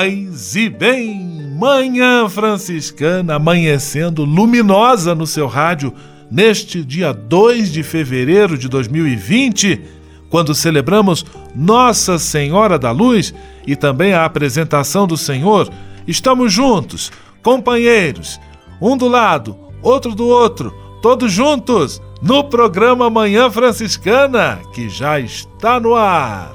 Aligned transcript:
Paz 0.00 0.56
e 0.56 0.70
bem. 0.70 1.54
Manhã 1.58 2.26
Franciscana 2.26 3.34
amanhecendo 3.34 4.24
luminosa 4.24 5.14
no 5.14 5.26
seu 5.26 5.46
rádio 5.46 5.92
neste 6.30 6.82
dia 6.82 7.12
2 7.12 7.70
de 7.70 7.82
fevereiro 7.82 8.56
de 8.56 8.66
2020, 8.66 9.78
quando 10.30 10.54
celebramos 10.54 11.26
Nossa 11.54 12.18
Senhora 12.18 12.78
da 12.78 12.90
Luz 12.90 13.34
e 13.66 13.76
também 13.76 14.14
a 14.14 14.24
apresentação 14.24 15.06
do 15.06 15.18
Senhor. 15.18 15.68
Estamos 16.08 16.50
juntos, 16.50 17.12
companheiros, 17.42 18.40
um 18.80 18.96
do 18.96 19.06
lado, 19.06 19.54
outro 19.82 20.14
do 20.14 20.26
outro, 20.26 20.72
todos 21.02 21.30
juntos, 21.30 22.00
no 22.22 22.44
programa 22.44 23.10
Manhã 23.10 23.50
Franciscana, 23.50 24.60
que 24.72 24.88
já 24.88 25.20
está 25.20 25.78
no 25.78 25.94
ar. 25.94 26.54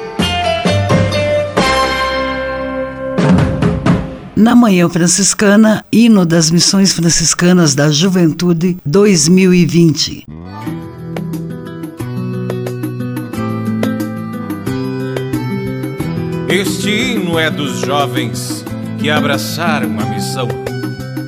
Na 4.41 4.55
Manhã 4.55 4.89
Franciscana, 4.89 5.85
hino 5.91 6.25
das 6.25 6.49
Missões 6.49 6.93
Franciscanas 6.93 7.75
da 7.75 7.91
Juventude 7.91 8.75
2020. 8.83 10.25
Este 16.49 16.89
hino 16.89 17.37
é 17.37 17.51
dos 17.51 17.81
jovens 17.81 18.65
que 18.97 19.11
abraçaram 19.11 19.99
a 19.99 20.05
missão 20.05 20.47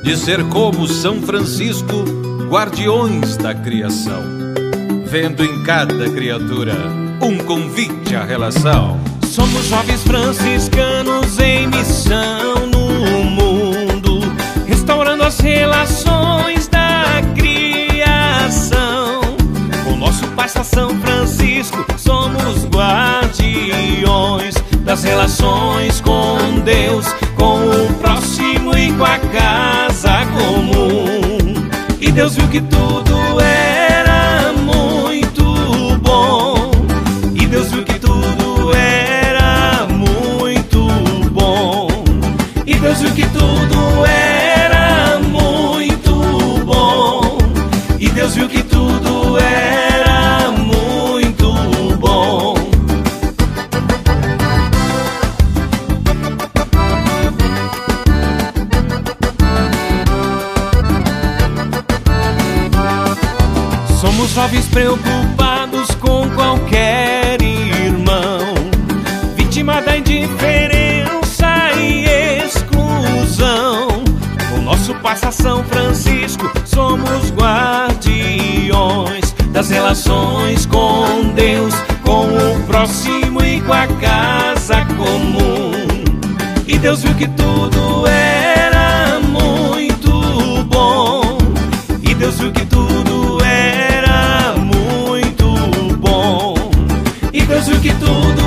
de 0.02 0.16
ser 0.16 0.42
como 0.48 0.88
São 0.88 1.22
Francisco, 1.22 2.04
guardiões 2.50 3.36
da 3.36 3.54
criação, 3.54 4.24
vendo 5.06 5.44
em 5.44 5.62
cada 5.62 6.10
criatura 6.10 6.74
um 7.22 7.38
convite 7.38 8.16
à 8.16 8.24
relação. 8.24 8.98
Somos 9.24 9.66
jovens 9.66 10.02
franciscanos 10.02 11.38
em 11.38 11.68
missão 11.68 12.73
as 15.24 15.40
relações 15.40 16.68
da 16.68 17.22
criação. 17.34 19.22
Com 19.84 19.96
nosso 19.96 20.26
Pai 20.28 20.48
São 20.48 20.90
Francisco, 21.00 21.84
somos 21.96 22.66
guardiões 22.66 24.54
das 24.80 25.02
relações 25.02 26.00
com 26.02 26.60
Deus, 26.64 27.06
com 27.36 27.56
o 27.56 27.94
próximo 27.94 28.76
e 28.76 28.92
com 28.92 29.04
a 29.04 29.18
casa 29.18 30.26
comum. 30.26 31.68
E 32.00 32.12
Deus 32.12 32.36
viu 32.36 32.46
que 32.48 32.60
tudo 32.60 33.40
era 33.40 33.63
Preocupados 64.54 65.94
com 66.00 66.28
qualquer 66.30 67.40
irmão, 67.40 68.40
vítima 69.36 69.80
da 69.80 69.96
indiferença 69.96 71.70
e 71.78 72.06
exclusão. 72.44 74.02
O 74.52 74.60
nosso 74.60 74.92
Passa 74.96 75.30
São 75.30 75.62
Francisco, 75.62 76.50
somos 76.64 77.30
guardiões 77.30 79.32
das 79.50 79.70
relações 79.70 80.66
com 80.66 81.32
Deus, 81.36 81.72
com 82.02 82.26
o 82.26 82.60
próximo 82.66 83.44
e 83.44 83.60
com 83.60 83.72
a 83.72 83.86
casa 83.86 84.84
comum. 84.96 85.70
E 86.66 86.76
Deus 86.78 87.04
viu 87.04 87.14
que 87.14 87.28
tudo 87.28 88.08
era 88.08 89.20
muito 89.20 90.10
bom. 90.64 91.38
E 92.02 92.12
Deus 92.12 92.40
viu 92.40 92.50
que 92.50 92.66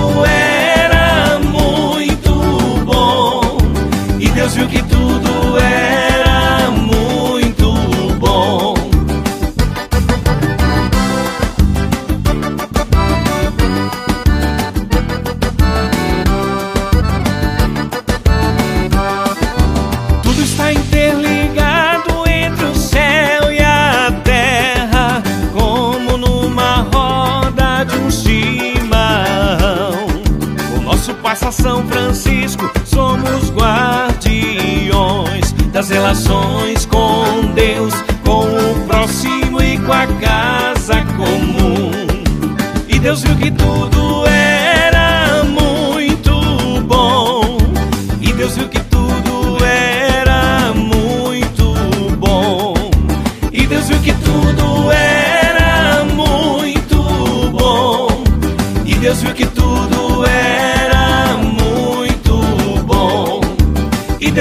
tudo 0.07 0.25
era 0.25 0.36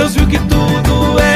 Deus 0.07 0.15
viu 0.15 0.29
que 0.29 0.39
tudo 0.39 1.19
era 1.19 1.36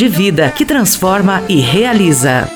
vida 0.07 0.49
que 0.51 0.65
transforma 0.65 1.43
e 1.47 1.59
realiza. 1.59 2.49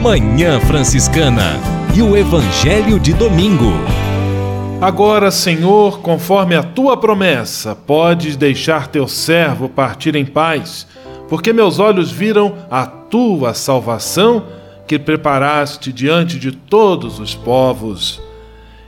Manhã 0.00 0.60
Franciscana 0.60 1.58
e 1.94 2.02
o 2.02 2.14
Evangelho 2.14 3.00
de 3.00 3.14
Domingo. 3.14 3.72
Agora, 4.80 5.30
Senhor, 5.30 6.00
conforme 6.00 6.54
a 6.54 6.62
tua 6.62 6.94
promessa, 6.94 7.74
podes 7.74 8.36
deixar 8.36 8.88
teu 8.88 9.08
servo 9.08 9.66
partir 9.66 10.14
em 10.14 10.26
paz, 10.26 10.86
porque 11.26 11.54
meus 11.54 11.78
olhos 11.78 12.10
viram 12.10 12.54
a 12.70 12.84
tua 12.84 13.54
salvação 13.54 14.44
que 14.86 14.98
preparaste 14.98 15.90
diante 15.90 16.38
de 16.38 16.52
todos 16.52 17.18
os 17.18 17.34
povos. 17.34 18.20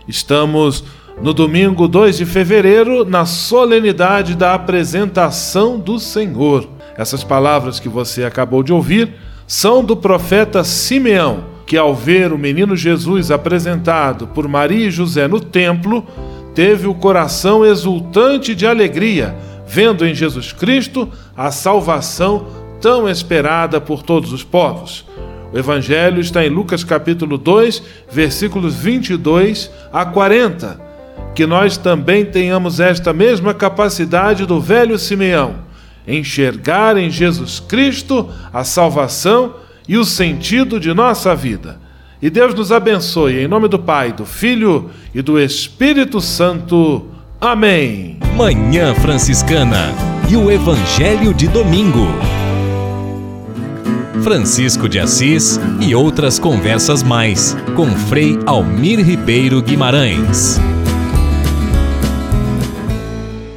Estamos 0.06 0.84
no 1.20 1.32
domingo 1.32 1.88
2 1.88 2.18
de 2.18 2.26
fevereiro, 2.26 3.04
na 3.04 3.24
solenidade 3.24 4.34
da 4.36 4.54
apresentação 4.54 5.78
do 5.78 5.98
Senhor. 5.98 6.68
Essas 6.96 7.24
palavras 7.24 7.80
que 7.80 7.88
você 7.88 8.24
acabou 8.24 8.62
de 8.62 8.72
ouvir 8.72 9.14
são 9.46 9.84
do 9.84 9.96
profeta 9.96 10.62
Simeão, 10.62 11.44
que 11.66 11.76
ao 11.76 11.94
ver 11.94 12.32
o 12.32 12.38
menino 12.38 12.76
Jesus 12.76 13.30
apresentado 13.30 14.26
por 14.28 14.46
Maria 14.46 14.86
e 14.86 14.90
José 14.90 15.26
no 15.26 15.40
templo, 15.40 16.06
teve 16.54 16.86
o 16.86 16.94
coração 16.94 17.64
exultante 17.64 18.54
de 18.54 18.66
alegria, 18.66 19.34
vendo 19.66 20.06
em 20.06 20.14
Jesus 20.14 20.52
Cristo 20.52 21.08
a 21.36 21.50
salvação 21.50 22.46
tão 22.80 23.08
esperada 23.08 23.80
por 23.80 24.02
todos 24.02 24.32
os 24.32 24.44
povos. 24.44 25.04
O 25.52 25.58
evangelho 25.58 26.20
está 26.20 26.44
em 26.44 26.50
Lucas 26.50 26.84
capítulo 26.84 27.38
2, 27.38 27.82
versículos 28.10 28.74
22 28.74 29.70
a 29.92 30.04
40. 30.04 30.85
Que 31.34 31.46
nós 31.46 31.76
também 31.76 32.24
tenhamos 32.24 32.80
esta 32.80 33.12
mesma 33.12 33.52
capacidade 33.52 34.46
do 34.46 34.60
velho 34.60 34.98
Simeão, 34.98 35.56
enxergar 36.06 36.96
em 36.96 37.10
Jesus 37.10 37.60
Cristo 37.60 38.28
a 38.52 38.64
salvação 38.64 39.56
e 39.88 39.96
o 39.96 40.04
sentido 40.04 40.80
de 40.80 40.92
nossa 40.94 41.34
vida. 41.34 41.78
E 42.20 42.30
Deus 42.30 42.54
nos 42.54 42.72
abençoe 42.72 43.40
em 43.40 43.48
nome 43.48 43.68
do 43.68 43.78
Pai, 43.78 44.12
do 44.12 44.24
Filho 44.24 44.90
e 45.14 45.20
do 45.20 45.38
Espírito 45.38 46.20
Santo. 46.20 47.06
Amém. 47.40 48.18
Manhã 48.34 48.94
Franciscana 48.94 49.94
e 50.28 50.36
o 50.36 50.50
Evangelho 50.50 51.34
de 51.34 51.46
Domingo. 51.48 52.06
Francisco 54.22 54.88
de 54.88 54.98
Assis 54.98 55.60
e 55.80 55.94
outras 55.94 56.38
conversas 56.38 57.02
mais 57.02 57.56
com 57.76 57.86
Frei 57.86 58.38
Almir 58.46 58.98
Ribeiro 58.98 59.62
Guimarães. 59.62 60.58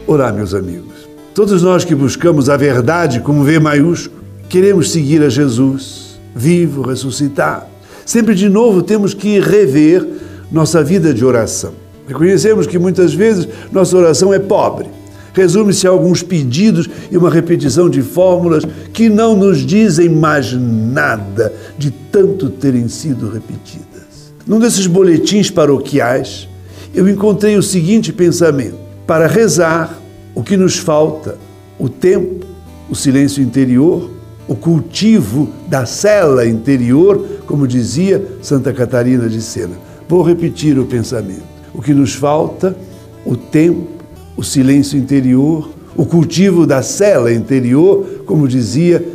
Olá, 0.10 0.34
meus 0.34 0.56
amigos. 0.56 1.08
Todos 1.36 1.62
nós 1.62 1.86
que 1.86 1.94
buscamos 1.94 2.50
a 2.50 2.58
verdade 2.58 3.20
com 3.20 3.44
V 3.44 3.60
maiúsculo, 3.60 4.24
queremos 4.50 4.92
seguir 4.92 5.22
a 5.22 5.30
Jesus, 5.30 6.20
vivo, 6.36 6.82
ressuscitado. 6.82 7.68
Sempre 8.08 8.34
de 8.34 8.50
novo 8.50 8.82
temos 8.82 9.14
que 9.14 9.40
rever 9.40 10.04
nossa 10.52 10.84
vida 10.84 11.14
de 11.14 11.24
oração. 11.24 11.74
Reconhecemos 12.08 12.66
que 12.66 12.80
muitas 12.80 13.14
vezes 13.14 13.48
nossa 13.72 13.96
oração 13.96 14.34
é 14.34 14.40
pobre. 14.40 14.88
Resume-se 15.32 15.86
a 15.86 15.92
alguns 15.92 16.24
pedidos 16.24 16.90
e 17.12 17.16
uma 17.16 17.30
repetição 17.30 17.88
de 17.88 18.02
fórmulas 18.02 18.64
que 18.92 19.10
não 19.10 19.36
nos 19.36 19.60
dizem 19.60 20.10
mais 20.10 20.54
nada 20.54 21.54
de 21.78 21.92
tanto 21.92 22.50
terem 22.50 22.88
sido 22.88 23.30
repetidas. 23.30 24.34
Num 24.48 24.58
desses 24.58 24.88
boletins 24.88 25.52
paroquiais, 25.52 26.50
eu 26.96 27.08
encontrei 27.08 27.56
o 27.58 27.62
seguinte 27.62 28.12
pensamento: 28.12 28.90
para 29.06 29.26
rezar, 29.26 29.99
o 30.36 30.44
que 30.44 30.56
nos 30.56 30.78
falta? 30.78 31.38
O 31.78 31.90
tempo, 31.90 32.46
o 32.90 32.96
silêncio 32.96 33.42
interior, 33.42 34.10
o 34.48 34.56
cultivo 34.56 35.50
da 35.68 35.86
cela 35.86 36.46
interior, 36.48 37.24
como 37.46 37.68
dizia 37.68 38.26
Santa 38.42 38.74
Catarina 38.74 39.30
de 39.30 39.42
Sena. 39.42 39.76
Vou 40.08 40.24
repetir 40.24 40.80
o 40.80 40.86
pensamento. 40.86 41.44
O 41.74 41.82
que 41.82 41.94
nos 41.94 42.16
falta? 42.16 42.76
O 43.24 43.36
tempo, 43.36 43.88
o 44.36 44.44
silêncio 44.44 44.98
interior, 44.98 45.70
o 45.96 46.06
cultivo 46.06 46.66
da 46.66 46.82
cela 46.82 47.32
interior, 47.32 48.24
como 48.26 48.48
dizia 48.48 49.06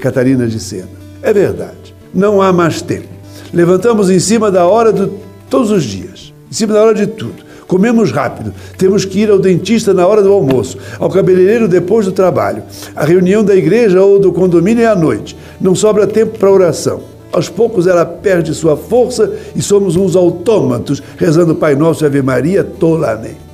Catarina 0.00 0.46
de 0.46 0.58
Sena. 0.58 0.88
É 1.22 1.32
verdade, 1.32 1.94
não 2.14 2.40
há 2.40 2.52
mais 2.52 2.80
tempo. 2.80 3.08
Levantamos 3.52 4.10
em 4.10 4.18
cima 4.18 4.50
da 4.50 4.66
hora 4.66 4.92
de 4.92 5.10
todos 5.50 5.70
os 5.70 5.84
dias, 5.84 6.32
em 6.50 6.54
cima 6.54 6.74
da 6.74 6.82
hora 6.82 6.94
de 6.94 7.06
tudo. 7.06 7.45
Comemos 7.66 8.12
rápido, 8.12 8.54
temos 8.78 9.04
que 9.04 9.20
ir 9.20 9.30
ao 9.30 9.38
dentista 9.38 9.92
na 9.92 10.06
hora 10.06 10.22
do 10.22 10.32
almoço, 10.32 10.78
ao 10.98 11.10
cabeleireiro 11.10 11.66
depois 11.66 12.06
do 12.06 12.12
trabalho. 12.12 12.62
A 12.94 13.04
reunião 13.04 13.44
da 13.44 13.56
igreja 13.56 14.02
ou 14.02 14.18
do 14.20 14.32
condomínio 14.32 14.84
é 14.84 14.86
à 14.86 14.94
noite. 14.94 15.36
Não 15.60 15.74
sobra 15.74 16.06
tempo 16.06 16.38
para 16.38 16.50
oração. 16.50 17.00
Aos 17.32 17.48
poucos 17.48 17.86
ela 17.86 18.06
perde 18.06 18.54
sua 18.54 18.76
força 18.76 19.32
e 19.54 19.60
somos 19.60 19.96
uns 19.96 20.14
autômatos, 20.14 21.02
rezando 21.16 21.56
Pai 21.56 21.74
Nosso 21.74 22.04
e 22.04 22.06
Ave 22.06 22.22
Maria 22.22 22.62
tolamente. 22.62 23.46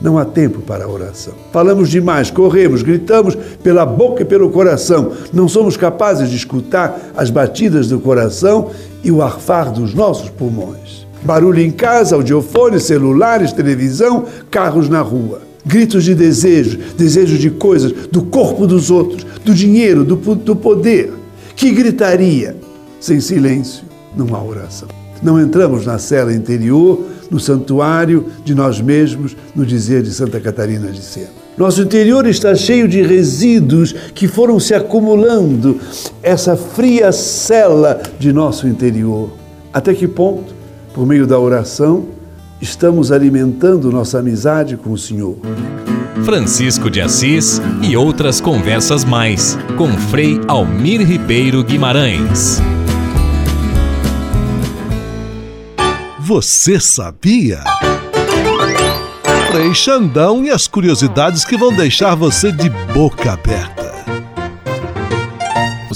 Não 0.00 0.18
há 0.18 0.26
tempo 0.26 0.60
para 0.60 0.84
a 0.84 0.88
oração. 0.88 1.32
Falamos 1.50 1.88
demais, 1.88 2.30
corremos, 2.30 2.82
gritamos 2.82 3.34
pela 3.62 3.86
boca 3.86 4.22
e 4.22 4.26
pelo 4.26 4.50
coração. 4.50 5.12
Não 5.32 5.48
somos 5.48 5.76
capazes 5.76 6.28
de 6.28 6.36
escutar 6.36 7.12
as 7.16 7.30
batidas 7.30 7.88
do 7.88 7.98
coração 7.98 8.70
e 9.02 9.10
o 9.10 9.22
arfar 9.22 9.72
dos 9.72 9.94
nossos 9.94 10.28
pulmões. 10.28 11.05
Barulho 11.22 11.60
em 11.60 11.70
casa, 11.70 12.14
audiofones, 12.14 12.84
celulares, 12.84 13.52
televisão, 13.52 14.26
carros 14.50 14.88
na 14.88 15.00
rua. 15.00 15.42
Gritos 15.64 16.04
de 16.04 16.14
desejo, 16.14 16.78
desejo 16.96 17.36
de 17.36 17.50
coisas, 17.50 17.92
do 18.12 18.22
corpo 18.22 18.66
dos 18.66 18.90
outros, 18.90 19.26
do 19.44 19.52
dinheiro, 19.52 20.04
do, 20.04 20.16
do 20.34 20.54
poder. 20.54 21.12
Que 21.56 21.70
gritaria! 21.72 22.56
Sem 23.00 23.20
silêncio, 23.20 23.84
há 24.32 24.42
oração. 24.42 24.88
Não 25.22 25.40
entramos 25.40 25.86
na 25.86 25.98
cela 25.98 26.32
interior, 26.32 27.04
no 27.30 27.40
santuário 27.40 28.26
de 28.44 28.54
nós 28.54 28.80
mesmos, 28.80 29.36
no 29.54 29.64
dizer 29.64 30.02
de 30.02 30.12
Santa 30.12 30.40
Catarina 30.40 30.90
de 30.90 31.02
Sena. 31.02 31.28
Nosso 31.56 31.82
interior 31.82 32.26
está 32.26 32.54
cheio 32.54 32.86
de 32.86 33.02
resíduos 33.02 33.94
que 34.14 34.28
foram 34.28 34.60
se 34.60 34.74
acumulando, 34.74 35.80
essa 36.22 36.54
fria 36.54 37.10
cela 37.12 38.00
de 38.18 38.32
nosso 38.32 38.68
interior. 38.68 39.30
Até 39.72 39.94
que 39.94 40.06
ponto, 40.06 40.54
por 40.96 41.06
meio 41.06 41.26
da 41.26 41.38
oração, 41.38 42.08
estamos 42.58 43.12
alimentando 43.12 43.92
nossa 43.92 44.18
amizade 44.18 44.78
com 44.78 44.92
o 44.92 44.96
Senhor? 44.96 45.36
Francisco 46.24 46.88
de 46.88 47.02
Assis 47.02 47.60
e 47.82 47.94
outras 47.94 48.40
conversas 48.40 49.04
mais 49.04 49.58
com 49.76 49.92
Frei 49.92 50.40
Almir 50.48 51.06
Ribeiro 51.06 51.62
Guimarães. 51.62 52.62
Você 56.18 56.80
sabia? 56.80 57.62
Frei 59.52 59.74
Xandão 59.74 60.44
e 60.44 60.50
as 60.50 60.66
curiosidades 60.66 61.44
que 61.44 61.58
vão 61.58 61.76
deixar 61.76 62.14
você 62.14 62.50
de 62.50 62.70
boca 62.70 63.34
aberta. 63.34 63.85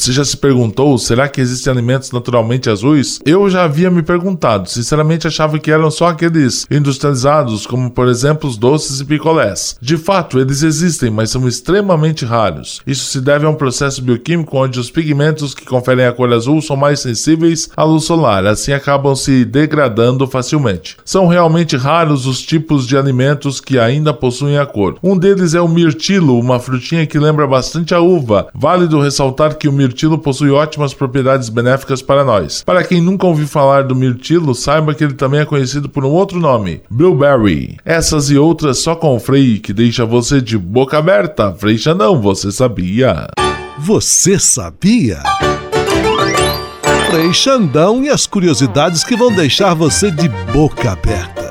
Você 0.00 0.12
já 0.12 0.24
se 0.24 0.34
perguntou, 0.34 0.96
será 0.96 1.28
que 1.28 1.42
existem 1.42 1.70
alimentos 1.70 2.10
naturalmente 2.10 2.70
azuis? 2.70 3.20
Eu 3.22 3.50
já 3.50 3.64
havia 3.64 3.90
me 3.90 4.02
perguntado, 4.02 4.66
sinceramente 4.66 5.26
achava 5.26 5.58
que 5.58 5.70
eram 5.70 5.90
só 5.90 6.06
aqueles 6.08 6.66
industrializados, 6.70 7.66
como 7.66 7.90
por 7.90 8.08
exemplo 8.08 8.48
os 8.48 8.56
doces 8.56 9.00
e 9.00 9.04
picolés. 9.04 9.76
De 9.78 9.98
fato, 9.98 10.38
eles 10.40 10.62
existem, 10.62 11.10
mas 11.10 11.28
são 11.28 11.46
extremamente 11.46 12.24
raros. 12.24 12.80
Isso 12.86 13.04
se 13.04 13.20
deve 13.20 13.44
a 13.44 13.50
um 13.50 13.54
processo 13.54 14.00
bioquímico 14.00 14.56
onde 14.56 14.80
os 14.80 14.90
pigmentos 14.90 15.54
que 15.54 15.66
conferem 15.66 16.06
a 16.06 16.12
cor 16.12 16.32
azul 16.32 16.62
são 16.62 16.78
mais 16.78 17.00
sensíveis 17.00 17.68
à 17.76 17.84
luz 17.84 18.04
solar, 18.04 18.46
assim 18.46 18.72
acabam 18.72 19.14
se 19.14 19.44
degradando 19.44 20.26
facilmente. 20.26 20.96
São 21.04 21.26
realmente 21.26 21.76
raros 21.76 22.24
os 22.24 22.40
tipos 22.40 22.86
de 22.86 22.96
alimentos 22.96 23.60
que 23.60 23.78
ainda 23.78 24.14
possuem 24.14 24.56
a 24.56 24.64
cor. 24.64 24.96
Um 25.02 25.14
deles 25.14 25.52
é 25.52 25.60
o 25.60 25.68
mirtilo, 25.68 26.40
uma 26.40 26.58
frutinha 26.58 27.06
que 27.06 27.18
lembra 27.18 27.46
bastante 27.46 27.94
a 27.94 28.00
uva. 28.00 28.48
Válido 28.54 28.98
ressaltar 28.98 29.58
que 29.58 29.68
o 29.68 29.72
mirtilo 29.72 29.89
mirtilo 29.90 30.18
possui 30.18 30.50
ótimas 30.50 30.94
propriedades 30.94 31.48
benéficas 31.48 32.00
para 32.00 32.24
nós. 32.24 32.62
Para 32.62 32.84
quem 32.84 33.00
nunca 33.00 33.26
ouviu 33.26 33.46
falar 33.46 33.82
do 33.82 33.96
mirtilo, 33.96 34.54
saiba 34.54 34.94
que 34.94 35.02
ele 35.02 35.14
também 35.14 35.40
é 35.40 35.44
conhecido 35.44 35.88
por 35.88 36.04
um 36.04 36.10
outro 36.10 36.38
nome, 36.38 36.80
blueberry. 36.88 37.76
Essas 37.84 38.30
e 38.30 38.38
outras 38.38 38.78
só 38.78 38.94
com 38.94 39.16
o 39.16 39.20
Frei, 39.20 39.58
que 39.58 39.72
deixa 39.72 40.06
você 40.06 40.40
de 40.40 40.56
boca 40.56 40.96
aberta. 40.96 41.52
Frei 41.54 41.76
Xandão, 41.76 42.20
você 42.20 42.52
sabia? 42.52 43.26
Você 43.78 44.38
sabia? 44.38 45.18
Frei 47.10 47.32
Xandão 47.34 48.04
e 48.04 48.08
as 48.08 48.26
curiosidades 48.26 49.02
que 49.02 49.16
vão 49.16 49.34
deixar 49.34 49.74
você 49.74 50.10
de 50.10 50.28
boca 50.52 50.92
aberta. 50.92 51.50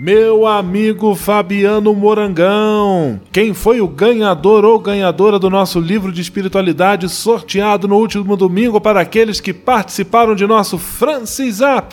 Meu 0.00 0.46
amigo 0.46 1.16
Fabiano 1.16 1.92
Morangão, 1.92 3.20
quem 3.32 3.52
foi 3.52 3.80
o 3.80 3.88
ganhador 3.88 4.64
ou 4.64 4.78
ganhadora 4.78 5.40
do 5.40 5.50
nosso 5.50 5.80
livro 5.80 6.12
de 6.12 6.20
espiritualidade 6.20 7.08
sorteado 7.08 7.88
no 7.88 7.96
último 7.96 8.36
domingo 8.36 8.80
para 8.80 9.00
aqueles 9.00 9.40
que 9.40 9.52
participaram 9.52 10.36
de 10.36 10.46
nosso 10.46 10.78
Francisap? 10.78 11.92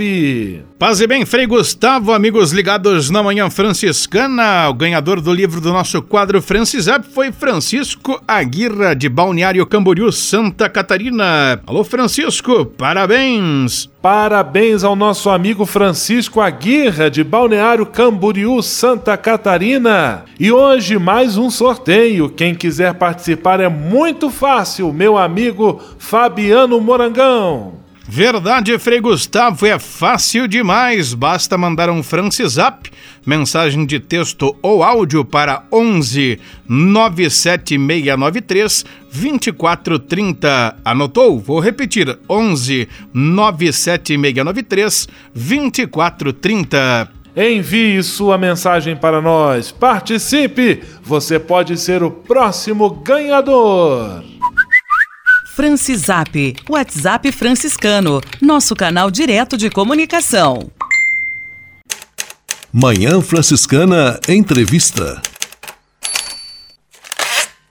Paz 0.78 1.02
e 1.02 1.08
bem, 1.08 1.26
Frei 1.26 1.48
Gustavo, 1.48 2.14
amigos 2.14 2.52
ligados 2.52 3.10
na 3.10 3.24
Manhã 3.24 3.50
Franciscana. 3.50 4.70
O 4.70 4.76
ganhador 4.76 5.20
do 5.20 5.34
livro 5.34 5.60
do 5.60 5.74
nosso 5.74 6.00
quadro 6.00 6.40
Francisap 6.44 7.08
foi 7.12 7.32
Francisco 7.32 8.22
Aguirra, 8.28 8.96
de 8.96 9.10
Balneário 9.10 9.66
Camboriú, 9.66 10.12
Santa 10.12 10.70
Catarina. 10.70 11.60
Alô, 11.66 11.84
Francisco, 11.84 12.68
parabéns! 12.68 13.90
Parabéns 14.06 14.84
ao 14.84 14.96
nosso 14.96 15.32
amigo 15.32 15.66
Francisco 15.66 16.40
Aguirra, 16.40 17.10
de 17.10 17.24
Balneário 17.24 17.88
Camboriú, 17.88 18.62
Santa 18.62 19.18
Catarina. 19.18 20.26
E 20.40 20.52
hoje 20.52 21.00
mais 21.00 21.38
um 21.38 21.50
sorteio. 21.50 22.30
Quem 22.30 22.54
quiser 22.54 22.94
participar 22.94 23.60
é 23.60 23.68
muito 23.68 24.30
fácil, 24.30 24.94
meu 24.94 25.18
amigo 25.18 25.82
Fabiano 25.98 26.80
Morangão. 26.80 27.85
Verdade, 28.08 28.78
Frei 28.78 29.02
Gustavo, 29.02 29.66
é 29.66 29.80
fácil 29.80 30.48
demais. 30.48 31.16
Basta 31.16 31.58
mandar 31.58 31.90
um 31.90 32.04
Francisap, 32.04 32.92
mensagem 33.26 33.84
de 33.84 34.00
texto 34.00 34.56
ou 34.62 34.84
áudio 34.84 35.26
para 35.26 35.64
11 35.72 36.40
97693 36.70 38.86
2430. 39.12 40.76
Anotou? 40.86 41.40
Vou 41.40 41.60
repetir: 41.60 42.16
11 42.30 42.88
97693 43.12 45.08
2430. 45.34 47.10
Envie 47.36 48.04
sua 48.04 48.38
mensagem 48.38 48.96
para 48.96 49.20
nós. 49.22 49.72
Participe! 49.72 50.84
Você 51.04 51.38
pode 51.38 51.78
ser 51.78 52.02
o 52.04 52.12
próximo 52.12 52.90
ganhador. 52.92 54.24
Francisap, 55.56 56.54
WhatsApp 56.70 57.32
franciscano, 57.32 58.20
nosso 58.42 58.76
canal 58.76 59.10
direto 59.10 59.56
de 59.56 59.70
comunicação. 59.70 60.70
Manhã 62.74 63.22
Franciscana 63.22 64.20
Entrevista. 64.28 65.22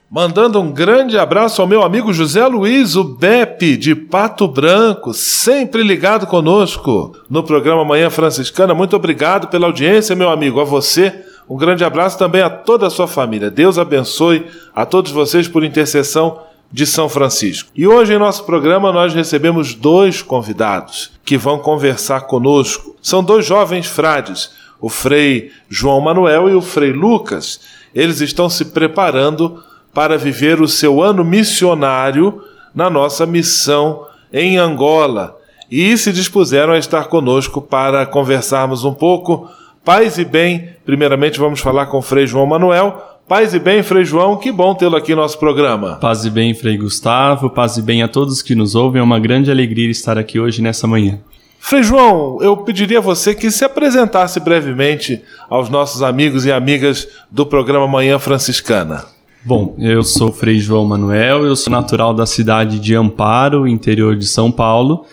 Mandando 0.09 0.59
um 0.59 0.71
grande 0.71 1.15
abraço 1.15 1.61
ao 1.61 1.67
meu 1.67 1.83
amigo 1.83 2.11
José 2.11 2.43
Luiz, 2.47 2.95
o 2.95 3.03
Bepe, 3.03 3.77
de 3.77 3.93
Pato 3.93 4.47
Branco, 4.47 5.13
sempre 5.13 5.83
ligado 5.83 6.25
conosco 6.25 7.15
no 7.29 7.43
programa 7.43 7.85
Manhã 7.85 8.09
Franciscana. 8.09 8.73
Muito 8.73 8.95
obrigado 8.95 9.47
pela 9.47 9.67
audiência, 9.67 10.15
meu 10.15 10.31
amigo, 10.31 10.59
a 10.59 10.63
você. 10.63 11.13
Um 11.47 11.55
grande 11.55 11.83
abraço 11.83 12.17
também 12.17 12.41
a 12.41 12.49
toda 12.49 12.87
a 12.87 12.89
sua 12.89 13.07
família. 13.07 13.51
Deus 13.51 13.77
abençoe 13.77 14.47
a 14.73 14.87
todos 14.87 15.11
vocês 15.11 15.47
por 15.47 15.63
intercessão 15.63 16.39
de 16.71 16.85
São 16.85 17.07
Francisco. 17.07 17.69
E 17.75 17.87
hoje 17.87 18.13
em 18.13 18.19
nosso 18.19 18.43
programa 18.43 18.91
nós 18.91 19.13
recebemos 19.13 19.73
dois 19.73 20.21
convidados 20.21 21.11
que 21.23 21.37
vão 21.37 21.59
conversar 21.59 22.21
conosco. 22.21 22.95
São 23.01 23.23
dois 23.23 23.45
jovens 23.45 23.87
frades, 23.87 24.51
o 24.79 24.89
Frei 24.89 25.51
João 25.69 26.01
Manuel 26.01 26.49
e 26.49 26.53
o 26.53 26.61
Frei 26.61 26.91
Lucas. 26.91 27.61
Eles 27.93 28.19
estão 28.21 28.49
se 28.49 28.65
preparando 28.65 29.63
para 29.93 30.17
viver 30.17 30.61
o 30.61 30.67
seu 30.67 31.01
ano 31.01 31.23
missionário 31.23 32.41
na 32.73 32.89
nossa 32.89 33.25
missão 33.25 34.05
em 34.31 34.57
Angola 34.57 35.37
e 35.71 35.97
se 35.97 36.11
dispuseram 36.11 36.73
a 36.73 36.77
estar 36.77 37.05
conosco 37.05 37.61
para 37.61 38.05
conversarmos 38.05 38.83
um 38.83 38.93
pouco. 38.93 39.49
Paz 39.83 40.17
e 40.17 40.25
bem, 40.25 40.69
primeiramente 40.83 41.39
vamos 41.39 41.59
falar 41.59 41.85
com 41.85 41.99
o 41.99 42.01
Frei 42.01 42.27
João 42.27 42.45
Manuel 42.45 43.14
Paz 43.27 43.55
e 43.55 43.59
bem, 43.59 43.81
Frei 43.81 44.05
João, 44.05 44.37
que 44.37 44.51
bom 44.51 44.75
tê-lo 44.75 44.95
aqui 44.95 45.15
no 45.15 45.21
nosso 45.23 45.39
programa. 45.39 45.95
Paz 45.95 46.25
e 46.25 46.29
bem, 46.29 46.53
Frei 46.53 46.77
Gustavo, 46.77 47.49
paz 47.49 47.75
e 47.75 47.81
bem 47.81 48.03
a 48.03 48.07
todos 48.07 48.43
que 48.43 48.53
nos 48.53 48.75
ouvem, 48.75 48.99
é 48.99 49.03
uma 49.03 49.19
grande 49.19 49.49
alegria 49.49 49.89
estar 49.89 50.15
aqui 50.15 50.39
hoje 50.39 50.61
nessa 50.61 50.85
manhã. 50.85 51.17
Frei 51.59 51.81
João, 51.81 52.37
eu 52.39 52.55
pediria 52.57 52.99
a 52.99 53.01
você 53.01 53.33
que 53.33 53.49
se 53.49 53.65
apresentasse 53.65 54.39
brevemente 54.39 55.23
aos 55.49 55.69
nossos 55.69 56.03
amigos 56.03 56.45
e 56.45 56.51
amigas 56.51 57.07
do 57.31 57.47
programa 57.47 57.87
Manhã 57.87 58.19
Franciscana. 58.19 59.05
Bom, 59.43 59.75
eu 59.79 60.03
sou 60.03 60.31
Frei 60.31 60.59
João 60.59 60.85
Manuel, 60.85 61.47
eu 61.47 61.55
sou 61.55 61.71
natural 61.71 62.13
da 62.13 62.27
cidade 62.27 62.77
de 62.77 62.93
Amparo, 62.93 63.67
interior 63.67 64.15
de 64.15 64.27
São 64.27 64.51
Paulo, 64.51 65.03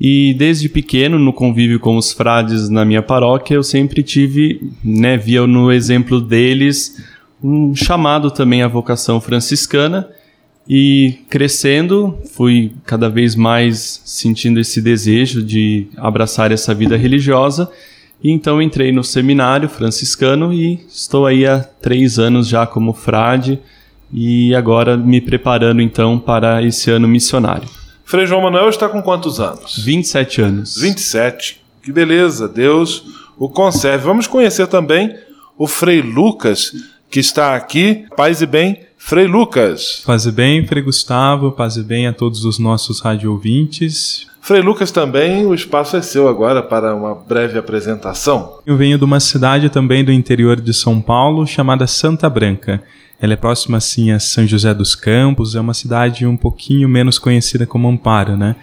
e 0.00 0.34
desde 0.34 0.68
pequeno, 0.68 1.20
no 1.20 1.32
convívio 1.32 1.78
com 1.78 1.96
os 1.96 2.12
frades 2.12 2.68
na 2.68 2.84
minha 2.84 3.00
paróquia, 3.00 3.54
eu 3.54 3.62
sempre 3.62 4.02
tive, 4.02 4.72
né, 4.82 5.16
via 5.16 5.46
no 5.46 5.70
exemplo 5.70 6.20
deles, 6.20 7.13
um 7.44 7.76
chamado 7.76 8.30
também 8.30 8.62
à 8.62 8.68
vocação 8.68 9.20
franciscana 9.20 10.08
e 10.66 11.18
crescendo 11.28 12.18
fui 12.32 12.72
cada 12.86 13.10
vez 13.10 13.36
mais 13.36 14.00
sentindo 14.02 14.58
esse 14.58 14.80
desejo 14.80 15.42
de 15.42 15.88
abraçar 15.98 16.50
essa 16.50 16.74
vida 16.74 16.96
religiosa 16.96 17.70
e 18.22 18.30
então 18.30 18.62
entrei 18.62 18.90
no 18.92 19.04
seminário 19.04 19.68
franciscano 19.68 20.54
e 20.54 20.80
estou 20.88 21.26
aí 21.26 21.46
há 21.46 21.58
três 21.58 22.18
anos 22.18 22.48
já 22.48 22.66
como 22.66 22.94
frade 22.94 23.60
e 24.10 24.54
agora 24.54 24.96
me 24.96 25.20
preparando 25.20 25.82
então 25.82 26.18
para 26.18 26.62
esse 26.62 26.90
ano 26.90 27.06
missionário. 27.06 27.68
Frei 28.06 28.26
João 28.26 28.40
Manuel 28.40 28.70
está 28.70 28.88
com 28.88 29.02
quantos 29.02 29.38
anos? 29.38 29.82
27 29.84 30.40
anos. 30.40 30.76
27. 30.78 31.60
Que 31.82 31.92
beleza, 31.92 32.48
Deus 32.48 33.04
o 33.36 33.50
conserve. 33.50 34.04
Vamos 34.04 34.26
conhecer 34.26 34.66
também 34.66 35.14
o 35.58 35.66
Frei 35.66 36.00
Lucas, 36.00 36.72
que 37.14 37.20
está 37.20 37.54
aqui. 37.54 38.06
Paz 38.16 38.42
e 38.42 38.46
bem, 38.46 38.80
Frei 38.98 39.28
Lucas. 39.28 40.02
Paz 40.04 40.26
e 40.26 40.32
bem, 40.32 40.66
Frei 40.66 40.82
Gustavo. 40.82 41.52
Paz 41.52 41.76
e 41.76 41.82
bem 41.84 42.08
a 42.08 42.12
todos 42.12 42.44
os 42.44 42.58
nossos 42.58 42.98
rádio 42.98 43.30
ouvintes. 43.30 44.26
Frei 44.40 44.60
Lucas 44.60 44.90
também, 44.90 45.46
o 45.46 45.54
espaço 45.54 45.96
é 45.96 46.02
seu 46.02 46.26
agora 46.26 46.60
para 46.60 46.92
uma 46.92 47.14
breve 47.14 47.56
apresentação. 47.56 48.58
Eu 48.66 48.76
venho 48.76 48.98
de 48.98 49.04
uma 49.04 49.20
cidade 49.20 49.70
também 49.70 50.02
do 50.02 50.10
interior 50.10 50.60
de 50.60 50.74
São 50.74 51.00
Paulo 51.00 51.46
chamada 51.46 51.86
Santa 51.86 52.28
Branca. 52.28 52.82
Ela 53.20 53.34
é 53.34 53.36
próxima 53.36 53.76
assim 53.76 54.10
a 54.10 54.18
São 54.18 54.44
José 54.44 54.74
dos 54.74 54.96
Campos, 54.96 55.54
é 55.54 55.60
uma 55.60 55.72
cidade 55.72 56.26
um 56.26 56.36
pouquinho 56.36 56.88
menos 56.88 57.16
conhecida 57.16 57.64
como 57.64 57.86
Amparo, 57.86 58.36
né? 58.36 58.56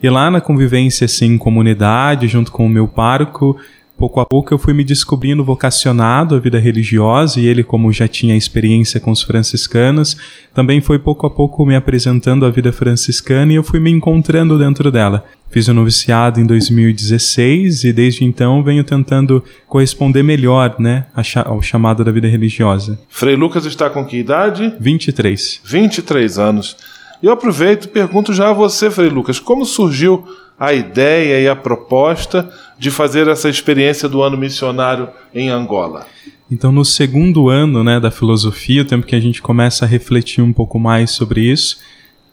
E 0.00 0.08
lá 0.08 0.30
na 0.30 0.40
convivência, 0.40 1.06
assim, 1.06 1.32
em 1.32 1.38
comunidade, 1.38 2.28
junto 2.28 2.52
com 2.52 2.64
o 2.64 2.68
meu 2.68 2.86
pároco, 2.86 3.56
pouco 3.98 4.20
a 4.20 4.24
pouco 4.24 4.54
eu 4.54 4.58
fui 4.58 4.72
me 4.72 4.84
descobrindo 4.84 5.44
vocacionado 5.44 6.36
à 6.36 6.38
vida 6.38 6.58
religiosa 6.58 7.40
e 7.40 7.46
ele, 7.46 7.64
como 7.64 7.92
já 7.92 8.06
tinha 8.06 8.36
experiência 8.36 9.00
com 9.00 9.10
os 9.10 9.22
franciscanos, 9.22 10.16
também 10.54 10.80
foi 10.80 11.00
pouco 11.00 11.26
a 11.26 11.30
pouco 11.30 11.66
me 11.66 11.74
apresentando 11.74 12.46
à 12.46 12.50
vida 12.50 12.72
franciscana 12.72 13.52
e 13.52 13.56
eu 13.56 13.64
fui 13.64 13.80
me 13.80 13.90
encontrando 13.90 14.56
dentro 14.56 14.92
dela. 14.92 15.24
Fiz 15.50 15.66
o 15.66 15.74
noviciado 15.74 16.38
em 16.38 16.46
2016 16.46 17.84
e 17.84 17.92
desde 17.92 18.24
então 18.24 18.62
venho 18.62 18.84
tentando 18.84 19.42
corresponder 19.66 20.22
melhor, 20.22 20.76
né, 20.78 21.06
ao 21.44 21.60
chamado 21.60 22.04
da 22.04 22.12
vida 22.12 22.28
religiosa. 22.28 23.00
Frei 23.08 23.34
Lucas 23.34 23.64
está 23.64 23.90
com 23.90 24.04
que 24.04 24.16
idade? 24.16 24.72
23. 24.78 25.60
23 25.64 26.38
anos. 26.38 26.76
E 27.20 27.26
eu 27.26 27.32
aproveito 27.32 27.86
e 27.86 27.88
pergunto 27.88 28.32
já 28.32 28.50
a 28.50 28.52
você, 28.52 28.90
Frei 28.90 29.08
Lucas, 29.08 29.40
como 29.40 29.64
surgiu 29.64 30.24
a 30.58 30.72
ideia 30.72 31.40
e 31.40 31.48
a 31.48 31.54
proposta 31.54 32.50
de 32.78 32.90
fazer 32.90 33.28
essa 33.28 33.48
experiência 33.48 34.08
do 34.08 34.22
ano 34.22 34.36
missionário 34.36 35.08
em 35.34 35.48
Angola? 35.48 36.06
Então, 36.50 36.72
no 36.72 36.84
segundo 36.84 37.48
ano 37.48 37.84
né, 37.84 38.00
da 38.00 38.10
filosofia, 38.10 38.82
o 38.82 38.84
tempo 38.84 39.06
que 39.06 39.14
a 39.14 39.20
gente 39.20 39.42
começa 39.42 39.84
a 39.84 39.88
refletir 39.88 40.42
um 40.42 40.52
pouco 40.52 40.78
mais 40.78 41.10
sobre 41.10 41.42
isso, 41.42 41.78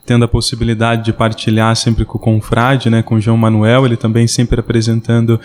tendo 0.05 0.24
a 0.24 0.27
possibilidade 0.27 1.03
de 1.03 1.12
partilhar 1.12 1.75
sempre 1.75 2.05
com 2.05 2.17
o 2.17 2.22
confrade, 2.22 2.89
né, 2.89 3.03
com 3.03 3.20
João 3.20 3.38
Manuel, 3.38 3.86
ele 3.86 3.98
também 3.98 4.25
sempre 4.27 4.60
apresentando 4.60 5.39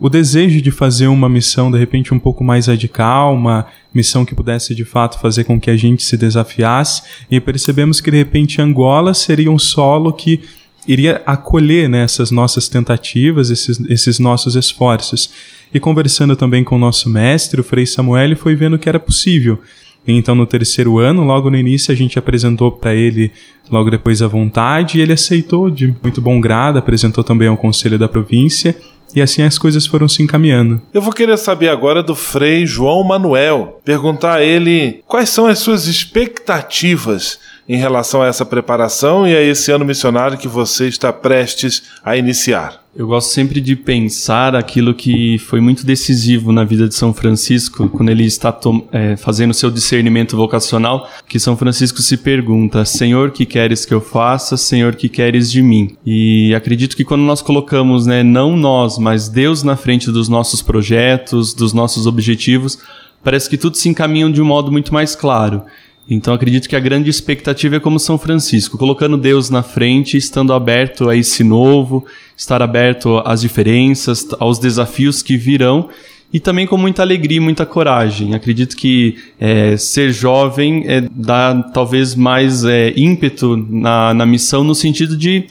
o 0.00 0.08
desejo 0.08 0.62
de 0.62 0.70
fazer 0.70 1.08
uma 1.08 1.28
missão 1.28 1.70
de 1.70 1.78
repente 1.78 2.14
um 2.14 2.18
pouco 2.18 2.44
mais 2.44 2.68
radical, 2.68 3.34
uma 3.34 3.66
missão 3.92 4.24
que 4.24 4.34
pudesse 4.34 4.74
de 4.74 4.84
fato 4.84 5.18
fazer 5.18 5.44
com 5.44 5.60
que 5.60 5.70
a 5.70 5.76
gente 5.76 6.04
se 6.04 6.16
desafiasse, 6.16 7.02
e 7.30 7.40
percebemos 7.40 8.00
que 8.00 8.10
de 8.10 8.16
repente 8.16 8.62
Angola 8.62 9.12
seria 9.12 9.50
um 9.50 9.58
solo 9.58 10.12
que 10.12 10.40
iria 10.88 11.22
acolher 11.26 11.86
né, 11.86 12.02
essas 12.02 12.30
nossas 12.30 12.66
tentativas, 12.66 13.50
esses, 13.50 13.78
esses 13.90 14.18
nossos 14.18 14.56
esforços. 14.56 15.30
E 15.72 15.78
conversando 15.78 16.34
também 16.34 16.64
com 16.64 16.76
o 16.76 16.78
nosso 16.78 17.10
mestre, 17.10 17.60
o 17.60 17.64
Frei 17.64 17.84
Samuel, 17.84 18.34
foi 18.34 18.56
vendo 18.56 18.78
que 18.78 18.88
era 18.88 18.98
possível. 18.98 19.60
Então, 20.06 20.34
no 20.34 20.46
terceiro 20.46 20.98
ano, 20.98 21.22
logo 21.22 21.50
no 21.50 21.56
início, 21.58 21.92
a 21.92 21.94
gente 21.94 22.18
apresentou 22.18 22.72
para 22.72 22.94
ele, 22.94 23.30
logo 23.70 23.90
depois, 23.90 24.22
a 24.22 24.26
vontade, 24.26 24.96
e 24.96 25.02
ele 25.02 25.12
aceitou 25.12 25.68
de 25.68 25.94
muito 26.02 26.22
bom 26.22 26.40
grado, 26.40 26.78
apresentou 26.78 27.22
também 27.22 27.48
ao 27.48 27.58
Conselho 27.58 27.98
da 27.98 28.08
Província, 28.08 28.74
e 29.14 29.20
assim 29.20 29.42
as 29.42 29.58
coisas 29.58 29.86
foram 29.86 30.08
se 30.08 30.22
encaminhando. 30.22 30.80
Eu 30.94 31.02
vou 31.02 31.12
querer 31.12 31.36
saber 31.36 31.68
agora 31.68 32.02
do 32.02 32.14
Frei 32.14 32.64
João 32.64 33.04
Manuel, 33.04 33.80
perguntar 33.84 34.36
a 34.36 34.42
ele 34.42 35.02
quais 35.06 35.28
são 35.28 35.46
as 35.46 35.58
suas 35.58 35.86
expectativas 35.86 37.38
em 37.68 37.76
relação 37.76 38.22
a 38.22 38.26
essa 38.26 38.46
preparação 38.46 39.28
e 39.28 39.36
a 39.36 39.42
esse 39.42 39.70
ano 39.70 39.84
missionário 39.84 40.38
que 40.38 40.48
você 40.48 40.88
está 40.88 41.12
prestes 41.12 41.82
a 42.02 42.16
iniciar? 42.16 42.82
Eu 42.96 43.06
gosto 43.06 43.30
sempre 43.30 43.60
de 43.60 43.76
pensar 43.76 44.56
aquilo 44.56 44.92
que 44.92 45.38
foi 45.38 45.60
muito 45.60 45.86
decisivo 45.86 46.50
na 46.50 46.64
vida 46.64 46.88
de 46.88 46.94
São 46.96 47.14
Francisco, 47.14 47.88
quando 47.90 48.08
ele 48.08 48.24
está 48.24 48.58
é, 48.90 49.16
fazendo 49.16 49.54
seu 49.54 49.70
discernimento 49.70 50.36
vocacional, 50.36 51.08
que 51.28 51.38
São 51.38 51.56
Francisco 51.56 52.02
se 52.02 52.16
pergunta: 52.16 52.84
Senhor, 52.84 53.30
que 53.30 53.46
queres 53.46 53.84
que 53.84 53.94
eu 53.94 54.00
faça? 54.00 54.56
Senhor, 54.56 54.96
que 54.96 55.08
queres 55.08 55.48
de 55.48 55.62
mim? 55.62 55.96
E 56.04 56.52
acredito 56.56 56.96
que 56.96 57.04
quando 57.04 57.20
nós 57.20 57.40
colocamos, 57.40 58.04
né, 58.04 58.24
não 58.24 58.56
nós, 58.56 58.98
mas 58.98 59.28
Deus 59.28 59.62
na 59.62 59.76
frente 59.76 60.10
dos 60.10 60.28
nossos 60.28 60.60
projetos, 60.60 61.54
dos 61.54 61.72
nossos 61.72 62.04
objetivos, 62.04 62.78
parece 63.22 63.48
que 63.48 63.56
tudo 63.56 63.76
se 63.76 63.88
encaminha 63.88 64.28
de 64.28 64.42
um 64.42 64.46
modo 64.46 64.72
muito 64.72 64.92
mais 64.92 65.14
claro. 65.14 65.62
Então 66.08 66.32
acredito 66.32 66.68
que 66.68 66.76
a 66.76 66.80
grande 66.80 67.10
expectativa 67.10 67.76
é 67.76 67.80
como 67.80 67.98
São 67.98 68.16
Francisco, 68.16 68.78
colocando 68.78 69.18
Deus 69.18 69.50
na 69.50 69.62
frente, 69.62 70.16
estando 70.16 70.54
aberto 70.54 71.10
a 71.10 71.14
esse 71.14 71.44
novo, 71.44 72.06
estar 72.36 72.62
aberto 72.62 73.18
às 73.26 73.42
diferenças, 73.42 74.26
aos 74.38 74.58
desafios 74.58 75.22
que 75.22 75.36
virão 75.36 75.90
e 76.32 76.40
também 76.40 76.66
com 76.66 76.76
muita 76.76 77.02
alegria 77.02 77.36
e 77.36 77.40
muita 77.40 77.66
coragem. 77.66 78.34
Acredito 78.34 78.74
que 78.74 79.16
é, 79.38 79.76
ser 79.76 80.10
jovem 80.12 80.84
é, 80.86 81.06
dá 81.10 81.54
talvez 81.74 82.14
mais 82.14 82.64
é, 82.64 82.92
ímpeto 82.96 83.56
na, 83.56 84.14
na 84.14 84.24
missão 84.24 84.64
no 84.64 84.74
sentido 84.74 85.16
de 85.16 85.44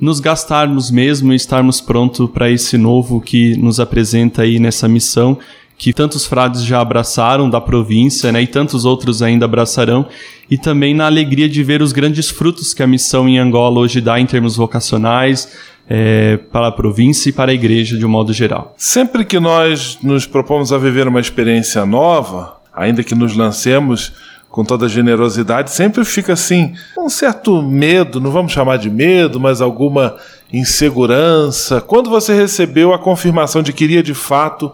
nos 0.00 0.18
gastarmos 0.18 0.90
mesmo 0.90 1.32
e 1.32 1.36
estarmos 1.36 1.80
prontos 1.80 2.28
para 2.30 2.50
esse 2.50 2.78
novo 2.78 3.20
que 3.20 3.56
nos 3.56 3.78
apresenta 3.78 4.42
aí 4.42 4.58
nessa 4.58 4.88
missão 4.88 5.38
que 5.80 5.94
tantos 5.94 6.26
frades 6.26 6.62
já 6.62 6.78
abraçaram 6.78 7.48
da 7.48 7.58
província, 7.58 8.30
né, 8.30 8.42
e 8.42 8.46
tantos 8.46 8.84
outros 8.84 9.22
ainda 9.22 9.46
abraçarão, 9.46 10.06
e 10.50 10.58
também 10.58 10.92
na 10.92 11.06
alegria 11.06 11.48
de 11.48 11.64
ver 11.64 11.80
os 11.80 11.90
grandes 11.90 12.28
frutos 12.28 12.74
que 12.74 12.82
a 12.82 12.86
missão 12.86 13.26
em 13.26 13.38
Angola 13.38 13.80
hoje 13.80 13.98
dá 13.98 14.20
em 14.20 14.26
termos 14.26 14.56
vocacionais, 14.56 15.56
é, 15.88 16.36
para 16.36 16.66
a 16.66 16.72
província 16.72 17.30
e 17.30 17.32
para 17.32 17.50
a 17.50 17.54
igreja 17.54 17.96
de 17.96 18.04
um 18.04 18.10
modo 18.10 18.30
geral. 18.30 18.74
Sempre 18.76 19.24
que 19.24 19.40
nós 19.40 19.98
nos 20.02 20.26
propomos 20.26 20.70
a 20.70 20.76
viver 20.76 21.08
uma 21.08 21.18
experiência 21.18 21.86
nova, 21.86 22.58
ainda 22.74 23.02
que 23.02 23.14
nos 23.14 23.34
lancemos 23.34 24.12
com 24.50 24.62
toda 24.62 24.86
generosidade, 24.86 25.70
sempre 25.70 26.04
fica 26.04 26.34
assim, 26.34 26.74
um 26.98 27.08
certo 27.08 27.62
medo, 27.62 28.20
não 28.20 28.30
vamos 28.30 28.52
chamar 28.52 28.76
de 28.76 28.90
medo, 28.90 29.40
mas 29.40 29.62
alguma 29.62 30.16
insegurança. 30.52 31.80
Quando 31.80 32.10
você 32.10 32.34
recebeu 32.34 32.92
a 32.92 32.98
confirmação 32.98 33.62
de 33.62 33.72
que 33.72 33.84
iria 33.84 34.02
de 34.02 34.12
fato 34.12 34.70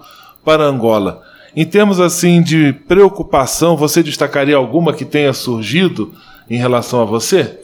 para 0.47 0.65
Angola. 0.65 1.23
Em 1.57 1.65
termos 1.65 1.99
assim 1.99 2.41
de 2.41 2.73
preocupação, 2.73 3.77
você 3.77 4.01
destacaria 4.01 4.55
alguma 4.55 4.93
que 4.93 5.05
tenha 5.05 5.33
surgido 5.33 6.15
em 6.49 6.57
relação 6.57 7.03
a 7.03 7.05
você? 7.05 7.59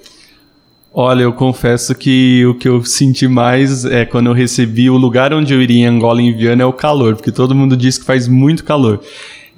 Olha, 0.92 1.23
eu 1.23 1.33
confesso 1.33 1.95
que 1.95 2.45
o 2.45 2.57
que 2.57 2.68
eu 2.68 2.85
senti 2.85 3.29
mais 3.29 3.85
é 3.85 4.05
quando 4.05 4.27
eu 4.27 4.33
recebi 4.33 4.90
o 4.90 4.97
lugar 4.97 5.33
onde 5.33 5.55
eu 5.55 5.62
iria 5.62 5.85
em 5.85 5.87
Angola 5.87 6.21
em 6.21 6.37
Viana 6.37 6.64
é 6.64 6.66
o 6.66 6.73
calor, 6.73 7.14
porque 7.14 7.31
todo 7.31 7.55
mundo 7.55 7.77
diz 7.77 7.97
que 7.97 8.05
faz 8.05 8.27
muito 8.27 8.64
calor. 8.64 9.01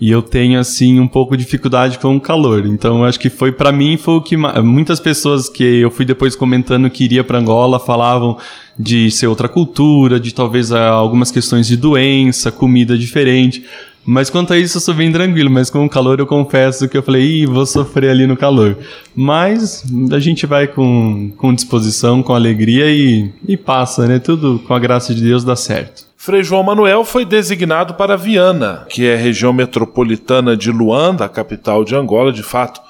E 0.01 0.11
eu 0.11 0.21
tenho 0.21 0.59
assim 0.59 0.99
um 0.99 1.07
pouco 1.07 1.37
de 1.37 1.45
dificuldade 1.45 1.99
com 1.99 2.17
o 2.17 2.21
calor. 2.21 2.67
Então 2.67 3.05
acho 3.05 3.19
que 3.19 3.31
foi 3.31 3.53
para 3.53 3.71
mim 3.71 3.97
foi 3.97 4.15
o 4.15 4.21
que 4.21 4.37
muitas 4.37 4.99
pessoas 4.99 5.49
que 5.49 5.63
eu 5.63 5.91
fui 5.91 6.05
depois 6.05 6.35
comentando 6.35 6.91
que 6.91 7.05
iria 7.05 7.23
para 7.23 7.39
Angola 7.39 7.79
falavam 7.79 8.37
de 8.79 9.11
ser 9.11 9.29
outra 9.29 9.49
cultura, 9.49 10.19
de 10.19 10.35
talvez 10.35 10.73
ah, 10.73 10.89
algumas 10.89 11.31
questões 11.31 11.67
de 11.67 11.77
doença, 11.77 12.51
comida 12.51 12.99
diferente. 12.99 13.65
Mas 14.07 14.29
quanto 14.29 14.53
a 14.53 14.59
isso, 14.59 14.77
eu 14.77 14.81
sou 14.83 14.93
bem 14.93 15.11
tranquilo. 15.11 15.51
Mas 15.51 15.71
com 15.71 15.85
o 15.85 15.89
calor, 15.89 16.19
eu 16.19 16.27
confesso 16.27 16.89
que 16.89 16.97
eu 16.97 17.03
falei, 17.03 17.23
ih, 17.23 17.47
vou 17.47 17.65
sofrer 17.65 18.11
ali 18.11 18.27
no 18.27 18.37
calor. 18.37 18.77
Mas 19.17 19.83
a 20.13 20.19
gente 20.19 20.45
vai 20.45 20.67
com, 20.67 21.33
com 21.37 21.55
disposição, 21.55 22.23
com 22.23 22.35
alegria 22.35 22.91
e, 22.91 23.31
e 23.49 23.57
passa, 23.57 24.07
né? 24.07 24.19
Tudo 24.19 24.61
com 24.67 24.75
a 24.75 24.79
graça 24.79 25.15
de 25.15 25.23
Deus 25.23 25.43
dá 25.43 25.57
certo. 25.57 26.05
Frei 26.25 26.43
João 26.43 26.63
Manuel 26.63 27.05
foi 27.05 27.23
designado 27.23 27.93
para 27.93 28.17
Viana, 28.17 28.87
que 28.89 29.07
é 29.07 29.15
região 29.15 29.53
metropolitana 29.53 30.57
de 30.57 30.73
Luanda, 30.73 31.27
a 31.27 31.29
capital 31.29 31.85
de 31.85 31.95
Angola, 31.95 32.33
de 32.33 32.43
fato, 32.43 32.81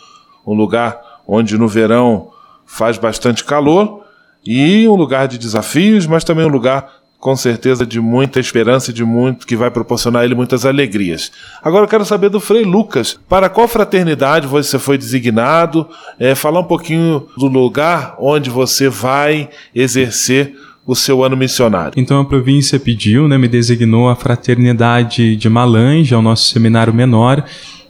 um 0.47 0.55
lugar 0.55 1.01
onde 1.27 1.59
no 1.59 1.67
verão 1.67 2.29
faz 2.65 2.97
bastante 2.97 3.43
calor 3.43 4.05
e 4.47 4.87
um 4.87 4.95
lugar 4.95 5.27
de 5.27 5.37
desafios, 5.37 6.07
mas 6.07 6.23
também 6.23 6.47
um 6.47 6.49
lugar 6.49 6.89
com 7.19 7.35
certeza 7.35 7.85
de 7.85 7.99
muita 7.99 8.39
esperança 8.39 8.93
e 8.93 8.95
de 8.95 9.05
muito 9.05 9.49
que 9.49 9.57
vai 9.57 9.69
proporcionar 9.69 10.23
a 10.23 10.25
ele 10.25 10.37
muitas 10.37 10.65
alegrias. 10.65 11.33
Agora 11.61 11.87
eu 11.87 11.89
quero 11.89 12.05
saber 12.05 12.29
do 12.29 12.39
Frei 12.39 12.63
Lucas, 12.63 13.19
para 13.29 13.49
qual 13.49 13.67
fraternidade 13.67 14.47
você 14.47 14.79
foi 14.79 14.97
designado? 14.97 15.89
É, 16.21 16.37
falar 16.37 16.61
um 16.61 16.69
pouquinho 16.69 17.27
do 17.37 17.49
lugar 17.49 18.15
onde 18.17 18.49
você 18.49 18.89
vai 18.89 19.51
exercer 19.75 20.55
o 20.87 20.95
seu 20.95 21.25
ano 21.25 21.37
missionário. 21.37 21.95
Então 21.97 22.21
a 22.21 22.25
província 22.25 22.79
pediu, 22.79 23.27
né, 23.27 23.39
me 23.39 23.49
designou 23.49 24.09
a 24.09 24.17
fraternidade 24.17 25.37
de 25.37 25.49
Malange, 25.49 26.15
ao 26.15 26.23
nosso 26.23 26.45
seminário 26.53 26.93
menor, 26.93 27.45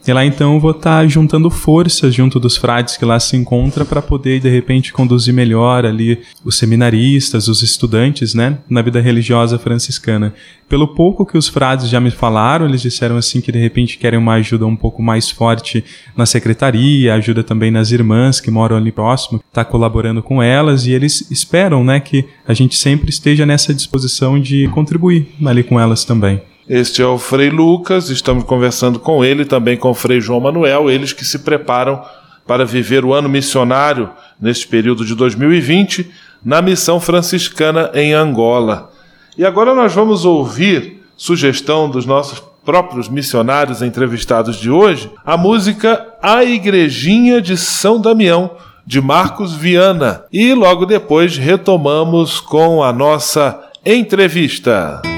e 0.07 0.13
lá 0.13 0.23
então 0.23 0.53
eu 0.53 0.59
vou 0.59 0.71
estar 0.71 1.01
tá 1.01 1.07
juntando 1.07 1.49
forças 1.49 2.13
junto 2.13 2.39
dos 2.39 2.55
frades 2.55 2.95
que 2.95 3.03
lá 3.03 3.19
se 3.19 3.35
encontram 3.35 3.85
para 3.85 4.01
poder 4.01 4.39
de 4.39 4.49
repente 4.49 4.93
conduzir 4.93 5.33
melhor 5.33 5.85
ali 5.85 6.19
os 6.43 6.57
seminaristas, 6.57 7.47
os 7.47 7.63
estudantes, 7.63 8.35
né, 8.35 8.59
na 8.69 8.83
vida 8.83 9.01
religiosa 9.01 9.57
franciscana. 9.57 10.33
Pelo 10.69 10.87
pouco 10.89 11.25
que 11.25 11.37
os 11.37 11.47
frades 11.47 11.89
já 11.89 11.99
me 11.99 12.11
falaram, 12.11 12.65
eles 12.65 12.81
disseram 12.81 13.17
assim 13.17 13.41
que 13.41 13.51
de 13.51 13.59
repente 13.59 13.97
querem 13.97 14.19
uma 14.19 14.33
ajuda 14.33 14.65
um 14.65 14.75
pouco 14.75 15.01
mais 15.01 15.29
forte 15.29 15.83
na 16.15 16.25
secretaria, 16.25 17.13
ajuda 17.15 17.43
também 17.43 17.71
nas 17.71 17.91
irmãs 17.91 18.39
que 18.39 18.51
moram 18.51 18.77
ali 18.77 18.91
próximo, 18.91 19.43
tá 19.51 19.65
colaborando 19.65 20.21
com 20.21 20.41
elas 20.41 20.85
e 20.85 20.91
eles 20.91 21.29
esperam, 21.31 21.83
né, 21.83 21.99
que 21.99 22.25
a 22.47 22.53
gente 22.53 22.75
sempre 22.75 23.09
esteja 23.09 23.45
nessa 23.45 23.73
disposição 23.73 24.39
de 24.39 24.67
contribuir 24.67 25.27
ali 25.43 25.63
com 25.63 25.79
elas 25.79 26.05
também. 26.05 26.41
Este 26.67 27.01
é 27.01 27.05
o 27.05 27.19
Frei 27.19 27.51
Lucas, 27.51 28.09
estamos 28.09 28.43
conversando 28.43 28.99
com 28.99 29.23
ele, 29.23 29.45
também 29.45 29.77
com 29.77 29.91
o 29.91 29.93
Frei 29.93 30.19
João 30.19 30.39
Manuel, 30.39 30.89
eles 30.89 31.13
que 31.13 31.23
se 31.23 31.39
preparam 31.39 32.03
para 32.47 32.65
viver 32.65 33.05
o 33.05 33.13
ano 33.13 33.29
missionário 33.29 34.09
neste 34.41 34.67
período 34.67 35.05
de 35.05 35.13
2020 35.13 36.09
na 36.43 36.63
missão 36.63 36.99
franciscana 36.99 37.91
em 37.93 38.13
Angola. 38.13 38.91
E 39.37 39.45
agora 39.45 39.75
nós 39.75 39.93
vamos 39.93 40.25
ouvir 40.25 41.03
sugestão 41.15 41.87
dos 41.87 42.05
nossos 42.05 42.41
próprios 42.65 43.07
missionários 43.07 43.83
entrevistados 43.83 44.57
de 44.57 44.71
hoje, 44.71 45.11
a 45.23 45.37
música 45.37 46.03
A 46.19 46.43
Igrejinha 46.43 47.39
de 47.39 47.55
São 47.57 48.01
Damião, 48.01 48.51
de 48.83 48.99
Marcos 48.99 49.53
Viana. 49.53 50.23
E 50.33 50.51
logo 50.55 50.87
depois 50.87 51.37
retomamos 51.37 52.39
com 52.39 52.83
a 52.83 52.91
nossa 52.91 53.59
entrevista. 53.85 55.14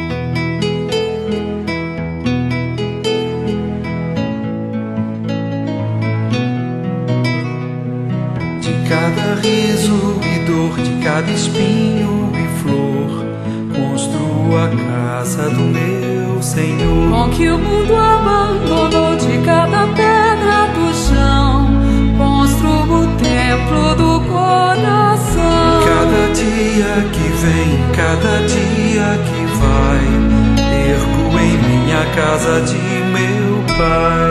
Riso 9.42 10.20
e 10.22 10.40
dor, 10.46 10.78
de 10.78 11.04
cada 11.04 11.32
espinho 11.32 12.32
e 12.34 12.48
flor, 12.62 13.26
construo 13.76 14.58
a 14.58 14.68
casa 14.68 15.50
do 15.50 15.62
meu 15.62 16.42
Senhor. 16.42 17.12
Com 17.12 17.30
que 17.30 17.50
o 17.50 17.58
mundo 17.58 17.96
abandonou 17.96 19.16
de 19.18 19.38
cada 19.46 19.88
pedra 19.88 20.68
do 20.76 20.94
chão, 20.94 21.68
construo 22.18 23.04
o 23.04 23.08
templo 23.18 23.96
do 23.96 24.20
coração. 24.28 25.82
Cada 25.86 26.34
dia 26.34 26.94
que 27.12 27.28
vem, 27.42 27.70
cada 27.96 28.46
dia 28.48 29.18
que 29.26 29.42
vai, 29.58 30.04
ergo 30.90 31.40
em 31.40 31.58
minha 31.68 32.06
casa 32.16 32.62
de 32.62 32.78
meu 32.78 33.64
Pai. 33.78 34.27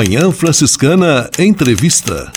Manhã 0.00 0.32
Franciscana 0.32 1.28
Entrevista. 1.38 2.32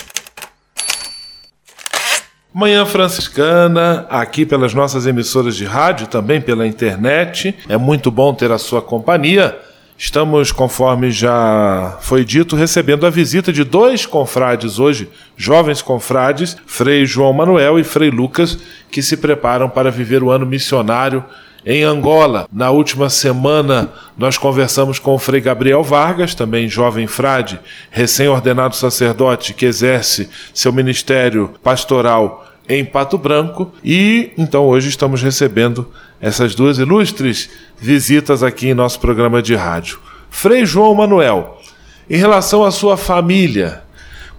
Manhã 2.52 2.84
Franciscana, 2.84 4.06
aqui 4.10 4.44
pelas 4.44 4.74
nossas 4.74 5.06
emissoras 5.06 5.56
de 5.56 5.64
rádio, 5.64 6.06
também 6.06 6.42
pela 6.42 6.66
internet. 6.66 7.54
É 7.66 7.78
muito 7.78 8.10
bom 8.10 8.34
ter 8.34 8.52
a 8.52 8.58
sua 8.58 8.82
companhia. 8.82 9.58
Estamos, 9.96 10.52
conforme 10.52 11.10
já 11.10 11.96
foi 12.02 12.22
dito, 12.22 12.54
recebendo 12.54 13.06
a 13.06 13.10
visita 13.10 13.50
de 13.50 13.64
dois 13.64 14.04
confrades 14.04 14.78
hoje, 14.78 15.08
jovens 15.34 15.80
confrades, 15.80 16.58
Frei 16.66 17.06
João 17.06 17.32
Manuel 17.32 17.78
e 17.78 17.84
Frei 17.84 18.10
Lucas, 18.10 18.58
que 18.90 19.02
se 19.02 19.16
preparam 19.16 19.70
para 19.70 19.90
viver 19.90 20.22
o 20.22 20.30
ano 20.30 20.44
missionário 20.44 21.24
em 21.64 21.82
Angola. 21.82 22.46
Na 22.52 22.70
última 22.70 23.08
semana, 23.08 23.92
nós 24.16 24.36
conversamos 24.36 24.98
com 24.98 25.14
o 25.14 25.18
Frei 25.18 25.40
Gabriel 25.40 25.82
Vargas, 25.82 26.34
também 26.34 26.68
jovem 26.68 27.06
frade, 27.06 27.58
recém-ordenado 27.90 28.76
sacerdote 28.76 29.54
que 29.54 29.66
exerce 29.66 30.28
seu 30.52 30.72
ministério 30.72 31.50
pastoral 31.62 32.46
em 32.68 32.84
Pato 32.84 33.16
Branco. 33.16 33.72
E 33.82 34.32
então 34.36 34.66
hoje 34.66 34.88
estamos 34.88 35.22
recebendo 35.22 35.88
essas 36.20 36.54
duas 36.54 36.78
ilustres 36.78 37.50
visitas 37.78 38.42
aqui 38.42 38.68
em 38.68 38.74
nosso 38.74 39.00
programa 39.00 39.42
de 39.42 39.54
rádio. 39.54 39.98
Frei 40.30 40.66
João 40.66 40.94
Manuel, 40.94 41.60
em 42.08 42.16
relação 42.16 42.64
à 42.64 42.70
sua 42.70 42.96
família, 42.96 43.82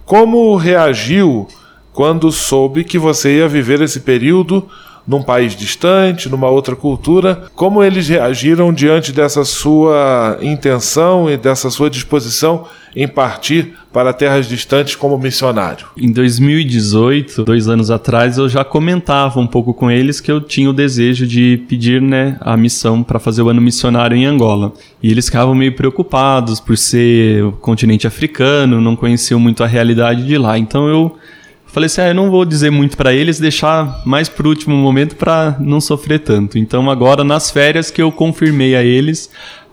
como 0.04 0.54
reagiu 0.56 1.48
quando 1.92 2.30
soube 2.30 2.84
que 2.84 2.98
você 2.98 3.38
ia 3.38 3.48
viver 3.48 3.80
esse 3.80 4.00
período 4.00 4.68
num 5.06 5.22
país 5.22 5.54
distante, 5.54 6.28
numa 6.28 6.48
outra 6.48 6.74
cultura, 6.74 7.44
como 7.54 7.82
eles 7.82 8.08
reagiram 8.08 8.72
diante 8.72 9.12
dessa 9.12 9.44
sua 9.44 10.38
intenção 10.42 11.30
e 11.30 11.36
dessa 11.36 11.70
sua 11.70 11.88
disposição 11.88 12.64
em 12.94 13.06
partir 13.06 13.74
para 13.92 14.12
terras 14.12 14.48
distantes 14.48 14.96
como 14.96 15.18
missionário? 15.18 15.86
Em 15.96 16.10
2018, 16.10 17.44
dois 17.44 17.68
anos 17.68 17.90
atrás, 17.90 18.38
eu 18.38 18.48
já 18.48 18.64
comentava 18.64 19.38
um 19.38 19.46
pouco 19.46 19.74
com 19.74 19.90
eles 19.90 20.18
que 20.18 20.32
eu 20.32 20.40
tinha 20.40 20.68
o 20.68 20.72
desejo 20.72 21.26
de 21.26 21.62
pedir 21.68 22.00
né, 22.00 22.38
a 22.40 22.56
missão 22.56 23.02
para 23.02 23.18
fazer 23.18 23.42
o 23.42 23.48
ano 23.50 23.60
missionário 23.60 24.16
em 24.16 24.24
Angola. 24.24 24.72
E 25.02 25.10
eles 25.10 25.26
ficavam 25.26 25.54
meio 25.54 25.74
preocupados 25.74 26.58
por 26.58 26.76
ser 26.76 27.44
o 27.44 27.52
continente 27.52 28.06
africano, 28.06 28.80
não 28.80 28.96
conheciam 28.96 29.38
muito 29.38 29.62
a 29.62 29.66
realidade 29.66 30.26
de 30.26 30.38
lá. 30.38 30.58
Então 30.58 30.88
eu 30.88 31.16
Falei 31.76 31.88
assim, 31.88 32.00
ah, 32.00 32.08
eu 32.08 32.14
não 32.14 32.30
vou 32.30 32.46
dizer 32.46 32.70
muito 32.70 32.96
para 32.96 33.12
eles, 33.12 33.38
deixar 33.38 34.00
mais 34.06 34.30
pro 34.30 34.48
último 34.48 34.74
momento 34.74 35.14
para 35.14 35.58
não 35.60 35.78
sofrer 35.78 36.20
tanto. 36.20 36.58
Então 36.58 36.90
agora 36.90 37.22
nas 37.22 37.50
férias 37.50 37.90
que 37.90 38.00
eu 38.00 38.10
confirmei 38.10 38.74
a 38.74 38.82
eles, 38.82 39.28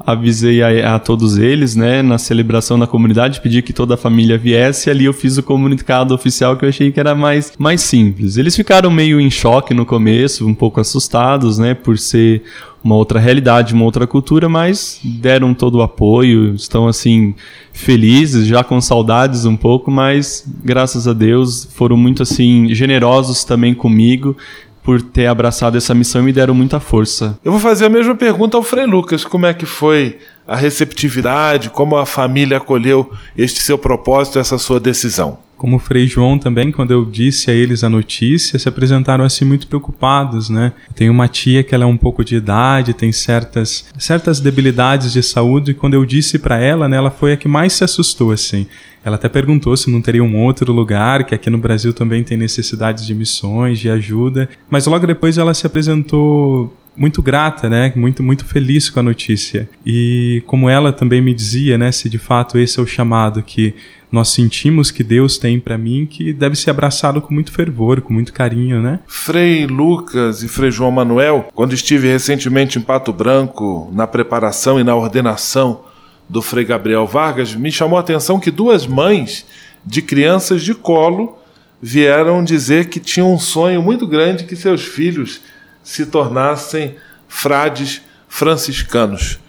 avisei 0.05 0.61
a, 0.61 0.95
a, 0.95 0.99
todos 0.99 1.37
eles, 1.37 1.77
né, 1.77 2.01
na 2.01 2.17
celebração 2.17 2.75
na 2.75 2.85
comunidade, 2.85 3.39
pedi 3.39 3.61
que 3.61 3.71
toda 3.71 3.93
a 3.93 3.97
família 3.97 4.37
viesse, 4.37 4.89
ali 4.89 5.05
eu 5.05 5.13
fiz 5.13 5.37
o 5.37 5.43
comunicado 5.43 6.13
oficial 6.13 6.57
que 6.57 6.65
eu 6.65 6.69
achei 6.69 6.91
que 6.91 6.99
era 6.99 7.15
mais, 7.15 7.53
mais 7.57 7.79
simples. 7.79 8.35
Eles 8.35 8.53
ficaram 8.53 8.91
meio 8.91 9.17
em 9.17 9.31
choque 9.31 9.73
no 9.73 9.85
começo, 9.85 10.45
um 10.45 10.53
pouco 10.53 10.81
assustados, 10.81 11.57
né, 11.57 11.73
por 11.73 11.97
ser 11.97 12.43
uma 12.83 12.95
outra 12.95 13.19
realidade, 13.19 13.73
uma 13.73 13.85
outra 13.85 14.05
cultura, 14.05 14.49
mas 14.49 14.99
deram 15.03 15.53
todo 15.53 15.75
o 15.75 15.81
apoio, 15.81 16.53
estão 16.53 16.87
assim 16.87 17.33
felizes, 17.71 18.45
já 18.45 18.63
com 18.63 18.79
saudades 18.81 19.45
um 19.45 19.55
pouco, 19.55 19.89
mas 19.89 20.43
graças 20.63 21.07
a 21.07 21.13
Deus 21.13 21.67
foram 21.73 21.95
muito 21.95 22.21
assim 22.23 22.73
generosos 22.73 23.43
também 23.43 23.73
comigo 23.73 24.35
por 24.83 25.01
ter 25.01 25.27
abraçado 25.27 25.77
essa 25.77 25.95
missão 25.95 26.21
e 26.21 26.25
me 26.25 26.33
deram 26.33 26.53
muita 26.53 26.79
força. 26.79 27.39
Eu 27.43 27.53
vou 27.53 27.61
fazer 27.61 27.85
a 27.85 27.89
mesma 27.89 28.15
pergunta 28.15 28.57
ao 28.57 28.63
Frei 28.63 28.85
Lucas, 28.85 29.23
como 29.23 29.45
é 29.45 29.53
que 29.53 29.65
foi 29.65 30.17
a 30.45 30.57
receptividade, 30.57 31.69
como 31.69 31.95
a 31.95 32.05
família 32.05 32.57
acolheu 32.57 33.09
este 33.37 33.61
seu 33.61 33.77
propósito, 33.77 34.39
essa 34.39 34.57
sua 34.57 34.81
decisão? 34.81 35.37
Como 35.63 35.79
Frei 35.79 36.05
João 36.07 36.37
também, 36.37 36.73
quando 36.73 36.91
eu 36.91 37.05
disse 37.05 37.49
a 37.49 37.53
eles 37.53 37.85
a 37.85 37.89
notícia, 37.89 38.59
se 38.59 38.67
apresentaram 38.67 39.23
assim 39.23 39.45
muito 39.45 39.65
preocupados, 39.65 40.49
né? 40.49 40.73
Tem 40.93 41.09
uma 41.09 41.25
tia 41.25 41.63
que 41.63 41.73
ela 41.73 41.85
é 41.85 41.87
um 41.87 41.95
pouco 41.95 42.21
de 42.21 42.35
idade, 42.35 42.93
tem 42.93 43.13
certas 43.13 43.85
certas 43.97 44.41
debilidades 44.41 45.13
de 45.13 45.23
saúde 45.23 45.71
e 45.71 45.73
quando 45.73 45.93
eu 45.93 46.05
disse 46.05 46.37
para 46.37 46.59
ela, 46.59 46.89
né, 46.89 46.97
ela 46.97 47.09
foi 47.09 47.31
a 47.31 47.37
que 47.37 47.47
mais 47.47 47.71
se 47.71 47.81
assustou 47.85 48.31
assim. 48.31 48.67
Ela 49.05 49.15
até 49.15 49.29
perguntou 49.29 49.77
se 49.77 49.89
não 49.89 50.01
teria 50.01 50.21
um 50.21 50.37
outro 50.43 50.73
lugar, 50.73 51.23
que 51.23 51.33
aqui 51.33 51.49
no 51.49 51.57
Brasil 51.57 51.93
também 51.93 52.25
tem 52.25 52.35
necessidades 52.35 53.05
de 53.05 53.15
missões, 53.15 53.79
de 53.79 53.89
ajuda, 53.89 54.49
mas 54.69 54.85
logo 54.85 55.07
depois 55.07 55.37
ela 55.37 55.53
se 55.53 55.65
apresentou 55.65 56.77
muito 56.95 57.21
grata, 57.21 57.69
né? 57.69 57.91
Muito, 57.95 58.21
muito 58.21 58.45
feliz 58.45 58.89
com 58.89 58.99
a 58.99 59.03
notícia. 59.03 59.69
E 59.85 60.43
como 60.45 60.69
ela 60.69 60.91
também 60.91 61.21
me 61.21 61.33
dizia, 61.33 61.77
né? 61.77 61.91
Se 61.91 62.09
de 62.09 62.17
fato 62.17 62.59
esse 62.59 62.79
é 62.79 62.83
o 62.83 62.85
chamado 62.87 63.41
que 63.41 63.73
nós 64.13 64.29
sentimos 64.29 64.91
que 64.91 65.03
Deus 65.03 65.39
tem 65.39 65.59
para 65.59 65.75
mim, 65.75 66.05
que 66.05 66.31
deve 66.31 66.55
ser 66.55 66.69
abraçado 66.69 67.19
com 67.19 67.33
muito 67.33 67.51
fervor, 67.51 67.99
com 67.99 68.13
muito 68.13 68.31
carinho, 68.31 68.79
né? 68.79 68.99
Frei 69.07 69.65
Lucas 69.65 70.43
e 70.43 70.47
Frei 70.47 70.69
João 70.69 70.91
Manuel, 70.91 71.49
quando 71.55 71.73
estive 71.73 72.07
recentemente 72.07 72.77
em 72.77 72.81
Pato 72.83 73.11
Branco, 73.11 73.89
na 73.91 74.05
preparação 74.05 74.79
e 74.79 74.83
na 74.83 74.95
ordenação 74.95 75.85
do 76.29 76.43
Frei 76.43 76.63
Gabriel 76.63 77.07
Vargas, 77.07 77.55
me 77.55 77.71
chamou 77.71 77.97
a 77.97 78.01
atenção 78.01 78.39
que 78.39 78.51
duas 78.51 78.85
mães 78.85 79.47
de 79.83 79.99
crianças 79.99 80.61
de 80.61 80.75
colo 80.75 81.39
vieram 81.81 82.43
dizer 82.43 82.89
que 82.89 82.99
tinham 82.99 83.33
um 83.33 83.39
sonho 83.39 83.81
muito 83.81 84.05
grande 84.05 84.43
que 84.43 84.55
seus 84.55 84.83
filhos 84.83 85.41
se 85.83 86.05
tornassem 86.05 86.97
frades 87.27 88.03
franciscanos. 88.27 89.39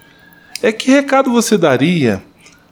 É 0.59 0.71
que 0.71 0.89
recado 0.89 1.31
você 1.31 1.55
daria 1.55 2.23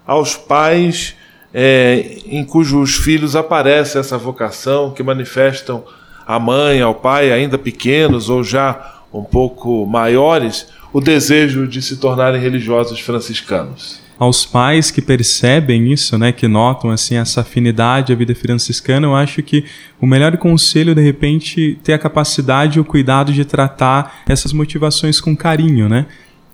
aos 0.08 0.36
pais 0.36 1.16
é, 1.54 2.18
em 2.26 2.44
cujos 2.44 2.96
filhos 2.96 3.36
aparece 3.36 3.98
essa 3.98 4.18
vocação, 4.18 4.92
que 4.92 5.04
manifestam 5.04 5.84
a 6.26 6.40
mãe, 6.40 6.82
ao 6.82 6.96
pai, 6.96 7.32
ainda 7.32 7.58
pequenos 7.58 8.30
ou 8.30 8.44
já 8.44 9.02
um 9.14 9.24
pouco 9.24 9.86
maiores, 9.86 10.68
o 10.92 11.00
desejo 11.00 11.68
de 11.68 11.82
se 11.82 11.98
tornarem 11.98 12.42
religiosos 12.42 13.00
franciscanos? 13.00 14.04
aos 14.18 14.46
pais 14.46 14.92
que 14.92 15.02
percebem 15.02 15.92
isso, 15.92 16.18
né, 16.18 16.32
que 16.32 16.48
notam 16.48 16.92
assim 16.92 17.16
essa 17.16 17.42
afinidade 17.42 18.14
à 18.14 18.16
vida 18.16 18.34
franciscana, 18.34 19.08
eu 19.08 19.16
acho 19.16 19.42
que 19.44 19.66
o 20.00 20.06
melhor 20.06 20.38
conselho 20.38 20.96
de 20.96 21.02
repente 21.02 21.78
ter 21.84 21.94
a 21.94 22.00
capacidade 22.00 22.78
e 22.78 22.82
o 22.82 22.86
cuidado 22.86 23.34
de 23.34 23.44
tratar 23.44 24.24
essas 24.28 24.54
motivações 24.54 25.20
com 25.20 25.36
carinho, 25.36 25.90
né? 25.90 26.06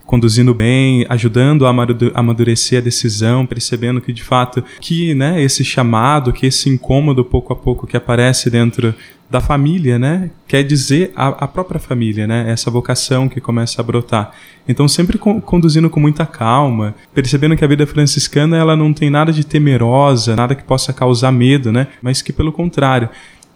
Conduzindo 0.09 0.55
bem, 0.55 1.05
ajudando 1.07 1.67
a 1.67 1.75
amadurecer 2.15 2.79
a 2.79 2.81
decisão, 2.81 3.45
percebendo 3.45 4.01
que 4.01 4.11
de 4.11 4.23
fato 4.23 4.63
que, 4.81 5.13
né, 5.13 5.39
esse 5.39 5.63
chamado, 5.63 6.33
que 6.33 6.47
esse 6.47 6.67
incômodo 6.67 7.23
pouco 7.23 7.53
a 7.53 7.55
pouco 7.55 7.85
que 7.85 7.95
aparece 7.95 8.49
dentro 8.49 8.95
da 9.29 9.39
família, 9.39 9.99
né, 9.99 10.31
quer 10.47 10.63
dizer 10.63 11.11
a, 11.15 11.27
a 11.27 11.47
própria 11.47 11.79
família, 11.79 12.25
né, 12.25 12.45
essa 12.49 12.71
vocação 12.71 13.29
que 13.29 13.39
começa 13.39 13.79
a 13.79 13.83
brotar. 13.83 14.31
Então 14.67 14.87
sempre 14.87 15.19
co 15.19 15.39
conduzindo 15.41 15.91
com 15.91 15.99
muita 15.99 16.25
calma, 16.25 16.95
percebendo 17.13 17.55
que 17.55 17.63
a 17.63 17.67
vida 17.67 17.85
franciscana 17.85 18.57
ela 18.57 18.75
não 18.75 18.91
tem 18.91 19.11
nada 19.11 19.31
de 19.31 19.45
temerosa, 19.45 20.35
nada 20.35 20.55
que 20.55 20.63
possa 20.63 20.91
causar 20.91 21.31
medo, 21.31 21.71
né, 21.71 21.85
mas 22.01 22.19
que 22.23 22.33
pelo 22.33 22.51
contrário 22.51 23.09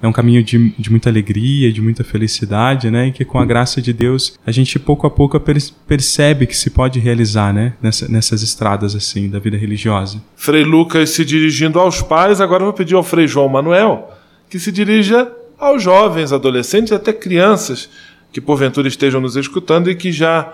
é 0.03 0.07
um 0.07 0.11
caminho 0.11 0.43
de, 0.43 0.73
de 0.77 0.91
muita 0.91 1.09
alegria, 1.09 1.71
de 1.71 1.81
muita 1.81 2.03
felicidade, 2.03 2.91
né? 2.91 3.07
E 3.07 3.11
que 3.13 3.23
com 3.23 3.39
a 3.39 3.45
graça 3.45 3.81
de 3.81 3.93
Deus 3.93 4.37
a 4.45 4.51
gente 4.51 4.77
pouco 4.77 5.07
a 5.07 5.09
pouco 5.09 5.39
percebe 5.87 6.45
que 6.45 6.57
se 6.57 6.69
pode 6.69 6.99
realizar, 6.99 7.53
né? 7.53 7.73
Nessa, 7.81 8.09
nessas 8.09 8.43
estradas 8.43 8.95
assim 8.95 9.29
da 9.29 9.39
vida 9.39 9.55
religiosa. 9.55 10.21
Frei 10.35 10.65
Lucas 10.65 11.11
se 11.11 11.23
dirigindo 11.23 11.79
aos 11.79 12.01
pais, 12.01 12.41
agora 12.41 12.65
vou 12.65 12.73
pedir 12.73 12.95
ao 12.95 13.01
Frei 13.01 13.27
João 13.27 13.47
Manuel 13.47 14.11
que 14.49 14.59
se 14.59 14.73
dirija 14.73 15.31
aos 15.57 15.81
jovens, 15.81 16.33
adolescentes 16.33 16.91
até 16.91 17.13
crianças 17.13 17.89
que 18.33 18.41
porventura 18.41 18.89
estejam 18.89 19.21
nos 19.21 19.37
escutando 19.37 19.89
e 19.89 19.95
que 19.95 20.11
já 20.11 20.51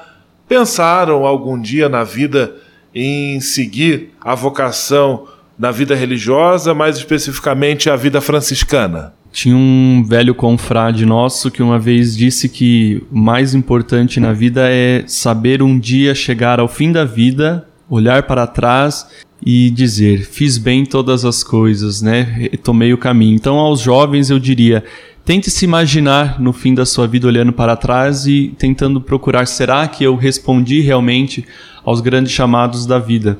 pensaram 0.47 1.25
algum 1.25 1.59
dia 1.59 1.89
na 1.89 2.03
vida 2.03 2.55
em 2.93 3.41
seguir 3.41 4.11
a 4.21 4.35
vocação 4.35 5.27
na 5.57 5.71
vida 5.71 5.95
religiosa, 5.95 6.73
mais 6.73 6.97
especificamente 6.97 7.89
a 7.89 7.95
vida 7.95 8.21
franciscana. 8.21 9.13
Tinha 9.31 9.55
um 9.55 10.03
velho 10.07 10.33
confrade 10.33 11.05
nosso 11.05 11.51
que 11.51 11.61
uma 11.61 11.77
vez 11.77 12.17
disse 12.17 12.49
que 12.49 13.01
o 13.11 13.17
mais 13.17 13.53
importante 13.53 14.19
na 14.19 14.33
vida 14.33 14.67
é 14.69 15.03
saber 15.07 15.61
um 15.61 15.77
dia 15.77 16.15
chegar 16.15 16.59
ao 16.59 16.67
fim 16.67 16.91
da 16.91 17.05
vida, 17.05 17.67
olhar 17.89 18.23
para 18.23 18.47
trás 18.47 19.07
e 19.45 19.69
dizer: 19.69 20.25
fiz 20.25 20.57
bem 20.57 20.85
todas 20.85 21.25
as 21.25 21.43
coisas, 21.43 22.01
né? 22.01 22.49
Tomei 22.63 22.93
o 22.93 22.97
caminho. 22.97 23.35
Então, 23.35 23.57
aos 23.57 23.81
jovens 23.81 24.29
eu 24.29 24.39
diria: 24.39 24.83
tente 25.23 25.51
se 25.51 25.63
imaginar 25.63 26.39
no 26.39 26.51
fim 26.51 26.73
da 26.73 26.85
sua 26.85 27.07
vida 27.07 27.27
olhando 27.27 27.53
para 27.53 27.75
trás 27.75 28.25
e 28.25 28.53
tentando 28.57 28.99
procurar: 28.99 29.45
será 29.45 29.87
que 29.87 30.03
eu 30.03 30.15
respondi 30.15 30.81
realmente 30.81 31.45
aos 31.83 32.01
grandes 32.01 32.31
chamados 32.31 32.85
da 32.85 32.99
vida? 32.99 33.37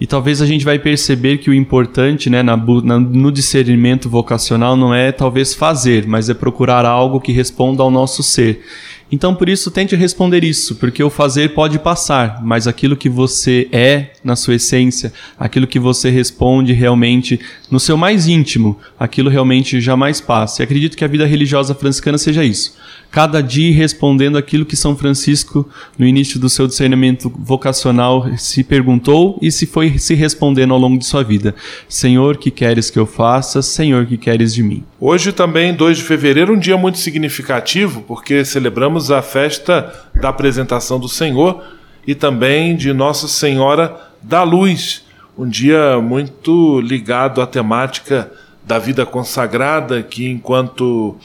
E 0.00 0.06
talvez 0.06 0.40
a 0.40 0.46
gente 0.46 0.64
vai 0.64 0.78
perceber 0.78 1.38
que 1.38 1.50
o 1.50 1.54
importante 1.54 2.30
né, 2.30 2.42
na, 2.42 2.56
na, 2.56 2.98
no 2.98 3.30
discernimento 3.30 4.08
vocacional 4.08 4.74
não 4.74 4.94
é 4.94 5.12
talvez 5.12 5.52
fazer, 5.52 6.06
mas 6.06 6.30
é 6.30 6.34
procurar 6.34 6.86
algo 6.86 7.20
que 7.20 7.32
responda 7.32 7.82
ao 7.82 7.90
nosso 7.90 8.22
ser. 8.22 8.62
Então, 9.12 9.34
por 9.34 9.48
isso, 9.48 9.70
tente 9.70 9.96
responder 9.96 10.44
isso, 10.44 10.76
porque 10.76 11.02
o 11.02 11.10
fazer 11.10 11.52
pode 11.52 11.78
passar, 11.80 12.40
mas 12.42 12.68
aquilo 12.68 12.96
que 12.96 13.08
você 13.08 13.68
é 13.72 14.12
na 14.22 14.36
sua 14.36 14.54
essência, 14.54 15.12
aquilo 15.36 15.66
que 15.66 15.80
você 15.80 16.10
responde 16.10 16.72
realmente 16.72 17.40
no 17.70 17.78
seu 17.78 17.96
mais 17.96 18.26
íntimo, 18.26 18.78
aquilo 18.98 19.30
realmente 19.30 19.80
jamais 19.80 20.20
passa. 20.20 20.60
E 20.60 20.64
acredito 20.64 20.96
que 20.96 21.04
a 21.04 21.08
vida 21.08 21.24
religiosa 21.24 21.74
franciscana 21.74 22.18
seja 22.18 22.44
isso. 22.44 22.76
Cada 23.10 23.40
dia 23.40 23.74
respondendo 23.74 24.36
aquilo 24.36 24.64
que 24.64 24.76
São 24.76 24.96
Francisco, 24.96 25.68
no 25.98 26.06
início 26.06 26.38
do 26.38 26.48
seu 26.48 26.66
discernimento 26.66 27.32
vocacional, 27.38 28.26
se 28.36 28.62
perguntou 28.64 29.38
e 29.40 29.50
se 29.50 29.66
foi 29.66 29.98
se 29.98 30.14
respondendo 30.14 30.74
ao 30.74 30.80
longo 30.80 30.98
de 30.98 31.06
sua 31.06 31.22
vida. 31.22 31.54
Senhor, 31.88 32.36
que 32.36 32.50
queres 32.50 32.90
que 32.90 32.98
eu 32.98 33.06
faça? 33.06 33.62
Senhor, 33.62 34.06
que 34.06 34.16
queres 34.16 34.54
de 34.54 34.62
mim? 34.62 34.84
Hoje 35.00 35.32
também, 35.32 35.74
2 35.74 35.98
de 35.98 36.04
fevereiro, 36.04 36.54
um 36.54 36.58
dia 36.58 36.76
muito 36.76 36.98
significativo, 36.98 38.02
porque 38.02 38.44
celebramos 38.44 39.10
a 39.10 39.22
festa 39.22 39.92
da 40.20 40.28
apresentação 40.28 40.98
do 40.98 41.08
Senhor 41.08 41.62
e 42.06 42.14
também 42.14 42.76
de 42.76 42.92
Nossa 42.92 43.28
Senhora 43.28 43.96
da 44.22 44.42
Luz, 44.42 45.04
um 45.36 45.48
dia 45.48 46.00
muito 46.00 46.80
ligado 46.80 47.40
à 47.40 47.46
temática 47.46 48.30
da 48.64 48.78
vida 48.78 49.06
consagrada, 49.06 50.02
que 50.02 50.28
enquanto 50.28 51.16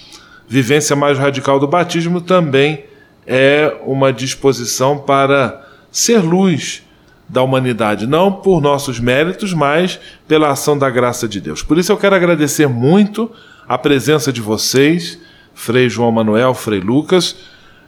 vivência 0.48 0.96
mais 0.96 1.18
radical 1.18 1.60
do 1.60 1.68
batismo 1.68 2.22
também 2.22 2.86
é 3.28 3.76
uma 3.86 4.14
disposição 4.14 5.00
para 5.00 5.64
ser 5.92 6.20
luz 6.20 6.84
da 7.28 7.42
humanidade, 7.42 8.06
não 8.06 8.32
por 8.32 8.62
nossos 8.62 9.00
méritos, 9.00 9.54
mas 9.54 10.00
pela 10.28 10.52
ação 10.52 10.78
da 10.78 10.90
graça 10.90 11.28
de 11.28 11.42
Deus. 11.42 11.64
Por 11.64 11.78
isso 11.78 11.92
eu 11.92 11.98
quero 11.98 12.16
agradecer 12.16 12.68
muito 12.68 13.32
a 13.68 13.78
presença 13.78 14.32
de 14.32 14.42
vocês, 14.42 15.20
Frei 15.54 15.90
João 15.90 16.12
Manuel, 16.12 16.54
Frei 16.54 16.80
Lucas, 16.80 17.36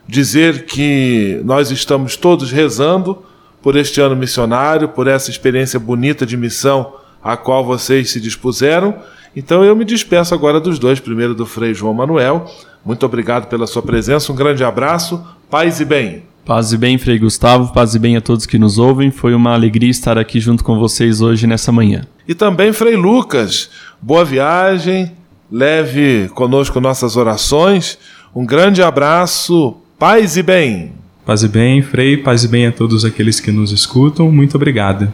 dizer 0.08 0.65
que 0.65 1.39
nós 1.43 1.69
estamos 1.69 2.15
todos 2.15 2.51
rezando 2.51 3.23
por 3.61 3.75
este 3.75 3.99
ano 3.99 4.15
missionário, 4.15 4.89
por 4.89 5.07
essa 5.07 5.29
experiência 5.29 5.79
bonita 5.79 6.25
de 6.25 6.37
missão 6.37 6.93
a 7.23 7.35
qual 7.35 7.65
vocês 7.65 8.11
se 8.11 8.21
dispuseram. 8.21 8.95
Então 9.35 9.63
eu 9.63 9.75
me 9.75 9.85
despeço 9.85 10.33
agora 10.33 10.59
dos 10.59 10.79
dois, 10.79 10.99
primeiro 10.99 11.35
do 11.35 11.45
Frei 11.45 11.73
João 11.73 11.93
Manuel. 11.93 12.49
Muito 12.85 13.05
obrigado 13.05 13.47
pela 13.47 13.67
sua 13.67 13.81
presença, 13.81 14.31
um 14.31 14.35
grande 14.35 14.63
abraço, 14.63 15.21
paz 15.49 15.79
e 15.79 15.85
bem. 15.85 16.23
Paz 16.45 16.71
e 16.71 16.77
bem, 16.77 16.97
Frei 16.97 17.19
Gustavo, 17.19 17.73
paz 17.73 17.93
e 17.93 17.99
bem 17.99 18.15
a 18.15 18.21
todos 18.21 18.45
que 18.45 18.57
nos 18.57 18.77
ouvem. 18.77 19.11
Foi 19.11 19.33
uma 19.33 19.53
alegria 19.53 19.89
estar 19.89 20.17
aqui 20.17 20.39
junto 20.39 20.63
com 20.63 20.79
vocês 20.79 21.19
hoje 21.19 21.45
nessa 21.45 21.73
manhã. 21.73 22.03
E 22.25 22.33
também 22.33 22.71
Frei 22.71 22.95
Lucas, 22.95 23.69
boa 24.01 24.23
viagem, 24.23 25.11
leve 25.51 26.29
conosco 26.29 26.79
nossas 26.79 27.17
orações. 27.17 27.99
Um 28.33 28.45
grande 28.45 28.81
abraço, 28.81 29.75
paz 29.99 30.37
e 30.37 30.43
bem. 30.43 30.93
Paz 31.27 31.43
e 31.43 31.49
bem, 31.49 31.81
Frei, 31.81 32.15
paz 32.15 32.45
e 32.45 32.47
bem 32.47 32.67
a 32.67 32.71
todos 32.71 33.03
aqueles 33.03 33.41
que 33.41 33.51
nos 33.51 33.73
escutam. 33.73 34.31
Muito 34.31 34.55
obrigado. 34.55 35.13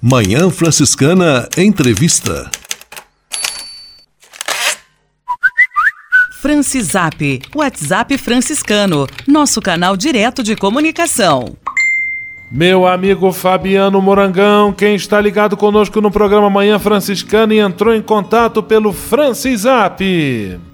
Manhã 0.00 0.48
Franciscana 0.48 1.46
Entrevista. 1.58 2.50
Francisap, 6.40 7.42
WhatsApp 7.54 8.16
franciscano, 8.16 9.06
nosso 9.28 9.60
canal 9.60 9.94
direto 9.94 10.42
de 10.42 10.56
comunicação. 10.56 11.54
Meu 12.52 12.84
amigo 12.84 13.30
Fabiano 13.30 14.02
Morangão, 14.02 14.72
quem 14.72 14.96
está 14.96 15.20
ligado 15.20 15.56
conosco 15.56 16.00
no 16.00 16.10
programa 16.10 16.50
Manhã 16.50 16.80
Franciscana 16.80 17.54
e 17.54 17.60
entrou 17.60 17.94
em 17.94 18.02
contato 18.02 18.60
pelo 18.60 18.92
Francisap. 18.92 20.00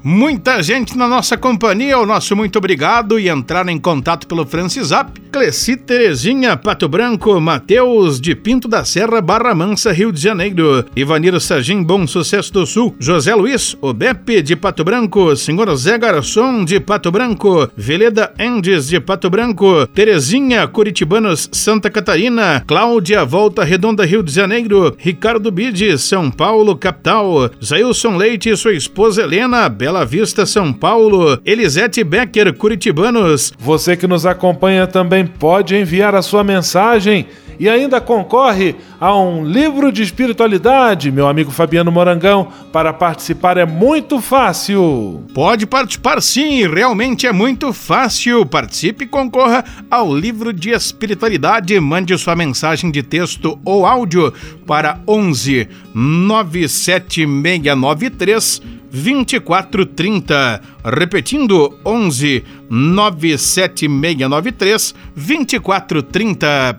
Muita 0.02 0.62
gente 0.62 0.96
na 0.96 1.06
nossa 1.06 1.36
companhia, 1.36 1.98
o 1.98 2.06
nosso 2.06 2.34
muito 2.34 2.56
obrigado 2.56 3.20
e 3.20 3.28
entrar 3.28 3.68
em 3.68 3.76
contato 3.76 4.26
pelo 4.26 4.46
Francisap. 4.46 5.20
Cleci 5.32 5.76
Terezinha, 5.76 6.56
Pato 6.56 6.88
Branco, 6.88 7.38
Mateus 7.40 8.18
de 8.20 8.34
Pinto 8.34 8.68
da 8.68 8.84
Serra, 8.84 9.20
Barra 9.20 9.54
Mansa, 9.54 9.92
Rio 9.92 10.10
de 10.10 10.18
Janeiro. 10.18 10.82
Ivaniro 10.96 11.38
Sagim, 11.38 11.82
Bom 11.82 12.06
Sucesso 12.06 12.52
do 12.52 12.64
Sul. 12.64 12.94
José 12.98 13.34
Luiz, 13.34 13.76
Obepe 13.82 14.40
de 14.40 14.56
Pato 14.56 14.82
Branco. 14.82 15.36
Senhor 15.36 15.76
Zé 15.76 15.98
Garçom 15.98 16.64
de 16.64 16.80
Pato 16.80 17.10
Branco. 17.10 17.68
Veleda 17.76 18.32
Endes 18.38 18.86
de 18.86 18.98
Pato 18.98 19.28
Branco. 19.28 19.86
Terezinha, 19.88 20.66
Curitibanos, 20.68 21.50
Santa 21.66 21.90
Catarina. 21.90 22.62
Cláudia, 22.64 23.24
Volta 23.24 23.64
Redonda, 23.64 24.06
Rio 24.06 24.22
de 24.22 24.30
Janeiro. 24.30 24.94
Ricardo 24.96 25.50
Bide, 25.50 25.98
São 25.98 26.30
Paulo, 26.30 26.76
capital. 26.76 27.50
Zailson 27.60 28.16
Leite 28.16 28.48
e 28.48 28.56
sua 28.56 28.72
esposa 28.72 29.22
Helena, 29.22 29.68
Bela 29.68 30.04
Vista, 30.04 30.46
São 30.46 30.72
Paulo. 30.72 31.40
Elisete 31.44 32.04
Becker, 32.04 32.54
Curitibanos. 32.54 33.52
Você 33.58 33.96
que 33.96 34.06
nos 34.06 34.24
acompanha 34.24 34.86
também 34.86 35.26
pode 35.26 35.74
enviar 35.74 36.14
a 36.14 36.22
sua 36.22 36.44
mensagem 36.44 37.26
e 37.58 37.68
ainda 37.68 38.00
concorre 38.00 38.76
a 39.00 39.16
um 39.18 39.44
livro 39.44 39.90
de 39.90 40.02
espiritualidade, 40.02 41.10
meu 41.10 41.26
amigo 41.26 41.50
Fabiano 41.50 41.90
Morangão. 41.90 42.48
Para 42.72 42.92
participar 42.92 43.56
é 43.56 43.64
muito 43.64 44.20
fácil. 44.20 45.24
Pode 45.34 45.66
participar 45.66 46.20
sim, 46.20 46.66
realmente 46.66 47.26
é 47.26 47.32
muito 47.32 47.72
fácil. 47.72 48.44
Participe 48.46 49.04
e 49.04 49.08
concorra 49.08 49.64
ao 49.90 50.14
livro 50.14 50.52
de 50.52 50.70
espiritualidade. 50.70 51.55
Mande 51.80 52.18
sua 52.18 52.36
mensagem 52.36 52.90
de 52.90 53.02
texto 53.02 53.58
ou 53.64 53.86
áudio 53.86 54.34
para 54.66 55.00
11 55.06 55.66
97693 55.94 58.60
2430. 58.92 60.60
Repetindo, 60.84 61.78
11 61.84 62.44
97693 62.68 64.94
2430. 65.14 66.76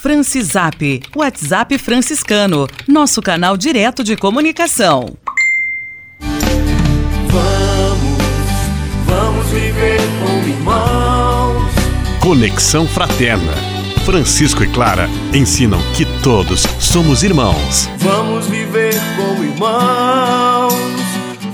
Francisap, 0.00 1.02
WhatsApp 1.14 1.76
franciscano, 1.76 2.66
nosso 2.88 3.20
canal 3.20 3.54
direto 3.56 4.02
de 4.02 4.16
comunicação. 4.16 5.14
Vamos, 7.28 8.18
vamos 9.06 9.46
viver 9.50 10.00
como 10.24 10.48
irmãos. 10.48 10.99
Conexão 12.30 12.86
Fraterna. 12.86 13.52
Francisco 14.04 14.62
e 14.62 14.68
Clara 14.68 15.08
ensinam 15.34 15.80
que 15.96 16.04
todos 16.22 16.62
somos 16.78 17.24
irmãos. 17.24 17.90
Vamos 17.96 18.46
viver 18.46 18.94
como 19.16 19.42
irmãos. 19.42 20.72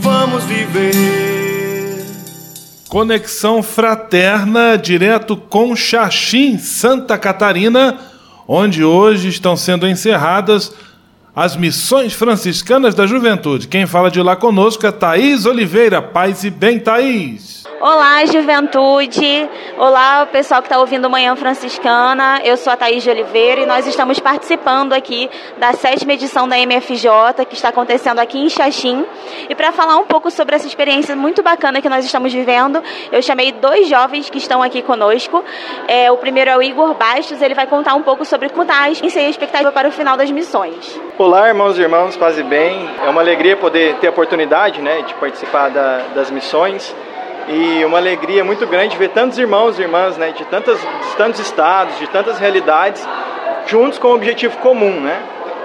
Vamos 0.03 0.45
viver. 0.45 2.05
Conexão 2.91 3.63
Fraterna, 3.63 4.77
direto 4.77 5.35
com 5.35 5.75
Xaxim, 5.75 6.59
Santa 6.59 7.17
Catarina, 7.17 7.99
onde 8.47 8.85
hoje 8.85 9.29
estão 9.29 9.57
sendo 9.57 9.89
encerradas 9.89 10.75
as 11.37 11.55
missões 11.55 12.15
franciscanas 12.15 12.95
da 12.95 13.07
juventude. 13.07 13.69
Quem 13.69 13.87
fala 13.87 14.11
de 14.11 14.23
lá 14.23 14.35
conosco 14.35 14.87
é 14.87 14.91
Thaís 14.91 15.45
Oliveira. 15.45 16.01
Paz 16.01 16.45
e 16.45 16.51
bem, 16.51 16.81
Thaís. 16.81 17.57
Olá, 17.79 18.25
juventude! 18.25 19.51
Olá, 19.77 20.23
o 20.23 20.33
pessoal 20.33 20.63
que 20.63 20.67
está 20.67 20.79
ouvindo 20.79 21.11
Manhã 21.11 21.37
Franciscana. 21.37 22.41
Eu 22.43 22.57
sou 22.57 22.73
a 22.73 22.77
Thaís 22.77 23.03
de 23.03 23.11
Oliveira 23.11 23.61
e 23.61 23.67
nós 23.67 23.87
estamos 23.87 24.19
participando 24.19 24.95
aqui 24.95 25.29
da 25.59 25.75
sétima 25.75 26.15
edição 26.15 26.49
da 26.49 26.59
MFJ, 26.59 27.45
que 27.47 27.55
está 27.55 27.69
acontecendo 27.69 28.19
aqui 28.19 28.39
em 28.39 28.49
Xaxim. 28.49 29.05
E 29.51 29.55
para 29.55 29.73
falar 29.73 29.99
um 29.99 30.07
pouco 30.07 30.31
sobre 30.31 30.57
essa 30.57 30.67
experiência 30.67 31.15
muito 31.15 31.43
bacana 31.43 31.83
que 31.83 31.89
nós 31.89 32.03
estamos 32.03 32.33
vivendo, 32.33 32.83
eu 33.13 33.21
chamei 33.21 33.53
dois 33.53 33.87
jovens 33.89 34.31
que 34.31 34.39
estão 34.39 34.63
aqui 34.63 34.81
conosco. 34.81 35.45
É, 35.87 36.11
o 36.11 36.17
primeiro 36.17 36.51
é 36.51 36.57
o 36.57 36.63
Igor 36.63 36.95
Bastos, 36.95 37.43
ele 37.43 37.55
vai 37.55 37.67
contar 37.67 37.95
um 37.95 38.03
pouco 38.03 38.25
sobre 38.25 38.49
como 38.49 38.63
está 38.63 38.85
a 38.85 38.91
expectativa 38.91 39.71
para 39.71 39.89
o 39.89 39.93
final 39.93 40.17
das 40.17 40.31
missões. 40.31 40.99
Olá, 41.19 41.26
irmãos 41.35 41.77
e 41.77 41.83
irmãs, 41.83 42.17
paz 42.17 42.41
bem. 42.43 42.89
É 43.05 43.11
uma 43.11 43.21
alegria 43.21 43.57
poder 43.57 43.97
ter 43.97 44.07
a 44.07 44.11
oportunidade 44.11 44.81
né, 44.81 45.03
de 45.03 45.13
participar 45.15 45.71
da, 45.71 46.03
das 46.15 46.31
missões 46.31 46.95
e 47.49 47.85
uma 47.85 47.99
alegria 47.99 48.45
muito 48.45 48.65
grande 48.67 48.97
ver 48.97 49.09
tantos 49.09 49.37
irmãos 49.37 49.79
e 49.79 49.83
irmãs 49.83 50.17
né, 50.17 50.31
de, 50.31 50.45
tantas, 50.45 50.79
de 50.81 51.17
tantos 51.17 51.41
estados, 51.41 51.99
de 51.99 52.07
tantas 52.09 52.39
realidades, 52.39 53.07
juntos 53.67 53.99
com 53.99 54.09
um 54.09 54.15
objetivo 54.15 54.57
comum, 54.59 55.01
né? 55.01 55.21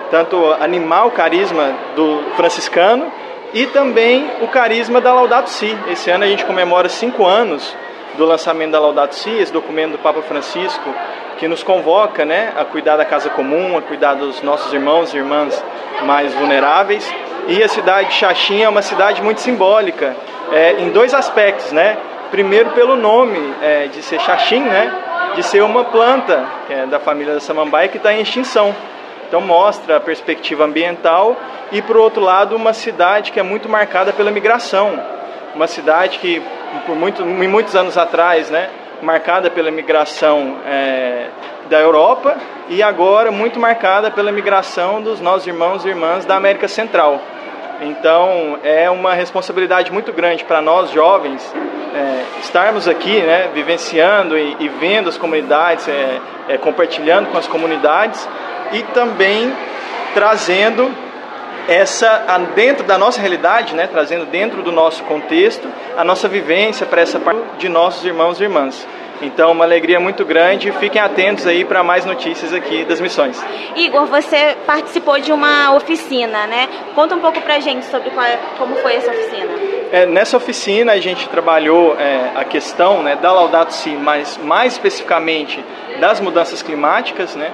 Tanto 0.09 0.35
animar 0.59 1.05
o 1.05 1.11
carisma 1.11 1.73
do 1.95 2.23
franciscano 2.35 3.11
e 3.53 3.67
também 3.67 4.29
o 4.41 4.47
carisma 4.47 4.99
da 4.99 5.13
Laudato 5.13 5.49
Si. 5.49 5.77
Esse 5.89 6.09
ano 6.09 6.23
a 6.23 6.27
gente 6.27 6.43
comemora 6.43 6.89
cinco 6.89 7.25
anos 7.25 7.75
do 8.17 8.25
lançamento 8.25 8.71
da 8.71 8.79
Laudato 8.79 9.15
Si, 9.15 9.29
esse 9.29 9.53
documento 9.53 9.93
do 9.93 9.99
Papa 9.99 10.21
Francisco 10.23 10.93
que 11.41 11.47
nos 11.47 11.63
convoca 11.63 12.23
né, 12.23 12.53
a 12.55 12.63
cuidar 12.63 12.97
da 12.97 13.03
casa 13.03 13.27
comum, 13.31 13.75
a 13.75 13.81
cuidar 13.81 14.13
dos 14.13 14.43
nossos 14.43 14.71
irmãos 14.71 15.11
e 15.11 15.17
irmãs 15.17 15.65
mais 16.03 16.31
vulneráveis. 16.35 17.11
E 17.47 17.63
a 17.63 17.67
cidade 17.67 18.09
de 18.09 18.13
Xaxim 18.13 18.61
é 18.61 18.69
uma 18.69 18.83
cidade 18.83 19.23
muito 19.23 19.41
simbólica, 19.41 20.15
é, 20.51 20.73
em 20.73 20.91
dois 20.91 21.15
aspectos, 21.15 21.71
né? 21.71 21.97
Primeiro 22.29 22.69
pelo 22.73 22.95
nome 22.95 23.39
é, 23.59 23.87
de 23.87 24.03
ser 24.03 24.21
Xaxim, 24.21 24.59
né? 24.59 24.93
De 25.33 25.41
ser 25.41 25.63
uma 25.63 25.83
planta 25.85 26.45
que 26.67 26.73
é 26.73 26.85
da 26.85 26.99
família 26.99 27.33
da 27.33 27.39
samambaia 27.39 27.87
que 27.87 27.97
está 27.97 28.13
em 28.13 28.21
extinção. 28.21 28.75
Então 29.27 29.41
mostra 29.41 29.97
a 29.97 29.99
perspectiva 29.99 30.63
ambiental 30.65 31.35
e 31.71 31.81
por 31.81 31.97
outro 31.97 32.21
lado 32.21 32.55
uma 32.55 32.71
cidade 32.71 33.31
que 33.31 33.39
é 33.39 33.43
muito 33.43 33.67
marcada 33.67 34.13
pela 34.13 34.29
migração, 34.29 35.03
uma 35.55 35.65
cidade 35.65 36.19
que 36.19 36.39
por 36.85 36.95
muito, 36.95 37.25
muitos 37.25 37.75
anos 37.75 37.97
atrás, 37.97 38.51
né? 38.51 38.69
Marcada 39.01 39.49
pela 39.49 39.71
migração 39.71 40.57
é, 40.65 41.27
da 41.69 41.79
Europa 41.79 42.37
e 42.69 42.83
agora 42.83 43.31
muito 43.31 43.59
marcada 43.59 44.11
pela 44.11 44.31
migração 44.31 45.01
dos 45.01 45.19
nossos 45.19 45.47
irmãos 45.47 45.85
e 45.85 45.89
irmãs 45.89 46.25
da 46.25 46.35
América 46.35 46.67
Central. 46.67 47.19
Então 47.81 48.59
é 48.63 48.89
uma 48.89 49.13
responsabilidade 49.13 49.91
muito 49.91 50.13
grande 50.13 50.43
para 50.43 50.61
nós 50.61 50.91
jovens 50.91 51.41
é, 51.93 52.23
estarmos 52.41 52.87
aqui, 52.87 53.21
né, 53.21 53.49
vivenciando 53.53 54.37
e, 54.37 54.55
e 54.59 54.69
vendo 54.69 55.09
as 55.09 55.17
comunidades, 55.17 55.87
é, 55.87 56.19
é, 56.49 56.57
compartilhando 56.57 57.29
com 57.31 57.37
as 57.37 57.47
comunidades 57.47 58.27
e 58.71 58.83
também 58.83 59.51
trazendo 60.13 60.91
essa 61.67 62.25
dentro 62.55 62.85
da 62.85 62.97
nossa 62.97 63.19
realidade, 63.19 63.75
né, 63.75 63.87
trazendo 63.87 64.25
dentro 64.25 64.61
do 64.61 64.71
nosso 64.71 65.03
contexto 65.03 65.67
a 65.97 66.03
nossa 66.03 66.27
vivência 66.27 66.85
para 66.85 67.01
essa 67.01 67.19
parte 67.19 67.41
de 67.57 67.69
nossos 67.69 68.03
irmãos 68.05 68.39
e 68.39 68.43
irmãs. 68.43 68.87
Então, 69.21 69.51
uma 69.51 69.63
alegria 69.63 69.99
muito 69.99 70.25
grande. 70.25 70.71
Fiquem 70.73 70.99
atentos 70.99 71.45
aí 71.45 71.63
para 71.63 71.83
mais 71.83 72.05
notícias 72.05 72.53
aqui 72.53 72.83
das 72.85 72.99
missões. 72.99 73.39
Igor, 73.75 74.07
você 74.07 74.57
participou 74.65 75.19
de 75.19 75.31
uma 75.31 75.75
oficina, 75.75 76.47
né? 76.47 76.67
Conta 76.95 77.15
um 77.15 77.19
pouco 77.19 77.39
pra 77.41 77.59
gente 77.59 77.85
sobre 77.85 78.09
qual, 78.09 78.25
como 78.57 78.75
foi 78.77 78.95
essa 78.95 79.11
oficina. 79.11 79.51
É, 79.91 80.05
nessa 80.05 80.37
oficina 80.37 80.93
a 80.93 80.97
gente 80.97 81.29
trabalhou 81.29 81.95
é, 81.99 82.31
a 82.35 82.43
questão 82.45 83.03
né, 83.03 83.15
da 83.15 83.31
Laudato 83.31 83.73
Si, 83.73 83.89
mas 83.89 84.37
mais 84.37 84.73
especificamente 84.73 85.63
das 85.99 86.19
mudanças 86.19 86.63
climáticas, 86.63 87.35
né? 87.35 87.51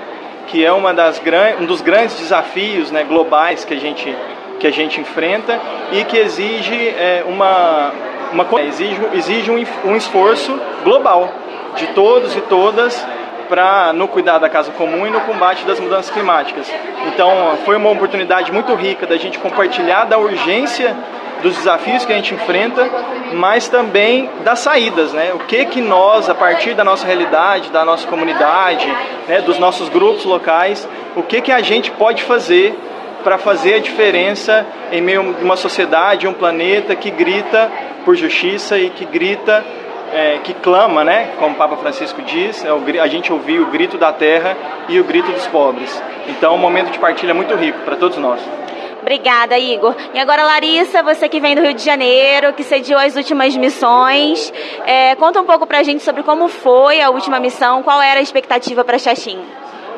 Que 0.47 0.65
é 0.65 0.71
uma 0.71 0.93
das 0.93 1.21
um 1.59 1.65
dos 1.65 1.81
grandes 1.81 2.17
desafios 2.17 2.89
né, 2.89 3.03
globais 3.03 3.63
que 3.63 3.73
a 3.73 3.79
gente 3.79 4.15
que 4.59 4.65
a 4.65 4.71
gente 4.71 4.99
enfrenta 4.99 5.59
e 5.91 6.03
que 6.03 6.17
exige 6.17 6.89
é, 6.89 7.23
uma, 7.27 7.91
uma 8.31 8.61
exige, 8.61 8.99
exige 9.13 9.51
um, 9.51 9.63
um 9.85 9.95
esforço 9.95 10.59
global 10.83 11.31
de 11.75 11.87
todos 11.87 12.35
e 12.35 12.41
todas 12.41 13.05
para 13.47 13.93
no 13.93 14.07
cuidar 14.07 14.39
da 14.39 14.49
casa 14.49 14.71
comum 14.71 15.07
e 15.07 15.09
no 15.09 15.21
combate 15.21 15.63
das 15.65 15.79
mudanças 15.79 16.11
climáticas. 16.11 16.69
Então, 17.07 17.57
foi 17.63 17.77
uma 17.77 17.89
oportunidade 17.89 18.51
muito 18.51 18.73
rica 18.75 19.05
da 19.07 19.15
gente 19.15 19.39
compartilhar 19.39 20.05
da 20.05 20.17
urgência 20.17 20.95
dos 21.41 21.55
desafios 21.55 22.05
que 22.05 22.11
a 22.11 22.15
gente 22.15 22.33
enfrenta, 22.33 22.89
mas 23.33 23.67
também 23.67 24.29
das 24.43 24.59
saídas, 24.59 25.13
né? 25.13 25.31
O 25.33 25.39
que 25.39 25.65
que 25.65 25.81
nós, 25.81 26.29
a 26.29 26.35
partir 26.35 26.73
da 26.73 26.83
nossa 26.83 27.05
realidade, 27.05 27.71
da 27.71 27.85
nossa 27.85 28.07
comunidade, 28.07 28.87
né, 29.27 29.41
dos 29.41 29.59
nossos 29.59 29.89
grupos 29.89 30.25
locais, 30.25 30.87
o 31.15 31.23
que 31.23 31.41
que 31.41 31.51
a 31.51 31.61
gente 31.61 31.91
pode 31.91 32.23
fazer 32.23 32.77
para 33.23 33.37
fazer 33.37 33.75
a 33.75 33.79
diferença 33.79 34.65
em 34.91 35.01
meio 35.01 35.21
a 35.21 35.43
uma 35.43 35.55
sociedade, 35.55 36.27
um 36.27 36.33
planeta 36.33 36.95
que 36.95 37.11
grita 37.11 37.69
por 38.05 38.15
justiça 38.15 38.77
e 38.77 38.89
que 38.89 39.03
grita, 39.05 39.65
é, 40.13 40.39
que 40.43 40.53
clama, 40.53 41.03
né? 41.03 41.31
Como 41.37 41.53
o 41.53 41.57
Papa 41.57 41.75
Francisco 41.77 42.21
diz, 42.21 42.63
é 42.63 43.01
a 43.01 43.07
gente 43.07 43.33
ouviu 43.33 43.63
o 43.63 43.65
grito 43.65 43.97
da 43.97 44.13
terra 44.13 44.55
e 44.87 44.99
o 44.99 45.03
grito 45.03 45.31
dos 45.31 45.45
pobres. 45.47 46.01
Então, 46.27 46.55
um 46.55 46.57
momento 46.57 46.91
de 46.91 46.99
partilha 46.99 47.33
muito 47.33 47.53
rico 47.55 47.79
para 47.79 47.95
todos 47.95 48.17
nós. 48.17 48.39
Obrigada, 49.07 49.57
Igor. 49.57 49.95
E 50.13 50.19
agora, 50.19 50.43
Larissa, 50.43 51.01
você 51.01 51.29
que 51.29 51.39
vem 51.39 51.55
do 51.55 51.61
Rio 51.61 51.73
de 51.73 51.81
Janeiro, 51.81 52.51
que 52.51 52.61
cediu 52.61 52.99
as 52.99 53.15
últimas 53.15 53.55
missões, 53.55 54.51
é, 54.85 55.15
conta 55.15 55.39
um 55.39 55.45
pouco 55.45 55.65
pra 55.65 55.81
gente 55.81 56.03
sobre 56.03 56.23
como 56.23 56.49
foi 56.49 56.99
a 56.99 57.09
última 57.09 57.39
missão, 57.39 57.81
qual 57.83 58.01
era 58.01 58.19
a 58.19 58.21
expectativa 58.21 58.83
para 58.83 58.99
Xaxim. 58.99 59.39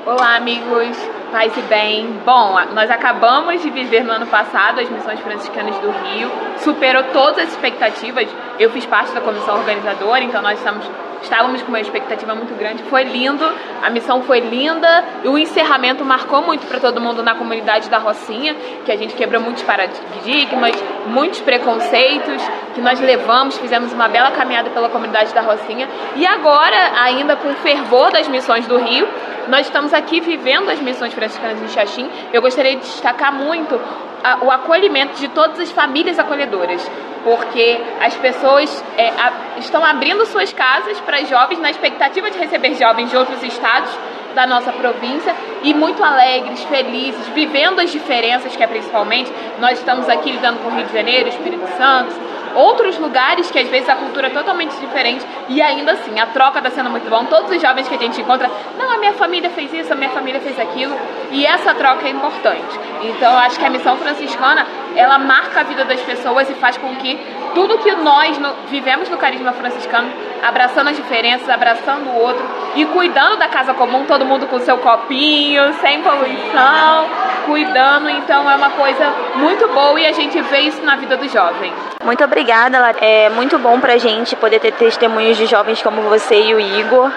Olá, 0.06 0.36
amigos, 0.36 0.96
paz 1.32 1.52
e 1.58 1.62
bem. 1.62 2.06
Bom, 2.24 2.56
nós 2.76 2.92
acabamos 2.92 3.60
de 3.64 3.72
viver 3.72 4.04
no 4.04 4.12
ano 4.12 4.28
passado 4.28 4.80
as 4.80 4.88
missões 4.88 5.20
franciscanas 5.22 5.76
do 5.80 5.90
Rio, 5.90 6.32
superou 6.58 7.06
todas 7.06 7.46
as 7.46 7.50
expectativas. 7.50 8.28
Eu 8.60 8.70
fiz 8.70 8.86
parte 8.86 9.12
da 9.14 9.22
comissão 9.22 9.56
organizadora, 9.58 10.24
então 10.24 10.40
nós 10.44 10.60
estamos 10.60 10.86
estávamos 11.22 11.62
com 11.62 11.70
uma 11.70 11.80
expectativa 11.80 12.34
muito 12.36 12.58
grande. 12.58 12.84
Foi 12.84 13.04
lindo, 13.04 13.46
a 13.82 13.90
missão 13.90 14.22
foi 14.24 14.40
linda 14.40 15.04
e 15.24 15.28
o 15.28 15.38
encerramento 15.38 16.04
marcou 16.04 16.42
muito 16.42 16.66
para 16.68 16.80
todo 16.80 17.00
mundo 17.02 17.24
na 17.24 17.36
comunidade 17.36 17.90
da 17.90 17.98
Rocinha, 17.98 18.56
que 18.86 18.92
a 18.92 18.96
gente 18.96 19.14
quebrou 19.16 19.42
muitos 19.42 19.64
paradigmas, 19.64 20.76
muitos 21.08 21.42
preconceitos 21.42 22.42
que 22.74 22.82
nós 22.82 23.00
levamos, 23.00 23.58
fizemos 23.58 23.92
uma 23.92 24.08
bela 24.08 24.32
caminhada 24.32 24.70
pela 24.70 24.90
comunidade 24.90 25.34
da 25.34 25.42
Rocinha 25.42 25.88
e 26.16 26.26
agora, 26.26 27.02
ainda 27.04 27.36
com 27.36 27.50
o 27.50 27.56
fervor 27.56 28.12
das 28.12 28.28
missões 28.28 28.68
do 28.68 28.78
Rio, 28.78 29.08
nós 29.48 29.66
estamos 29.66 29.94
aqui 29.94 30.20
vivendo 30.20 30.70
as 30.70 30.80
missões 30.80 31.14
franciscanas 31.14 31.62
em 31.62 31.68
Xaxim. 31.70 32.10
Eu 32.32 32.42
gostaria 32.42 32.76
de 32.76 32.82
destacar 32.82 33.34
muito 33.34 33.80
a, 34.24 34.44
o 34.44 34.52
acolhimento 34.52 35.20
de 35.20 35.28
todas 35.30 35.60
as 35.60 35.72
famílias 35.72 36.20
acolhedoras 36.20 36.90
porque 37.24 37.80
as 38.02 38.16
pessoas 38.16 38.84
é, 38.98 39.10
a, 39.10 39.32
estão 39.58 39.84
abrindo 39.84 40.26
suas 40.26 40.54
casas 40.54 41.00
para 41.02 41.24
jovens 41.26 41.60
na 41.60 41.70
expectativa 41.70 42.30
de 42.30 42.38
receber 42.38 42.76
jovens 42.76 43.10
de 43.10 43.18
outros 43.18 43.44
estados 43.44 43.92
da 44.36 44.46
nossa 44.46 44.72
província 44.72 45.36
e 45.64 45.74
muito 45.74 46.04
alegres, 46.04 46.64
felizes, 46.64 47.28
vivendo 47.30 47.80
as 47.80 47.92
diferenças 47.92 48.56
que 48.56 48.64
é 48.64 48.68
principalmente 48.68 49.32
nós 49.60 49.80
estamos 49.80 50.08
aqui 50.08 50.32
lidando 50.32 50.60
com 50.60 50.70
o 50.70 50.76
Rio 50.76 50.86
de 50.86 50.94
Janeiro, 50.94 51.30
Espírito 51.30 51.68
Santo, 51.76 52.14
outros 52.56 52.98
lugares 52.98 53.50
que 53.52 53.60
às 53.60 53.68
vezes 53.68 53.90
a 53.90 53.96
cultura 53.96 54.28
é 54.28 54.30
totalmente 54.30 54.76
diferente 54.78 55.26
e 55.50 55.62
ainda 55.62 55.94
assim 55.94 56.20
a 56.20 56.28
troca 56.28 56.60
está 56.60 56.70
sendo 56.70 56.90
muito 56.90 57.10
bom. 57.10 57.26
Todos 57.26 57.52
os 57.52 57.62
jovens 57.62 57.88
que 57.88 57.96
a 57.96 57.98
gente 57.98 58.22
encontra, 58.22 58.50
não, 58.78 58.92
a 58.92 58.98
minha 58.98 59.14
família 59.14 59.50
fez 59.50 59.74
isso, 59.74 59.92
a 59.92 59.96
minha 59.96 60.12
família 60.12 60.40
fez 60.40 60.60
aquilo 60.60 60.96
e 61.32 61.46
essa 61.46 61.74
troca 61.74 62.08
é 62.08 62.12
importante. 62.12 62.80
Então 63.02 63.32
eu 63.32 63.38
acho 63.40 63.60
que 63.60 63.66
a 63.66 63.70
missão 63.70 63.98
franciscana 63.98 64.66
ela 64.96 65.18
marca 65.18 65.62
a 65.62 65.64
vida 65.64 65.86
das 65.86 66.02
pessoas 66.02 66.50
e 66.50 66.54
faz 66.56 66.78
com 66.78 66.96
que 66.96 67.20
tudo 67.54 67.78
que 67.78 67.92
nós 67.92 68.38
no, 68.38 68.54
vivemos 68.70 69.10
no 69.10 69.18
carisma 69.18 69.54
franciscano, 69.54 70.12
abraçando 70.44 70.90
as 70.90 70.96
diferenças, 70.96 71.50
abraçando 71.50 72.10
o 72.10 72.20
outro 72.20 72.44
e 72.76 72.86
cuidando 72.86 73.38
da 73.38 73.48
casa 73.48 73.74
comum, 73.74 74.06
todo 74.06 74.26
mundo 74.26 74.48
com 74.48 74.60
seu 74.60 74.78
copinho, 74.78 75.74
sem 75.82 76.02
poluição, 76.02 77.08
cuidando. 77.46 78.10
Então 78.10 78.50
é 78.50 78.56
uma 78.56 78.70
coisa 78.72 79.14
muito 79.36 79.68
boa 79.70 80.00
e 80.00 80.06
a 80.06 80.12
gente 80.12 80.40
vê 80.42 80.60
isso 80.60 80.82
na 80.84 80.96
vida 80.96 81.18
do 81.18 81.28
jovem. 81.28 81.74
Muito 82.04 82.24
obrigada, 82.24 82.96
é 83.02 83.30
muito 83.30 83.58
bom 83.60 83.80
pra 83.80 83.98
gente 83.98 84.36
poder 84.36 84.60
ter 84.60 84.72
testemunhos 84.72 85.38
de 85.38 85.46
jovens 85.46 85.82
como 85.82 86.02
você 86.04 86.42
e 86.42 86.54
o 86.54 86.60
Igor. 86.60 87.12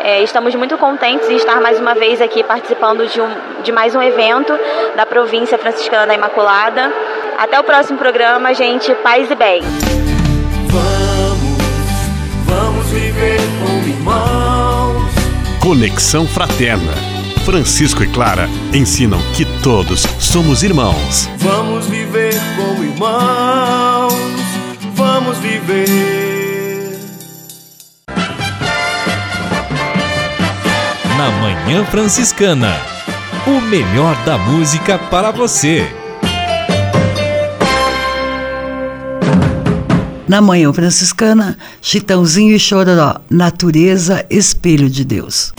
É, 0.00 0.22
estamos 0.22 0.54
muito 0.54 0.78
contentes 0.78 1.28
em 1.28 1.36
estar 1.36 1.60
mais 1.60 1.80
uma 1.80 1.94
vez 1.94 2.22
aqui 2.22 2.44
participando 2.44 3.06
de, 3.06 3.20
um, 3.20 3.28
de 3.62 3.72
mais 3.72 3.94
um 3.96 4.02
evento 4.02 4.58
da 4.94 5.04
província 5.04 5.27
franciscana 5.58 6.06
da 6.06 6.14
Imaculada. 6.14 6.92
Até 7.38 7.58
o 7.60 7.64
próximo 7.64 7.98
programa, 7.98 8.54
gente. 8.54 8.92
Paz 8.96 9.30
e 9.30 9.34
bem. 9.34 9.62
Vamos, 10.68 11.58
vamos 12.46 12.86
viver 12.86 13.40
como 13.62 13.88
irmãos. 13.88 15.12
Conexão 15.62 16.26
Fraterna. 16.26 16.92
Francisco 17.44 18.02
e 18.02 18.08
Clara 18.08 18.48
ensinam 18.74 19.18
que 19.34 19.44
todos 19.62 20.02
somos 20.18 20.62
irmãos. 20.62 21.28
Vamos 21.38 21.86
viver 21.86 22.34
como 22.56 22.84
irmãos. 22.84 24.12
Vamos 24.94 25.38
viver. 25.38 26.98
Na 31.16 31.30
Manhã 31.40 31.84
Franciscana. 31.86 32.97
O 33.48 33.62
melhor 33.62 34.14
da 34.26 34.36
música 34.36 34.98
para 34.98 35.30
você. 35.30 35.90
Na 40.28 40.42
Manhã 40.42 40.70
Franciscana, 40.70 41.56
Chitãozinho 41.80 42.54
e 42.54 42.58
Chororó, 42.58 43.22
Natureza, 43.30 44.26
Espelho 44.28 44.90
de 44.90 45.02
Deus. 45.02 45.54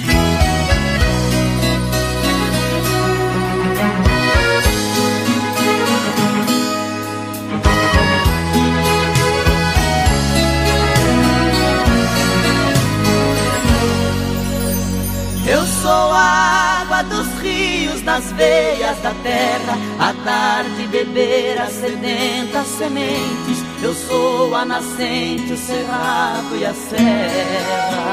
Nas 18.10 18.32
veias 18.32 18.98
da 19.04 19.14
terra, 19.22 19.78
a 20.00 20.14
tarde 20.26 20.88
beber 20.88 21.62
as 21.62 21.74
sedentas 21.74 22.66
sementes. 22.66 23.64
Eu 23.84 23.94
sou 23.94 24.56
a 24.56 24.66
nascente, 24.66 25.54
o 25.54 25.58
cerrado 25.58 26.58
e 26.60 26.66
a 26.66 26.74
serra. 26.74 28.10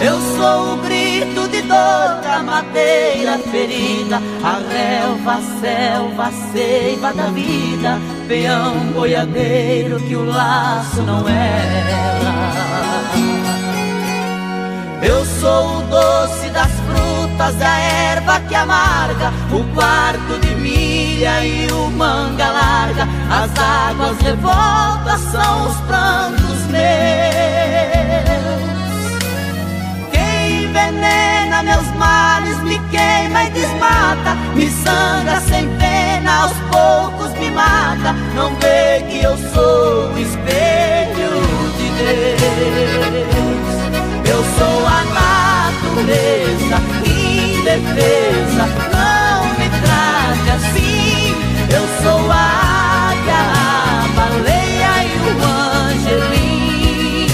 Eu 0.00 0.20
sou 0.36 0.74
o 0.74 0.76
grito 0.82 1.48
de 1.48 1.62
dor 1.62 2.20
da 2.22 2.44
madeira 2.44 3.38
ferida, 3.50 4.22
a 4.44 4.60
relva, 4.72 5.32
a 5.32 5.42
selva, 5.60 6.26
a 6.26 6.32
seiva 6.52 7.12
da 7.12 7.26
vida, 7.26 7.98
peão 8.28 8.76
boiadeiro 8.94 9.98
que 9.98 10.14
o 10.14 10.24
laço 10.24 11.02
não 11.02 11.28
erra. 11.28 12.52
Eu 15.02 15.24
sou 15.40 15.78
o 15.78 15.82
doce 15.82 16.48
das 16.50 16.70
frutas, 16.70 17.11
a 17.40 17.78
erva 17.78 18.40
que 18.40 18.54
amarga, 18.54 19.32
o 19.50 19.64
quarto 19.74 20.38
de 20.40 20.54
milha 20.56 21.44
e 21.44 21.70
o 21.72 21.90
manga 21.90 22.48
larga. 22.48 23.08
As 23.30 23.50
águas 23.58 24.18
revoltas 24.20 25.20
são 25.32 25.66
os 25.66 25.76
prantos 25.82 26.66
meus. 26.66 26.82
Quem 30.10 30.64
envenena 30.64 31.62
meus 31.62 31.86
males 31.96 32.58
me 32.62 32.78
queima 32.90 33.44
e 33.44 33.50
desmata, 33.50 34.34
me 34.54 34.68
sangra 34.70 35.40
sem 35.40 35.68
pena, 35.76 36.42
aos 36.42 36.52
poucos 36.70 37.32
me 37.38 37.50
mata. 37.50 38.12
Não 38.34 38.54
vê 38.56 39.04
que 39.08 39.22
eu 39.22 39.36
sou 39.52 40.12
o 40.12 40.18
espelho 40.18 41.42
de 41.78 41.90
Deus. 41.98 42.52
Eu 44.28 44.44
sou 44.58 44.86
a 44.86 45.04
natureza 45.14 46.91
indefesa, 47.72 48.66
não 48.92 49.44
me 49.58 49.68
trate 49.80 50.48
assim. 50.50 51.34
Eu 51.70 51.84
sou 52.02 52.30
a 52.30 52.34
águia, 53.10 53.42
a 53.54 54.08
baleia 54.14 54.92
e 55.04 55.08
o 55.26 55.32
angelim. 55.88 57.26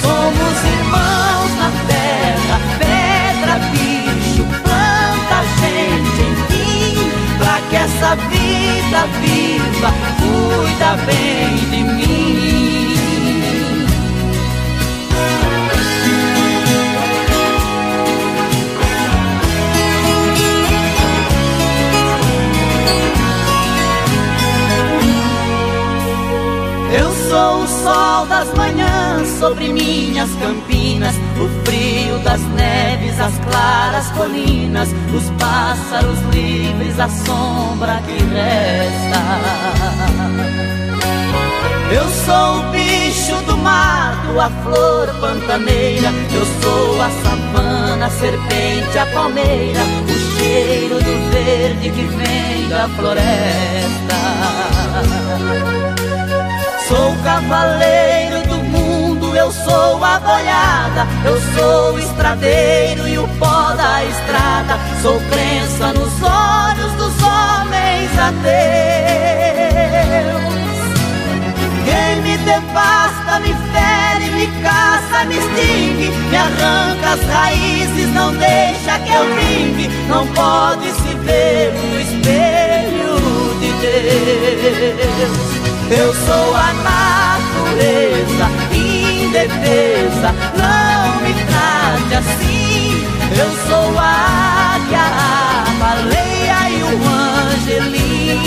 Somos 0.00 0.56
irmãos 0.64 1.50
na 1.58 1.70
terra, 1.88 2.56
pedra, 2.78 3.54
bicho, 3.72 4.44
planta, 4.62 5.38
gente, 5.60 6.20
enfim. 6.32 6.94
Pra 7.38 7.56
que 7.68 7.76
essa 7.76 8.10
vida 8.16 9.00
viva, 9.20 9.90
cuida 10.18 10.90
bem 11.04 11.56
de 11.70 11.80
mim. 11.82 12.23
Minhas 30.24 30.34
campinas, 30.36 31.14
o 31.38 31.48
frio 31.64 32.18
das 32.20 32.40
neves, 32.40 33.20
as 33.20 33.38
claras 33.38 34.10
colinas, 34.12 34.88
os 35.14 35.30
pássaros 35.38 36.18
livres, 36.32 36.98
a 36.98 37.08
sombra 37.08 38.00
que 38.06 38.22
resta. 38.24 39.20
Eu 41.92 42.08
sou 42.08 42.58
o 42.58 42.62
bicho 42.70 43.36
do 43.46 43.56
sou 43.58 44.40
a 44.40 44.50
flor 44.62 45.08
pantaneira, 45.20 46.10
eu 46.32 46.46
sou 46.62 47.02
a 47.02 47.10
savana, 47.22 48.06
a 48.06 48.10
serpente, 48.10 48.98
a 48.98 49.06
palmeira, 49.06 49.80
o 49.80 50.38
cheiro 50.38 50.96
do 50.96 51.30
verde 51.30 51.90
que 51.90 52.02
vem 52.02 52.68
da 52.68 52.88
floresta. 52.88 54.14
Sou 56.88 57.14
cavaleiro 57.22 58.33
eu 59.44 59.52
sou 59.52 60.02
a 60.02 60.18
boiada, 60.20 61.06
eu 61.22 61.38
sou 61.54 61.92
o 61.92 61.98
estradeiro 61.98 63.06
e 63.06 63.18
o 63.18 63.28
pó 63.38 63.74
da 63.74 64.02
estrada, 64.02 64.78
sou 65.02 65.20
crença 65.30 65.92
nos 65.92 66.22
olhos 66.22 66.90
dos 66.92 67.22
homens 67.22 68.18
a 68.18 68.30
Deus. 68.42 68.64
Quem 71.84 72.22
me 72.22 72.38
devasta, 72.38 73.38
me 73.40 73.54
fere, 73.70 74.30
me 74.30 74.46
caça, 74.62 75.26
me 75.26 75.36
extingue, 75.36 76.08
me 76.08 76.36
arranca 76.36 77.10
as 77.12 77.22
raízes, 77.28 78.14
não 78.14 78.32
deixa 78.32 78.98
que 79.00 79.12
eu 79.12 79.26
vingue, 79.36 79.88
não 80.08 80.26
pode 80.28 80.90
se 80.90 81.14
ver 81.22 81.74
no 81.74 82.00
espelho 82.00 83.20
de 83.60 83.70
Deus. 83.82 85.54
Eu 85.90 86.14
sou 86.14 86.56
a 86.56 86.72
natureza, 86.72 88.48
indefesa, 89.34 90.30
não 90.56 91.20
me 91.20 91.34
trate 91.34 92.14
assim. 92.14 93.04
Eu 93.36 93.50
sou 93.66 93.98
a 93.98 94.76
águia, 94.76 95.02
a 95.02 95.74
baleia 95.80 96.60
e 96.70 96.72
o 96.84 96.94
angelim. 97.50 98.38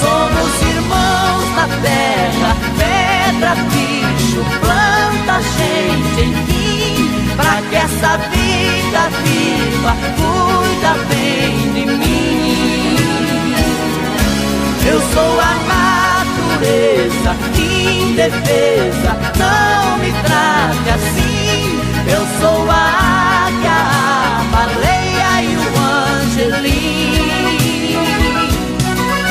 Somos 0.00 0.52
irmãos 0.62 1.46
da 1.56 1.66
terra, 1.82 2.52
pedra, 2.78 3.52
bicho, 3.72 4.40
planta, 4.60 5.34
gente, 5.58 6.20
enfim. 6.28 7.10
Pra 7.34 7.54
que 7.68 7.76
essa 7.76 8.12
vida 8.30 9.02
viva, 9.24 9.92
cuida 10.16 10.92
bem 11.08 11.52
de 11.72 11.84
mim. 11.86 12.96
Eu 14.86 15.00
sou 15.12 15.40
a 15.40 15.91
natureza, 16.52 17.32
indefesa, 17.56 19.12
não 19.38 19.98
me 19.98 20.12
trate 20.12 20.88
assim. 20.90 21.80
Eu 22.06 22.26
sou 22.40 22.70
a 22.70 23.46
águia, 23.46 23.72
a 23.72 24.44
baleia 24.52 25.32
e 25.42 25.56
o 25.56 25.60
angelim. 26.20 27.12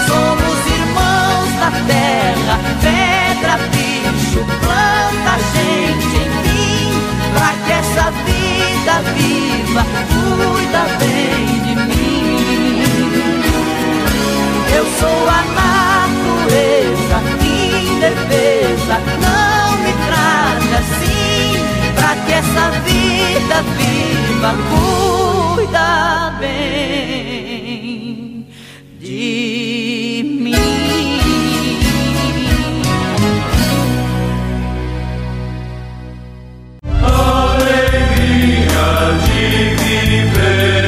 Somos 0.07 0.59
irmãos 0.79 1.49
da 1.59 1.71
terra, 1.87 2.55
pedra, 2.81 3.53
bicho, 3.71 4.41
planta, 4.59 5.33
gente, 5.53 6.15
enfim. 6.27 6.91
Pra 7.33 7.51
que 7.65 7.71
essa 7.71 8.05
vida 8.25 8.95
viva, 9.15 9.83
cuida 10.09 10.83
bem 10.99 11.45
de 11.65 11.73
mim. 11.75 12.11
Eu 14.73 14.85
sou 14.99 15.29
a 15.29 15.60
que 22.31 22.35
essa 22.35 22.69
vida 22.85 23.57
viva, 23.77 24.51
cuida 24.71 26.33
bem 26.39 27.67
de 29.01 30.23
mim. 30.39 30.55
Alegria 37.51 38.89
de 39.25 39.43
viver, 39.83 40.87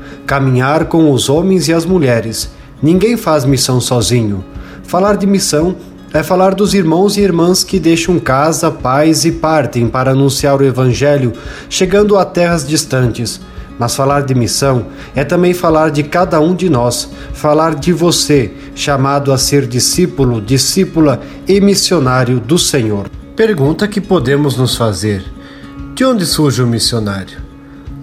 caminhar 0.31 0.85
com 0.85 1.11
os 1.11 1.27
homens 1.27 1.67
e 1.67 1.73
as 1.73 1.83
mulheres. 1.83 2.49
Ninguém 2.81 3.17
faz 3.17 3.43
missão 3.43 3.81
sozinho. 3.81 4.41
Falar 4.81 5.17
de 5.17 5.27
missão 5.27 5.75
é 6.13 6.23
falar 6.23 6.55
dos 6.55 6.73
irmãos 6.73 7.17
e 7.17 7.19
irmãs 7.19 7.65
que 7.65 7.77
deixam 7.77 8.17
casa, 8.17 8.71
pais 8.71 9.25
e 9.25 9.31
partem 9.33 9.89
para 9.89 10.11
anunciar 10.11 10.61
o 10.61 10.63
Evangelho, 10.63 11.33
chegando 11.69 12.17
a 12.17 12.23
terras 12.23 12.65
distantes. 12.65 13.41
Mas 13.77 13.93
falar 13.93 14.21
de 14.21 14.33
missão 14.33 14.85
é 15.13 15.25
também 15.25 15.53
falar 15.53 15.91
de 15.91 16.01
cada 16.01 16.39
um 16.39 16.55
de 16.55 16.69
nós, 16.69 17.09
falar 17.33 17.75
de 17.75 17.91
você, 17.91 18.53
chamado 18.73 19.33
a 19.33 19.37
ser 19.37 19.67
discípulo, 19.67 20.39
discípula 20.39 21.19
e 21.45 21.59
missionário 21.59 22.39
do 22.39 22.57
Senhor. 22.57 23.09
Pergunta 23.35 23.85
que 23.85 23.99
podemos 23.99 24.55
nos 24.55 24.77
fazer: 24.77 25.25
de 25.93 26.05
onde 26.05 26.25
surge 26.25 26.63
o 26.63 26.67
missionário? 26.67 27.40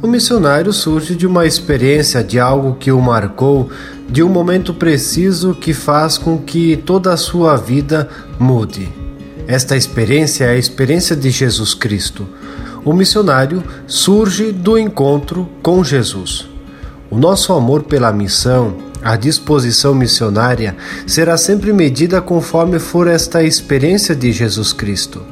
O 0.00 0.06
missionário 0.06 0.72
surge 0.72 1.16
de 1.16 1.26
uma 1.26 1.44
experiência, 1.44 2.22
de 2.22 2.38
algo 2.38 2.76
que 2.76 2.92
o 2.92 3.00
marcou, 3.00 3.68
de 4.08 4.22
um 4.22 4.28
momento 4.28 4.72
preciso 4.72 5.56
que 5.56 5.74
faz 5.74 6.16
com 6.16 6.38
que 6.38 6.76
toda 6.76 7.12
a 7.12 7.16
sua 7.16 7.56
vida 7.56 8.08
mude. 8.38 8.88
Esta 9.48 9.76
experiência 9.76 10.44
é 10.44 10.50
a 10.50 10.56
experiência 10.56 11.16
de 11.16 11.30
Jesus 11.30 11.74
Cristo. 11.74 12.28
O 12.84 12.92
missionário 12.92 13.64
surge 13.88 14.52
do 14.52 14.78
encontro 14.78 15.48
com 15.60 15.82
Jesus. 15.82 16.48
O 17.10 17.18
nosso 17.18 17.52
amor 17.52 17.82
pela 17.82 18.12
missão, 18.12 18.76
a 19.02 19.16
disposição 19.16 19.96
missionária 19.96 20.76
será 21.08 21.36
sempre 21.36 21.72
medida 21.72 22.22
conforme 22.22 22.78
for 22.78 23.08
esta 23.08 23.42
experiência 23.42 24.14
de 24.14 24.30
Jesus 24.30 24.72
Cristo. 24.72 25.22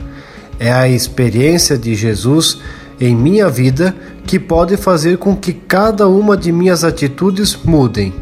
É 0.59 0.73
a 0.73 0.89
experiência 0.89 1.79
de 1.79 1.95
Jesus 1.95 2.59
em 3.01 3.15
minha 3.15 3.49
vida 3.49 3.95
que 4.27 4.41
pode 4.41 4.77
fazer 4.77 5.19
com 5.19 5.37
que 5.37 5.53
cada 5.53 6.09
uma 6.09 6.37
de 6.37 6.51
minhas 6.51 6.83
atitudes 6.83 7.57
mudem. 7.65 8.13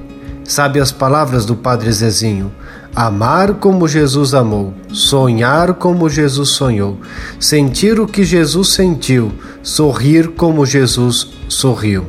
Sabe 0.44 0.78
as 0.78 0.92
palavras 0.92 1.46
do 1.46 1.56
Padre 1.56 1.90
Zezinho? 1.90 2.52
Amar 2.94 3.54
como 3.54 3.88
Jesus 3.88 4.34
amou, 4.34 4.74
sonhar 4.92 5.74
como 5.74 6.08
Jesus 6.08 6.50
sonhou, 6.50 6.98
sentir 7.40 7.98
o 7.98 8.06
que 8.06 8.22
Jesus 8.22 8.68
sentiu, 8.68 9.32
sorrir 9.62 10.28
como 10.28 10.66
Jesus 10.66 11.28
sorriu. 11.48 12.04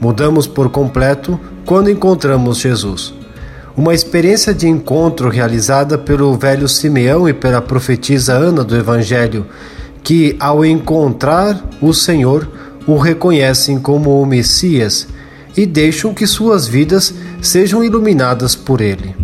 Mudamos 0.00 0.46
por 0.46 0.68
completo 0.68 1.40
quando 1.64 1.90
encontramos 1.90 2.58
Jesus. 2.58 3.14
Uma 3.76 3.94
experiência 3.94 4.54
de 4.54 4.68
encontro 4.68 5.30
realizada 5.30 5.96
pelo 5.96 6.36
velho 6.36 6.68
Simeão 6.68 7.28
e 7.28 7.32
pela 7.32 7.62
profetisa 7.62 8.34
Ana 8.34 8.62
do 8.62 8.76
Evangelho, 8.76 9.46
que, 10.02 10.36
ao 10.38 10.64
encontrar 10.64 11.60
o 11.80 11.92
Senhor, 11.92 12.46
o 12.86 12.96
reconhecem 12.96 13.78
como 13.78 14.20
o 14.20 14.26
Messias 14.26 15.06
e 15.56 15.66
deixam 15.66 16.12
que 16.12 16.26
suas 16.26 16.66
vidas 16.66 17.14
sejam 17.40 17.82
iluminadas 17.82 18.54
por 18.54 18.80
ele. 18.80 19.14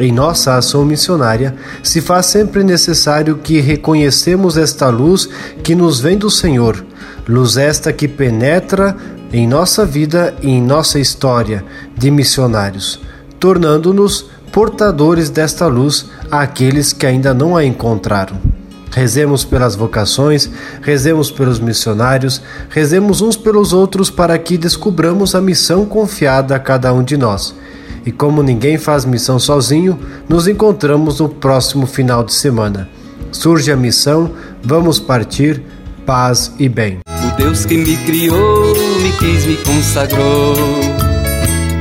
Em 0.00 0.12
nossa 0.12 0.56
ação 0.56 0.84
missionária, 0.84 1.56
se 1.82 2.00
faz 2.00 2.26
sempre 2.26 2.62
necessário 2.62 3.38
que 3.38 3.60
reconhecemos 3.60 4.56
esta 4.56 4.88
luz 4.88 5.28
que 5.62 5.74
nos 5.74 6.00
vem 6.00 6.16
do 6.16 6.30
Senhor, 6.30 6.84
luz 7.28 7.56
esta 7.56 7.92
que 7.92 8.06
penetra 8.06 8.96
em 9.32 9.46
nossa 9.46 9.84
vida 9.84 10.34
e 10.40 10.50
em 10.50 10.62
nossa 10.62 11.00
história 11.00 11.64
de 11.96 12.10
missionários, 12.10 13.00
tornando-nos 13.40 14.26
portadores 14.52 15.30
desta 15.30 15.66
luz 15.66 16.06
àqueles 16.30 16.92
que 16.92 17.04
ainda 17.04 17.34
não 17.34 17.56
a 17.56 17.64
encontraram. 17.64 18.57
Rezemos 18.90 19.44
pelas 19.44 19.74
vocações, 19.74 20.50
rezemos 20.82 21.30
pelos 21.30 21.60
missionários, 21.60 22.40
rezemos 22.70 23.20
uns 23.20 23.36
pelos 23.36 23.72
outros 23.72 24.10
para 24.10 24.38
que 24.38 24.56
descubramos 24.56 25.34
a 25.34 25.40
missão 25.40 25.84
confiada 25.84 26.56
a 26.56 26.58
cada 26.58 26.92
um 26.92 27.02
de 27.02 27.16
nós 27.16 27.54
e 28.08 28.12
como 28.12 28.42
ninguém 28.42 28.78
faz 28.78 29.04
missão 29.04 29.38
sozinho, 29.38 29.98
nos 30.26 30.48
encontramos 30.48 31.20
no 31.20 31.28
próximo 31.28 31.86
final 31.86 32.24
de 32.24 32.32
semana. 32.32 32.88
Surge 33.30 33.70
a 33.70 33.76
missão, 33.76 34.30
vamos 34.62 34.98
partir, 34.98 35.62
paz 36.06 36.50
e 36.58 36.70
bem. 36.70 37.00
O 37.06 37.36
Deus 37.36 37.66
que 37.66 37.76
me 37.76 37.96
criou, 37.98 38.74
me 39.02 39.12
quis, 39.18 39.44
me 39.44 39.56
consagrou 39.58 40.54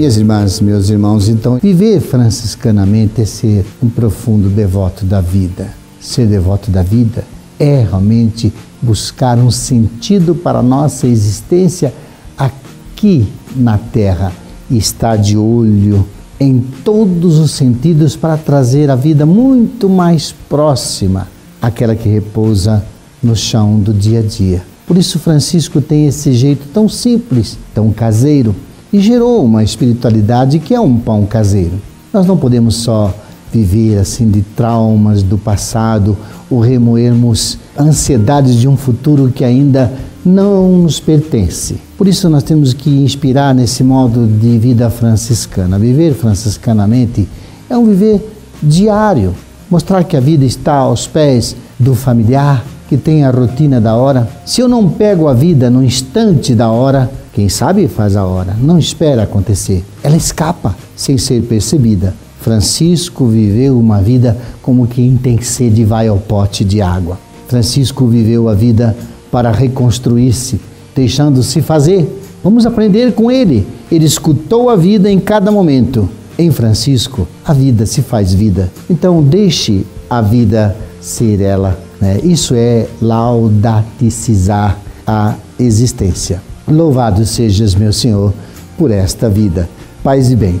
Minhas 0.00 0.16
irmãs, 0.16 0.62
meus 0.62 0.88
irmãos, 0.88 1.28
então, 1.28 1.58
viver 1.58 2.00
franciscanamente 2.00 3.20
é 3.20 3.26
ser 3.26 3.66
um 3.82 3.88
profundo 3.90 4.48
devoto 4.48 5.04
da 5.04 5.20
vida. 5.20 5.74
Ser 6.00 6.26
devoto 6.26 6.70
da 6.70 6.82
vida 6.82 7.22
é 7.58 7.82
realmente 7.82 8.50
buscar 8.80 9.36
um 9.36 9.50
sentido 9.50 10.34
para 10.34 10.60
a 10.60 10.62
nossa 10.62 11.06
existência 11.06 11.92
aqui 12.34 13.28
na 13.54 13.76
Terra 13.76 14.32
e 14.70 14.78
estar 14.78 15.16
de 15.16 15.36
olho 15.36 16.06
em 16.40 16.64
todos 16.82 17.38
os 17.38 17.50
sentidos 17.50 18.16
para 18.16 18.38
trazer 18.38 18.90
a 18.90 18.96
vida 18.96 19.26
muito 19.26 19.86
mais 19.86 20.34
próxima 20.48 21.28
aquela 21.60 21.94
que 21.94 22.08
repousa 22.08 22.82
no 23.22 23.36
chão 23.36 23.78
do 23.78 23.92
dia 23.92 24.20
a 24.20 24.22
dia. 24.22 24.62
Por 24.86 24.96
isso, 24.96 25.18
Francisco 25.18 25.78
tem 25.82 26.06
esse 26.06 26.32
jeito 26.32 26.68
tão 26.72 26.88
simples, 26.88 27.58
tão 27.74 27.92
caseiro, 27.92 28.56
e 28.92 29.00
gerou 29.00 29.44
uma 29.44 29.62
espiritualidade 29.62 30.58
que 30.58 30.74
é 30.74 30.80
um 30.80 30.98
pão 30.98 31.24
caseiro. 31.26 31.80
Nós 32.12 32.26
não 32.26 32.36
podemos 32.36 32.76
só 32.76 33.14
viver 33.52 33.98
assim 33.98 34.30
de 34.30 34.42
traumas 34.42 35.22
do 35.22 35.36
passado 35.36 36.16
ou 36.48 36.60
remoermos 36.60 37.58
ansiedades 37.78 38.56
de 38.56 38.68
um 38.68 38.76
futuro 38.76 39.30
que 39.34 39.44
ainda 39.44 39.92
não 40.24 40.78
nos 40.78 41.00
pertence. 41.00 41.76
Por 41.96 42.06
isso 42.06 42.28
nós 42.28 42.42
temos 42.42 42.72
que 42.72 42.90
inspirar 42.90 43.54
nesse 43.54 43.82
modo 43.82 44.26
de 44.26 44.58
vida 44.58 44.90
franciscana. 44.90 45.78
Viver 45.78 46.14
franciscanamente 46.14 47.28
é 47.68 47.76
um 47.76 47.86
viver 47.86 48.20
diário, 48.62 49.34
mostrar 49.70 50.04
que 50.04 50.16
a 50.16 50.20
vida 50.20 50.44
está 50.44 50.74
aos 50.74 51.06
pés 51.06 51.56
do 51.78 51.94
familiar, 51.94 52.64
que 52.90 52.96
tem 52.96 53.22
a 53.22 53.30
rotina 53.30 53.80
da 53.80 53.94
hora. 53.94 54.28
Se 54.44 54.60
eu 54.60 54.68
não 54.68 54.90
pego 54.90 55.28
a 55.28 55.32
vida 55.32 55.70
no 55.70 55.80
instante 55.80 56.56
da 56.56 56.72
hora, 56.72 57.08
quem 57.32 57.48
sabe 57.48 57.86
faz 57.86 58.16
a 58.16 58.26
hora, 58.26 58.56
não 58.60 58.76
espera 58.76 59.22
acontecer. 59.22 59.84
Ela 60.02 60.16
escapa 60.16 60.74
sem 60.96 61.16
ser 61.16 61.40
percebida. 61.42 62.12
Francisco 62.40 63.26
viveu 63.26 63.78
uma 63.78 64.02
vida 64.02 64.36
como 64.60 64.88
quem 64.88 65.16
tem 65.16 65.40
sede 65.40 65.84
vai 65.84 66.08
ao 66.08 66.18
pote 66.18 66.64
de 66.64 66.82
água. 66.82 67.16
Francisco 67.46 68.08
viveu 68.08 68.48
a 68.48 68.54
vida 68.54 68.96
para 69.30 69.52
reconstruir-se, 69.52 70.60
deixando-se 70.92 71.62
fazer. 71.62 72.20
Vamos 72.42 72.66
aprender 72.66 73.12
com 73.12 73.30
ele. 73.30 73.64
Ele 73.88 74.04
escutou 74.04 74.68
a 74.68 74.74
vida 74.74 75.08
em 75.08 75.20
cada 75.20 75.52
momento 75.52 76.08
em 76.36 76.50
Francisco, 76.50 77.28
a 77.44 77.52
vida 77.52 77.86
se 77.86 78.02
faz 78.02 78.34
vida. 78.34 78.68
Então, 78.88 79.22
deixe 79.22 79.86
a 80.08 80.20
vida 80.20 80.74
ser 81.00 81.40
ela. 81.40 81.89
Né? 82.00 82.18
Isso 82.22 82.54
é 82.54 82.86
laudaticizar 83.00 84.78
a 85.06 85.34
existência. 85.58 86.42
Louvado 86.66 87.26
sejas, 87.26 87.74
meu 87.74 87.92
Senhor, 87.92 88.32
por 88.78 88.90
esta 88.90 89.28
vida. 89.28 89.68
Paz 90.02 90.30
e 90.30 90.36
bem. 90.36 90.60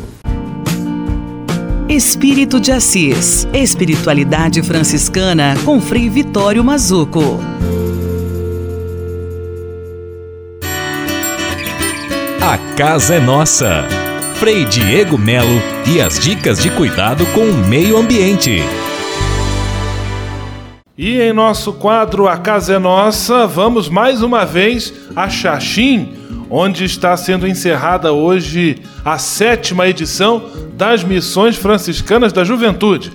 Espírito 1.88 2.60
de 2.60 2.70
Assis. 2.70 3.48
Espiritualidade 3.52 4.62
franciscana 4.62 5.56
com 5.64 5.80
Frei 5.80 6.08
Vitório 6.08 6.62
Mazuco. 6.62 7.40
A 12.40 12.58
casa 12.76 13.14
é 13.14 13.20
nossa. 13.20 13.84
Frei 14.34 14.64
Diego 14.64 15.18
Melo 15.18 15.60
e 15.86 16.00
as 16.00 16.18
dicas 16.18 16.58
de 16.60 16.70
cuidado 16.70 17.26
com 17.26 17.42
o 17.42 17.68
meio 17.68 17.98
ambiente. 17.98 18.62
E 21.02 21.18
em 21.18 21.32
nosso 21.32 21.72
quadro 21.72 22.28
A 22.28 22.36
Casa 22.36 22.74
é 22.74 22.78
Nossa, 22.78 23.46
vamos 23.46 23.88
mais 23.88 24.20
uma 24.20 24.44
vez 24.44 24.92
a 25.16 25.30
Xaxim, 25.30 26.12
onde 26.50 26.84
está 26.84 27.16
sendo 27.16 27.48
encerrada 27.48 28.12
hoje 28.12 28.82
a 29.02 29.16
sétima 29.16 29.88
edição 29.88 30.44
das 30.74 31.02
Missões 31.02 31.56
Franciscanas 31.56 32.34
da 32.34 32.44
Juventude. 32.44 33.12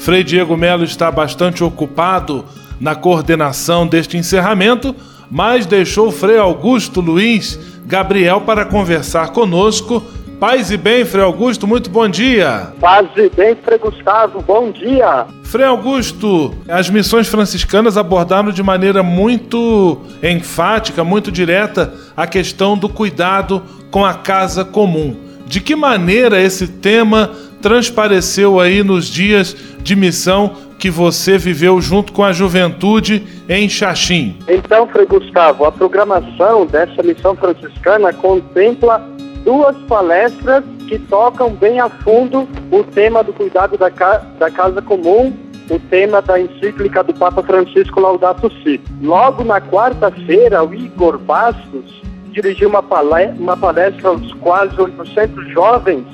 Frei 0.00 0.24
Diego 0.24 0.56
Melo 0.56 0.82
está 0.82 1.08
bastante 1.08 1.62
ocupado 1.62 2.44
na 2.80 2.96
coordenação 2.96 3.86
deste 3.86 4.16
encerramento, 4.16 4.92
mas 5.30 5.66
deixou 5.66 6.10
Frei 6.10 6.36
Augusto 6.36 7.00
Luiz 7.00 7.56
Gabriel 7.86 8.40
para 8.40 8.64
conversar 8.64 9.28
conosco 9.28 10.02
Paz 10.40 10.70
e 10.70 10.78
bem, 10.78 11.04
Frei 11.04 11.22
Augusto, 11.22 11.66
muito 11.66 11.90
bom 11.90 12.08
dia. 12.08 12.72
Paz 12.80 13.06
e 13.14 13.28
bem, 13.28 13.54
Frei 13.56 13.76
Gustavo, 13.76 14.40
bom 14.40 14.70
dia. 14.70 15.26
Frei 15.42 15.66
Augusto, 15.66 16.54
as 16.66 16.88
missões 16.88 17.28
franciscanas 17.28 17.98
abordaram 17.98 18.50
de 18.50 18.62
maneira 18.62 19.02
muito 19.02 20.00
enfática, 20.22 21.04
muito 21.04 21.30
direta, 21.30 21.92
a 22.16 22.26
questão 22.26 22.74
do 22.74 22.88
cuidado 22.88 23.62
com 23.90 24.02
a 24.02 24.14
casa 24.14 24.64
comum. 24.64 25.14
De 25.44 25.60
que 25.60 25.76
maneira 25.76 26.40
esse 26.40 26.66
tema 26.66 27.32
transpareceu 27.60 28.58
aí 28.58 28.82
nos 28.82 29.08
dias 29.08 29.54
de 29.82 29.94
missão 29.94 30.52
que 30.78 30.90
você 30.90 31.36
viveu 31.36 31.78
junto 31.82 32.14
com 32.14 32.24
a 32.24 32.32
juventude 32.32 33.26
em 33.46 33.68
Xaxim? 33.68 34.38
Então, 34.48 34.88
Frei 34.88 35.04
Gustavo, 35.04 35.66
a 35.66 35.72
programação 35.72 36.64
dessa 36.64 37.02
missão 37.02 37.36
franciscana 37.36 38.10
contempla 38.14 39.06
duas 39.44 39.76
palestras 39.88 40.64
que 40.88 40.98
tocam 40.98 41.50
bem 41.50 41.80
a 41.80 41.88
fundo 41.88 42.48
o 42.70 42.84
tema 42.84 43.22
do 43.22 43.32
cuidado 43.32 43.76
da, 43.76 43.90
ca 43.90 44.18
da 44.38 44.50
casa 44.50 44.82
comum, 44.82 45.32
o 45.70 45.78
tema 45.78 46.20
da 46.20 46.40
encíclica 46.40 47.02
do 47.02 47.14
Papa 47.14 47.42
Francisco 47.42 48.00
Laudato 48.00 48.50
Si. 48.62 48.80
Logo 49.02 49.44
na 49.44 49.60
quarta-feira, 49.60 50.64
o 50.64 50.74
Igor 50.74 51.18
Bastos 51.18 52.02
dirigiu 52.32 52.68
uma, 52.68 52.82
palestra, 52.82 53.36
uma 53.40 53.56
palestra 53.56 54.08
aos 54.08 54.32
quase 54.34 54.80
800 54.80 55.48
jovens 55.52 56.04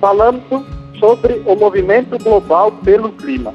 falando 0.00 0.64
sobre 0.98 1.42
o 1.46 1.54
movimento 1.54 2.18
global 2.22 2.72
pelo 2.84 3.10
clima. 3.12 3.54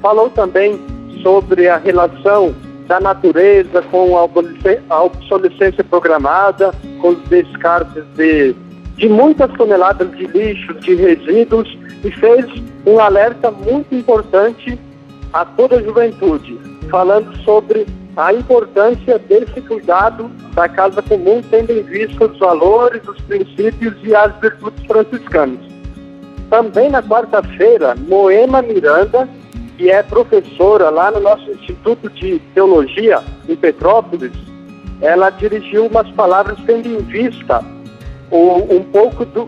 Falou 0.00 0.30
também 0.30 0.80
sobre 1.22 1.68
a 1.68 1.76
relação 1.76 2.54
da 2.88 2.98
natureza, 2.98 3.82
com 3.90 4.16
a 4.16 5.02
obsolescência 5.04 5.84
programada, 5.84 6.72
com 7.00 7.10
os 7.10 7.22
descartes 7.28 8.02
de, 8.16 8.56
de 8.96 9.08
muitas 9.08 9.52
toneladas 9.52 10.10
de 10.16 10.26
lixo, 10.26 10.72
de 10.74 10.94
resíduos, 10.94 11.68
e 12.02 12.10
fez 12.10 12.46
um 12.86 12.98
alerta 12.98 13.50
muito 13.50 13.94
importante 13.94 14.78
a 15.34 15.44
toda 15.44 15.76
a 15.76 15.82
juventude, 15.82 16.58
falando 16.90 17.36
sobre 17.44 17.86
a 18.16 18.32
importância 18.32 19.18
desse 19.18 19.60
cuidado 19.60 20.30
da 20.54 20.66
casa 20.68 21.02
comum, 21.02 21.42
tendo 21.50 21.70
em 21.70 21.82
vista 21.82 22.24
os 22.24 22.38
valores, 22.38 23.06
os 23.06 23.20
princípios 23.22 23.94
e 24.02 24.14
as 24.14 24.34
virtudes 24.40 24.84
franciscanas. 24.86 25.60
Também 26.48 26.88
na 26.88 27.02
quarta-feira, 27.02 27.94
Moema 28.08 28.62
Miranda, 28.62 29.28
que 29.78 29.88
é 29.88 30.02
professora 30.02 30.90
lá 30.90 31.10
no 31.12 31.20
nosso 31.20 31.48
Instituto 31.52 32.10
de 32.10 32.40
Teologia 32.52 33.22
em 33.48 33.54
Petrópolis, 33.54 34.32
ela 35.00 35.30
dirigiu 35.30 35.86
umas 35.86 36.10
palavras 36.10 36.58
tendo 36.66 36.88
em 36.88 36.98
vista 36.98 37.64
o, 38.28 38.74
um 38.74 38.82
pouco 38.82 39.24
do, 39.24 39.44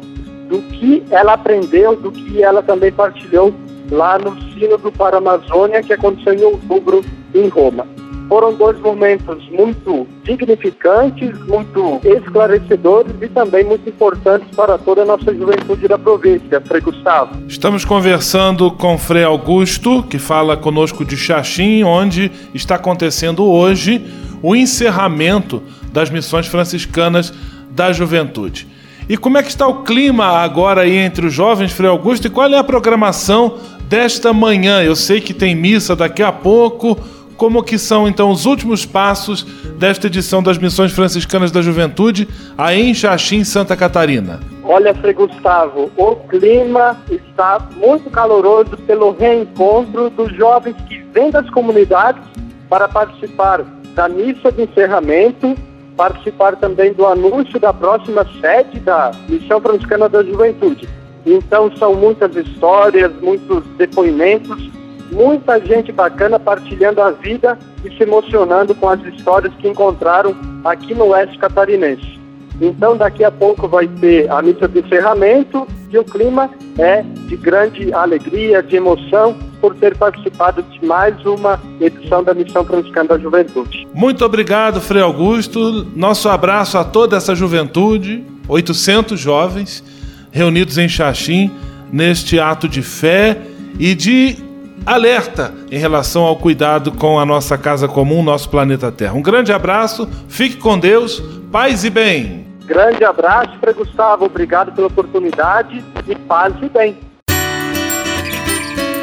do 0.49 0.62
que 0.70 1.03
ela 1.11 1.33
aprendeu, 1.33 1.97
do 1.97 2.12
que 2.12 2.43
ela 2.43 2.62
também 2.62 2.93
partilhou 2.93 3.53
lá 3.91 4.16
no 4.18 4.41
Sínodo 4.53 4.93
para 4.93 5.16
a 5.16 5.18
Amazônia, 5.18 5.83
que 5.83 5.93
aconteceu 5.93 6.33
em 6.33 6.45
outubro 6.45 7.05
em 7.35 7.49
Roma. 7.49 7.85
Foram 8.31 8.55
dois 8.55 8.78
momentos 8.78 9.45
muito 9.51 10.07
dignificantes, 10.22 11.37
muito 11.49 12.01
esclarecedores 12.05 13.12
e 13.20 13.28
também 13.28 13.64
muito 13.64 13.89
importantes 13.89 14.47
para 14.55 14.78
toda 14.78 15.03
a 15.03 15.05
nossa 15.05 15.35
juventude 15.35 15.89
da 15.89 15.99
província. 15.99 16.61
Frei 16.61 16.81
Gustavo. 16.81 17.37
Estamos 17.49 17.85
conversando 17.85 18.70
com 18.70 18.97
Frei 18.97 19.24
Augusto, 19.24 20.05
que 20.05 20.16
fala 20.16 20.57
conosco 20.57 21.05
de 21.05 21.16
Xaxim, 21.16 21.83
onde 21.83 22.31
está 22.55 22.76
acontecendo 22.76 23.45
hoje 23.45 24.01
o 24.41 24.55
encerramento 24.55 25.61
das 25.93 26.09
missões 26.09 26.47
franciscanas 26.47 27.35
da 27.72 27.93
juventude. 27.93 28.68
E 29.09 29.16
como 29.16 29.39
é 29.39 29.43
que 29.43 29.49
está 29.49 29.66
o 29.66 29.83
clima 29.83 30.24
agora 30.24 30.83
aí 30.83 30.97
entre 30.97 31.26
os 31.26 31.35
jovens, 31.35 31.72
Frei 31.72 31.91
Augusto, 31.91 32.28
e 32.28 32.31
qual 32.31 32.49
é 32.49 32.57
a 32.57 32.62
programação 32.62 33.59
desta 33.89 34.33
manhã? 34.33 34.81
Eu 34.81 34.95
sei 34.95 35.20
que 35.20 35.35
tem 35.35 35.53
missa 35.53 35.97
daqui 35.97 36.22
a 36.22 36.31
pouco. 36.31 36.97
Como 37.41 37.62
que 37.62 37.78
são 37.78 38.07
então 38.07 38.30
os 38.30 38.45
últimos 38.45 38.84
passos 38.84 39.45
desta 39.78 40.09
edição 40.09 40.43
das 40.43 40.59
Missões 40.59 40.93
Franciscanas 40.93 41.51
da 41.51 41.62
Juventude 41.62 42.28
aí 42.59 42.91
em 42.91 42.93
Xaxim, 42.93 43.45
Santa 43.45 43.74
Catarina? 43.74 44.41
Olha, 44.62 44.95
Frei 44.97 45.14
Gustavo, 45.14 45.91
o 45.97 46.16
clima 46.16 46.99
está 47.11 47.66
muito 47.78 48.11
caloroso 48.11 48.76
pelo 48.86 49.12
reencontro 49.12 50.11
dos 50.11 50.36
jovens 50.36 50.76
que 50.86 51.03
vêm 51.14 51.30
das 51.30 51.49
comunidades 51.49 52.22
para 52.68 52.86
participar 52.86 53.64
da 53.95 54.07
missa 54.07 54.53
de 54.53 54.64
encerramento 54.64 55.57
participar 55.97 56.57
também 56.57 56.93
do 56.93 57.07
anúncio 57.07 57.59
da 57.59 57.72
próxima 57.72 58.26
sede 58.38 58.80
da 58.80 59.12
Missão 59.26 59.62
Franciscana 59.62 60.11
da 60.11 60.22
Juventude. 60.22 60.86
Então 61.24 61.74
são 61.78 61.95
muitas 61.95 62.36
histórias, 62.36 63.11
muitos 63.22 63.64
depoimentos, 63.78 64.80
muita 65.11 65.59
gente 65.61 65.93
bacana 65.93 66.39
partilhando 66.39 67.01
a 67.01 67.11
vida 67.11 67.59
e 67.85 67.91
se 67.97 68.03
emocionando 68.03 68.75
com 68.75 68.89
as 68.89 69.03
histórias 69.05 69.53
que 69.55 69.69
encontraram 69.69 70.35
aqui 70.65 70.95
no 70.95 71.07
Oeste 71.07 71.39
Catarinense. 71.39 72.21
Então 72.61 72.97
daqui 72.97 73.25
a 73.25 73.31
pouco 73.31 73.67
vai 73.67 73.89
ter 73.89 74.31
a 74.31 74.43
missa 74.43 74.69
de 74.69 74.81
encerramento 74.81 75.67
e 75.91 75.97
o 75.97 76.05
clima 76.05 76.51
é 76.79 77.03
de 77.03 77.37
grande 77.37 77.93
alegria, 77.93 78.63
de 78.63 78.77
emoção 78.77 79.35
por 79.61 79.75
ter 79.75 79.97
participado 79.97 80.63
de 80.63 80.85
mais 80.85 81.15
uma 81.25 81.61
edição 81.81 82.23
da 82.23 82.35
Missão 82.35 82.65
Franciscana 82.65 83.09
da 83.09 83.19
Juventude. 83.19 83.87
Muito 83.95 84.25
obrigado, 84.25 84.81
Frei 84.81 85.03
Augusto. 85.03 85.87
Nosso 85.97 86.29
abraço 86.29 86.77
a 86.77 86.85
toda 86.85 87.17
essa 87.17 87.35
juventude, 87.35 88.25
800 88.47 89.19
jovens 89.19 89.83
reunidos 90.31 90.79
em 90.79 90.89
Xaxim 90.89 91.51
neste 91.93 92.39
ato 92.39 92.69
de 92.69 92.83
fé 92.83 93.39
e 93.79 93.95
de 93.95 94.37
alerta 94.85 95.55
em 95.70 95.78
relação 95.78 96.22
ao 96.22 96.37
cuidado 96.37 96.93
com 96.93 97.18
a 97.18 97.26
nossa 97.26 97.57
casa 97.57 97.87
comum, 97.87 98.22
nosso 98.22 98.49
planeta 98.49 98.91
Terra. 98.91 99.14
Um 99.14 99.22
grande 99.22 99.53
abraço, 99.53 100.09
fique 100.28 100.57
com 100.57 100.78
Deus, 100.78 101.22
paz 101.51 101.85
e 101.85 101.91
bem. 101.91 102.47
Grande 102.64 103.05
abraço 103.05 103.59
para 103.61 103.72
Gustavo, 103.72 104.26
obrigado 104.26 104.72
pela 104.72 104.87
oportunidade 104.87 105.85
e 106.07 106.14
paz 106.14 106.55
e 106.62 106.68
bem. 106.68 106.99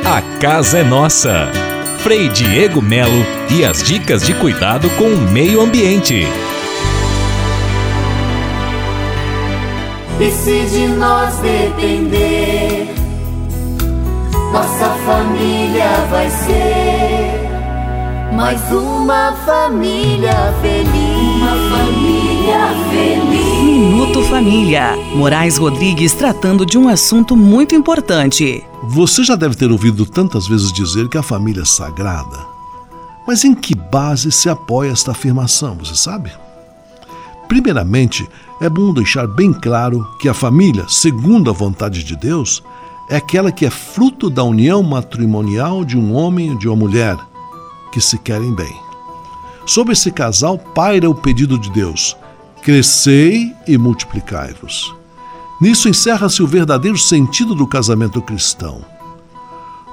A 0.06 0.22
casa 0.40 0.78
é 0.80 0.84
nossa. 0.84 1.48
Frei 1.98 2.30
Diego 2.30 2.82
Melo 2.82 3.26
e 3.52 3.66
as 3.66 3.84
dicas 3.84 4.26
de 4.26 4.34
cuidado 4.36 4.90
com 4.92 5.04
o 5.04 5.18
meio 5.18 5.60
ambiente. 5.60 6.26
E 10.20 10.32
se 10.32 10.66
de 10.66 10.88
nós 10.88 11.38
depender, 11.40 12.88
nossa 14.52 14.90
família 15.06 16.06
vai 16.10 16.30
ser 16.30 17.48
mais 18.34 18.62
uma 18.72 19.34
família 19.46 20.54
feliz. 20.62 20.92
Uma 21.38 21.78
família 21.78 22.68
feliz. 22.92 23.64
Minuto 23.64 24.22
Família. 24.24 24.96
Moraes 25.16 25.58
Rodrigues 25.58 26.14
tratando 26.14 26.66
de 26.66 26.78
um 26.78 26.88
assunto 26.88 27.36
muito 27.36 27.74
importante. 27.74 28.64
Você 28.84 29.24
já 29.24 29.36
deve 29.36 29.56
ter 29.56 29.72
ouvido 29.72 30.06
tantas 30.06 30.48
vezes 30.48 30.72
dizer 30.72 31.10
que 31.10 31.18
a 31.18 31.24
família 31.24 31.64
é 31.64 31.66
sagrada. 31.66 32.46
Mas 33.28 33.44
em 33.44 33.56
que 33.56 33.74
base 33.76 34.32
se 34.32 34.48
apoia 34.50 34.92
esta 34.92 35.12
afirmação, 35.12 35.76
você 35.76 35.96
sabe? 35.96 36.32
Primeiramente, 37.48 38.28
é 38.62 38.70
bom 38.70 38.94
deixar 38.94 39.26
bem 39.26 39.52
claro 39.52 40.08
que 40.20 40.30
a 40.30 40.34
família, 40.34 40.86
segundo 40.88 41.50
a 41.50 41.54
vontade 41.54 42.04
de 42.04 42.16
Deus, 42.16 42.62
é 43.10 43.16
aquela 43.16 43.52
que 43.52 43.66
é 43.66 43.70
fruto 43.70 44.30
da 44.30 44.44
união 44.44 44.84
matrimonial 44.84 45.86
de 45.86 45.98
um 45.98 46.14
homem 46.14 46.54
e 46.54 46.58
de 46.58 46.68
uma 46.68 46.76
mulher 46.76 47.18
que 47.92 48.02
se 48.02 48.18
querem 48.18 48.54
bem. 48.54 48.76
Sobre 49.66 49.94
esse 49.94 50.12
casal 50.12 50.58
paira 50.58 51.10
o 51.10 51.16
pedido 51.16 51.58
de 51.58 51.70
Deus: 51.72 52.16
crescei 52.62 53.54
e 53.68 53.78
multiplicai-vos. 53.78 54.94
Nisso 55.60 55.90
encerra-se 55.90 56.44
o 56.44 56.48
verdadeiro 56.48 56.98
sentido 56.98 57.56
do 57.56 57.66
casamento 57.66 58.22
cristão. 58.22 58.82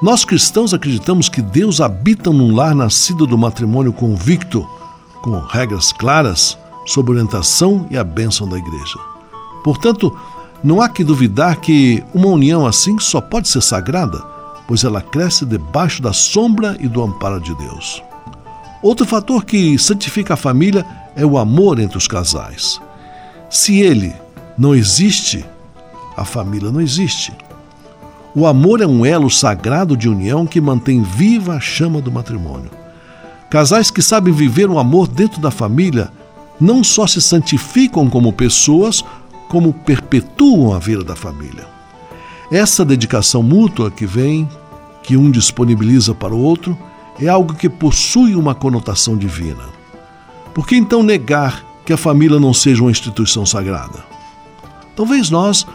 Nós 0.03 0.25
cristãos 0.25 0.75
acreditamos 0.75 1.29
que 1.29 1.41
Deus 1.41 1.81
habita 1.81 2.31
num 2.31 2.55
lar 2.55 2.75
nascido 2.75 3.27
do 3.27 3.39
matrimônio 3.39 3.93
convicto, 3.93 4.69
com 5.23 5.39
regras 5.39 5.93
claras, 5.93 6.59
sob 6.85 7.13
orientação 7.13 7.87
e 7.91 7.97
a 7.97 8.05
bênção 8.05 8.47
da 8.47 8.59
igreja. 8.59 8.99
Portanto, 9.63 10.15
não 10.65 10.81
há 10.81 10.89
que 10.89 11.05
duvidar 11.05 11.61
que 11.61 12.03
uma 12.15 12.29
união 12.29 12.67
assim 12.67 12.99
só 12.99 13.21
pode 13.21 13.49
ser 13.49 13.61
sagrada, 13.61 14.25
pois 14.67 14.83
ela 14.83 15.03
cresce 15.03 15.45
debaixo 15.45 16.01
da 16.01 16.15
sombra 16.15 16.75
e 16.81 16.89
do 16.89 17.03
amparo 17.03 17.39
de 17.39 17.55
Deus. 17.55 18.03
Outro 18.83 19.05
fator 19.05 19.45
que 19.45 19.79
santifica 19.79 20.33
a 20.33 20.39
família 20.39 20.87
é 21.15 21.25
o 21.25 21.37
amor 21.37 21.79
entre 21.79 21.99
os 21.99 22.09
casais. 22.09 22.81
Se 23.51 23.79
ele 23.79 24.15
não 24.57 24.75
existe, 24.75 25.45
a 26.17 26.25
família 26.25 26.73
não 26.73 26.81
existe. 26.81 27.33
O 28.35 28.47
amor 28.47 28.81
é 28.81 28.87
um 28.87 29.05
elo 29.05 29.31
sagrado 29.31 29.95
de 29.95 30.09
união 30.09 30.47
que 30.47 30.63
mantém 30.63 31.03
viva 31.03 31.57
a 31.57 31.61
chama 31.61 32.01
do 32.01 32.11
matrimônio. 32.11 32.71
Casais 33.51 33.91
que 33.91 34.01
sabem 34.01 34.33
viver 34.33 34.71
o 34.71 34.79
amor 34.79 35.09
dentro 35.09 35.41
da 35.41 35.51
família 35.51 36.11
não 36.59 36.83
só 36.83 37.07
se 37.07 37.21
santificam 37.21 38.09
como 38.09 38.33
pessoas, 38.33 39.05
como 39.49 39.73
perpetuam 39.73 40.75
a 40.75 40.79
vida 40.79 41.05
da 41.05 41.17
família. 41.17 41.67
Essa 42.51 42.85
dedicação 42.85 43.43
mútua 43.43 43.91
que 43.91 44.07
vem, 44.07 44.49
que 45.03 45.17
um 45.17 45.31
disponibiliza 45.31 46.15
para 46.15 46.35
o 46.35 46.41
outro, 46.41 46.77
é 47.21 47.29
algo 47.29 47.55
que 47.55 47.69
possui 47.69 48.35
uma 48.35 48.55
conotação 48.55 49.17
divina. 49.17 49.65
Por 50.53 50.67
que 50.67 50.77
então 50.77 51.03
negar 51.03 51.65
que 51.85 51.93
a 51.93 51.97
família 51.97 52.39
não 52.39 52.55
seja 52.55 52.83
uma 52.83 52.91
instituição 52.91 53.45
sagrada? 53.45 54.05
Talvez 54.97 55.31
nós 55.31 55.67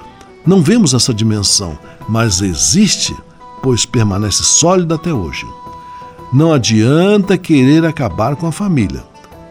não 0.45 0.61
vemos 0.61 0.93
essa 0.93 1.13
dimensão, 1.13 1.77
mas 2.07 2.41
existe, 2.41 3.15
pois 3.61 3.85
permanece 3.85 4.43
sólida 4.43 4.95
até 4.95 5.13
hoje. 5.13 5.45
Não 6.31 6.53
adianta 6.53 7.37
querer 7.37 7.85
acabar 7.85 8.35
com 8.35 8.47
a 8.47 8.51
família, 8.51 9.03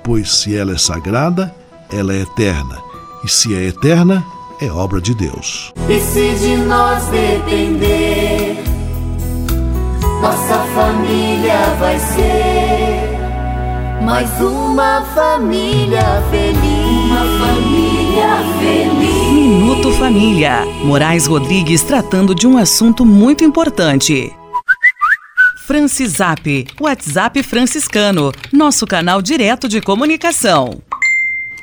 pois 0.03 0.33
se 0.39 0.57
ela 0.57 0.73
é 0.73 0.79
sagrada, 0.79 1.55
ela 1.91 2.15
é 2.15 2.21
eterna, 2.21 2.79
e 3.25 3.29
se 3.29 3.55
é 3.55 3.67
eterna, 3.67 4.25
é 4.61 4.71
obra 4.71 5.01
de 5.01 5.15
Deus. 5.15 5.73
E 5.89 6.01
se 6.01 6.35
de 6.35 6.57
nós 6.57 7.05
depender, 7.07 8.63
nossa 10.21 10.59
família 10.75 11.75
vai 11.79 11.99
ser 11.99 13.19
mais 14.09 14.41
uma 14.41 15.03
família 15.15 16.23
feliz. 16.31 16.89
Uma 17.11 17.47
família 17.47 18.39
feliz. 18.59 19.33
Minuto 19.33 19.93
Família. 19.93 20.65
Moraes 20.83 21.27
Rodrigues 21.27 21.83
tratando 21.83 22.35
de 22.35 22.47
um 22.47 22.57
assunto 22.57 23.05
muito 23.05 23.45
importante. 23.45 24.33
Francisap, 25.67 26.67
WhatsApp 26.81 27.43
franciscano, 27.43 28.33
nosso 28.51 28.87
canal 28.87 29.21
direto 29.21 29.69
de 29.69 29.83
comunicação. 29.83 30.81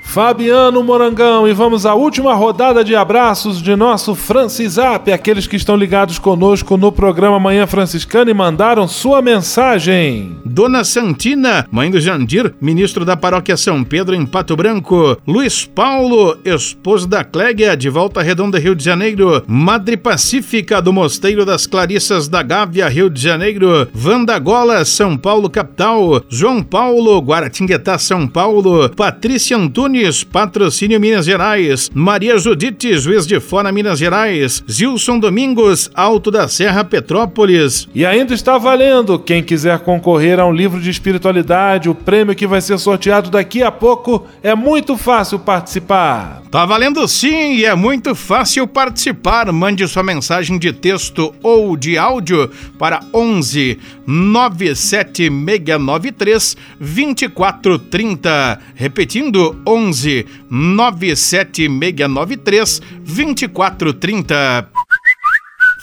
Fabiano 0.05 0.81
Morangão, 0.81 1.45
e 1.45 1.51
vamos 1.51 1.85
à 1.85 1.93
última 1.93 2.33
rodada 2.33 2.85
de 2.85 2.95
abraços 2.95 3.61
de 3.61 3.75
nosso 3.75 4.15
Francisap, 4.15 5.11
aqueles 5.11 5.45
que 5.45 5.57
estão 5.57 5.75
ligados 5.75 6.17
conosco 6.17 6.77
no 6.77 6.89
programa 6.89 7.37
Manhã 7.37 7.67
Franciscana 7.67 8.31
e 8.31 8.33
mandaram 8.33 8.87
sua 8.87 9.21
mensagem. 9.21 10.37
Dona 10.45 10.85
Santina, 10.85 11.67
mãe 11.69 11.91
do 11.91 11.99
Jandir, 11.99 12.53
ministro 12.61 13.03
da 13.03 13.17
paróquia 13.17 13.57
São 13.57 13.83
Pedro 13.83 14.15
em 14.15 14.25
Pato 14.25 14.55
Branco. 14.55 15.17
Luiz 15.27 15.65
Paulo, 15.65 16.37
esposo 16.45 17.07
da 17.07 17.25
Clégia, 17.25 17.75
de 17.75 17.89
Volta 17.89 18.21
Redonda, 18.21 18.57
Rio 18.57 18.73
de 18.73 18.85
Janeiro. 18.85 19.43
Madre 19.45 19.97
Pacífica, 19.97 20.81
do 20.81 20.93
Mosteiro 20.93 21.45
das 21.45 21.67
Clarissas 21.67 22.29
da 22.29 22.41
Gávea, 22.41 22.87
Rio 22.87 23.09
de 23.09 23.21
Janeiro. 23.21 23.89
Vanda 23.93 24.39
Gola, 24.39 24.85
São 24.85 25.17
Paulo, 25.17 25.49
capital. 25.49 26.23
João 26.29 26.63
Paulo, 26.63 27.19
Guaratinguetá, 27.19 27.97
São 27.97 28.25
Paulo. 28.25 28.89
Patrícia 28.89 29.57
Antunes, 29.95 30.23
Patrocínio 30.25 30.99
Minas 30.99 31.25
Gerais. 31.25 31.89
Maria 31.93 32.37
Judite, 32.37 32.97
Juiz 32.97 33.25
de 33.25 33.39
Fora, 33.39 33.71
Minas 33.71 33.97
Gerais. 33.97 34.61
Zilson 34.69 35.17
Domingos, 35.17 35.89
Alto 35.95 36.29
da 36.29 36.49
Serra, 36.49 36.83
Petrópolis. 36.83 37.87
E 37.95 38.05
ainda 38.05 38.33
está 38.33 38.57
valendo. 38.57 39.17
Quem 39.17 39.41
quiser 39.41 39.79
concorrer 39.79 40.37
a 40.39 40.45
um 40.45 40.51
livro 40.51 40.81
de 40.81 40.89
espiritualidade, 40.89 41.89
o 41.89 41.95
prêmio 41.95 42.35
que 42.35 42.45
vai 42.45 42.59
ser 42.59 42.77
sorteado 42.77 43.29
daqui 43.29 43.63
a 43.63 43.71
pouco, 43.71 44.27
é 44.43 44.53
muito 44.53 44.97
fácil 44.97 45.39
participar. 45.39 46.41
Tá 46.51 46.65
valendo 46.65 47.07
sim 47.07 47.53
e 47.55 47.63
é 47.65 47.73
muito 47.73 48.13
fácil 48.13 48.67
participar. 48.67 49.49
Mande 49.51 49.87
sua 49.87 50.03
mensagem 50.03 50.59
de 50.59 50.73
texto 50.73 51.33
ou 51.41 51.77
de 51.77 51.97
áudio 51.97 52.51
para 52.77 52.99
11 53.13 53.79
97693 54.05 56.57
2430. 56.79 58.59
Repetindo, 58.75 59.55
11 59.65 59.84
97693 59.91 62.81
2430. 63.03 64.69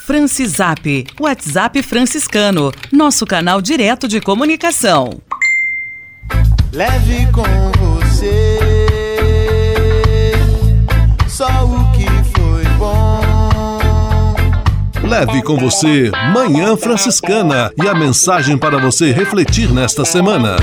Francisap, 0.04 1.06
WhatsApp 1.20 1.80
franciscano, 1.82 2.72
nosso 2.92 3.24
canal 3.24 3.62
direto 3.62 4.08
de 4.08 4.20
comunicação. 4.20 5.22
Leve 6.72 7.28
com 7.32 7.44
você 7.78 8.58
só 11.28 11.46
o 11.64 11.92
que 11.92 12.06
foi 12.36 12.64
bom. 12.78 13.20
Leve 15.08 15.40
com 15.42 15.56
você 15.56 16.10
Manhã 16.32 16.76
Franciscana 16.76 17.72
e 17.82 17.88
a 17.88 17.94
mensagem 17.94 18.58
para 18.58 18.78
você 18.78 19.12
refletir 19.12 19.72
nesta 19.72 20.04
semana. 20.04 20.56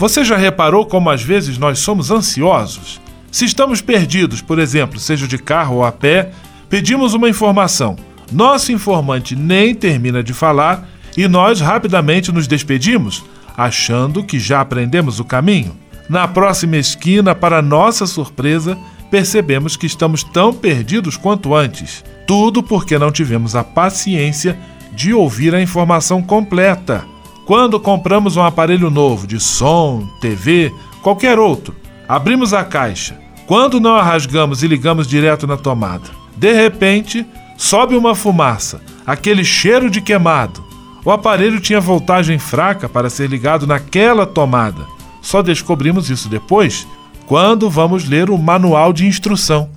Você 0.00 0.24
já 0.24 0.34
reparou 0.34 0.86
como 0.86 1.10
às 1.10 1.22
vezes 1.22 1.58
nós 1.58 1.80
somos 1.80 2.10
ansiosos? 2.10 2.98
Se 3.30 3.44
estamos 3.44 3.82
perdidos, 3.82 4.40
por 4.40 4.58
exemplo, 4.58 4.98
seja 4.98 5.28
de 5.28 5.36
carro 5.36 5.76
ou 5.76 5.84
a 5.84 5.92
pé, 5.92 6.30
pedimos 6.70 7.12
uma 7.12 7.28
informação. 7.28 7.96
Nosso 8.32 8.72
informante 8.72 9.36
nem 9.36 9.74
termina 9.74 10.22
de 10.22 10.32
falar 10.32 10.88
e 11.18 11.28
nós 11.28 11.60
rapidamente 11.60 12.32
nos 12.32 12.46
despedimos, 12.46 13.22
achando 13.54 14.24
que 14.24 14.38
já 14.38 14.62
aprendemos 14.62 15.20
o 15.20 15.24
caminho. 15.24 15.76
Na 16.08 16.26
próxima 16.26 16.78
esquina, 16.78 17.34
para 17.34 17.60
nossa 17.60 18.06
surpresa, 18.06 18.78
percebemos 19.10 19.76
que 19.76 19.84
estamos 19.84 20.24
tão 20.24 20.50
perdidos 20.50 21.18
quanto 21.18 21.54
antes. 21.54 22.02
Tudo 22.26 22.62
porque 22.62 22.98
não 22.98 23.12
tivemos 23.12 23.54
a 23.54 23.62
paciência 23.62 24.58
de 24.94 25.12
ouvir 25.12 25.54
a 25.54 25.60
informação 25.60 26.22
completa. 26.22 27.04
Quando 27.50 27.80
compramos 27.80 28.36
um 28.36 28.44
aparelho 28.44 28.90
novo 28.90 29.26
de 29.26 29.40
som, 29.40 30.08
TV, 30.20 30.72
qualquer 31.02 31.36
outro, 31.36 31.74
abrimos 32.08 32.54
a 32.54 32.62
caixa. 32.62 33.18
Quando 33.44 33.80
não 33.80 33.96
a 33.96 34.02
rasgamos 34.04 34.62
e 34.62 34.68
ligamos 34.68 35.08
direto 35.08 35.48
na 35.48 35.56
tomada, 35.56 36.08
de 36.36 36.52
repente 36.52 37.26
sobe 37.58 37.96
uma 37.96 38.14
fumaça, 38.14 38.80
aquele 39.04 39.42
cheiro 39.42 39.90
de 39.90 40.00
queimado. 40.00 40.62
O 41.04 41.10
aparelho 41.10 41.58
tinha 41.58 41.80
voltagem 41.80 42.38
fraca 42.38 42.88
para 42.88 43.10
ser 43.10 43.28
ligado 43.28 43.66
naquela 43.66 44.26
tomada. 44.26 44.86
Só 45.20 45.42
descobrimos 45.42 46.08
isso 46.08 46.28
depois, 46.28 46.86
quando 47.26 47.68
vamos 47.68 48.08
ler 48.08 48.30
o 48.30 48.38
manual 48.38 48.92
de 48.92 49.08
instrução. 49.08 49.70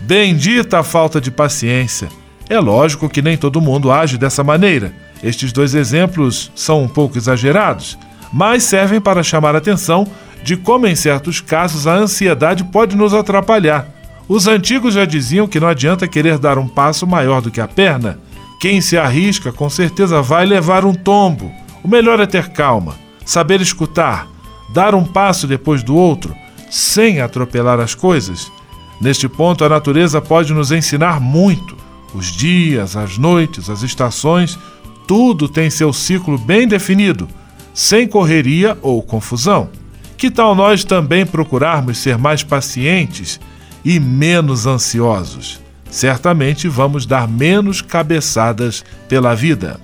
Bendita 0.00 0.78
a 0.78 0.84
falta 0.84 1.20
de 1.20 1.32
paciência! 1.32 2.08
É 2.48 2.60
lógico 2.60 3.08
que 3.08 3.20
nem 3.20 3.36
todo 3.36 3.60
mundo 3.60 3.90
age 3.90 4.16
dessa 4.16 4.44
maneira. 4.44 5.05
Estes 5.22 5.52
dois 5.52 5.74
exemplos 5.74 6.50
são 6.54 6.82
um 6.82 6.88
pouco 6.88 7.16
exagerados, 7.16 7.98
mas 8.32 8.64
servem 8.64 9.00
para 9.00 9.22
chamar 9.22 9.54
a 9.54 9.58
atenção 9.58 10.06
de 10.42 10.56
como, 10.56 10.86
em 10.86 10.94
certos 10.94 11.40
casos, 11.40 11.86
a 11.86 11.94
ansiedade 11.94 12.64
pode 12.64 12.96
nos 12.96 13.12
atrapalhar. 13.12 13.88
Os 14.28 14.46
antigos 14.46 14.94
já 14.94 15.04
diziam 15.04 15.46
que 15.46 15.58
não 15.58 15.68
adianta 15.68 16.06
querer 16.08 16.38
dar 16.38 16.58
um 16.58 16.68
passo 16.68 17.06
maior 17.06 17.40
do 17.40 17.50
que 17.50 17.60
a 17.60 17.68
perna. 17.68 18.18
Quem 18.60 18.80
se 18.80 18.96
arrisca, 18.96 19.52
com 19.52 19.68
certeza 19.70 20.22
vai 20.22 20.46
levar 20.46 20.84
um 20.84 20.94
tombo. 20.94 21.50
O 21.82 21.88
melhor 21.88 22.20
é 22.20 22.26
ter 22.26 22.48
calma, 22.48 22.94
saber 23.24 23.60
escutar, 23.60 24.26
dar 24.72 24.94
um 24.94 25.04
passo 25.04 25.46
depois 25.46 25.82
do 25.82 25.94
outro, 25.94 26.34
sem 26.70 27.20
atropelar 27.20 27.80
as 27.80 27.94
coisas. 27.94 28.50
Neste 29.00 29.28
ponto, 29.28 29.64
a 29.64 29.68
natureza 29.68 30.20
pode 30.20 30.52
nos 30.52 30.72
ensinar 30.72 31.20
muito. 31.20 31.76
Os 32.14 32.26
dias, 32.26 32.96
as 32.96 33.18
noites, 33.18 33.68
as 33.68 33.82
estações, 33.82 34.58
tudo 35.06 35.48
tem 35.48 35.70
seu 35.70 35.92
ciclo 35.92 36.36
bem 36.36 36.66
definido, 36.66 37.28
sem 37.72 38.06
correria 38.08 38.76
ou 38.82 39.02
confusão. 39.02 39.68
Que 40.16 40.30
tal 40.30 40.54
nós 40.54 40.84
também 40.84 41.26
procurarmos 41.26 41.98
ser 41.98 42.16
mais 42.16 42.42
pacientes 42.42 43.38
e 43.84 44.00
menos 44.00 44.66
ansiosos? 44.66 45.60
Certamente 45.90 46.68
vamos 46.68 47.06
dar 47.06 47.28
menos 47.28 47.80
cabeçadas 47.80 48.84
pela 49.08 49.34
vida. 49.34 49.78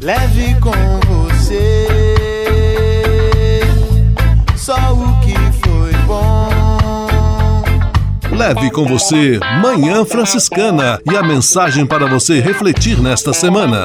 Leve 0.00 0.56
com 0.60 0.72
você 1.06 2.02
só 4.56 4.76
o 4.94 5.20
que 5.20 5.34
foi 5.64 5.92
bom. 6.06 6.48
Leve 8.30 8.70
com 8.70 8.86
você 8.86 9.38
Manhã 9.60 10.04
Franciscana 10.04 11.00
e 11.10 11.16
a 11.16 11.22
mensagem 11.22 11.84
para 11.84 12.06
você 12.06 12.40
refletir 12.40 13.00
nesta 13.00 13.32
semana. 13.32 13.84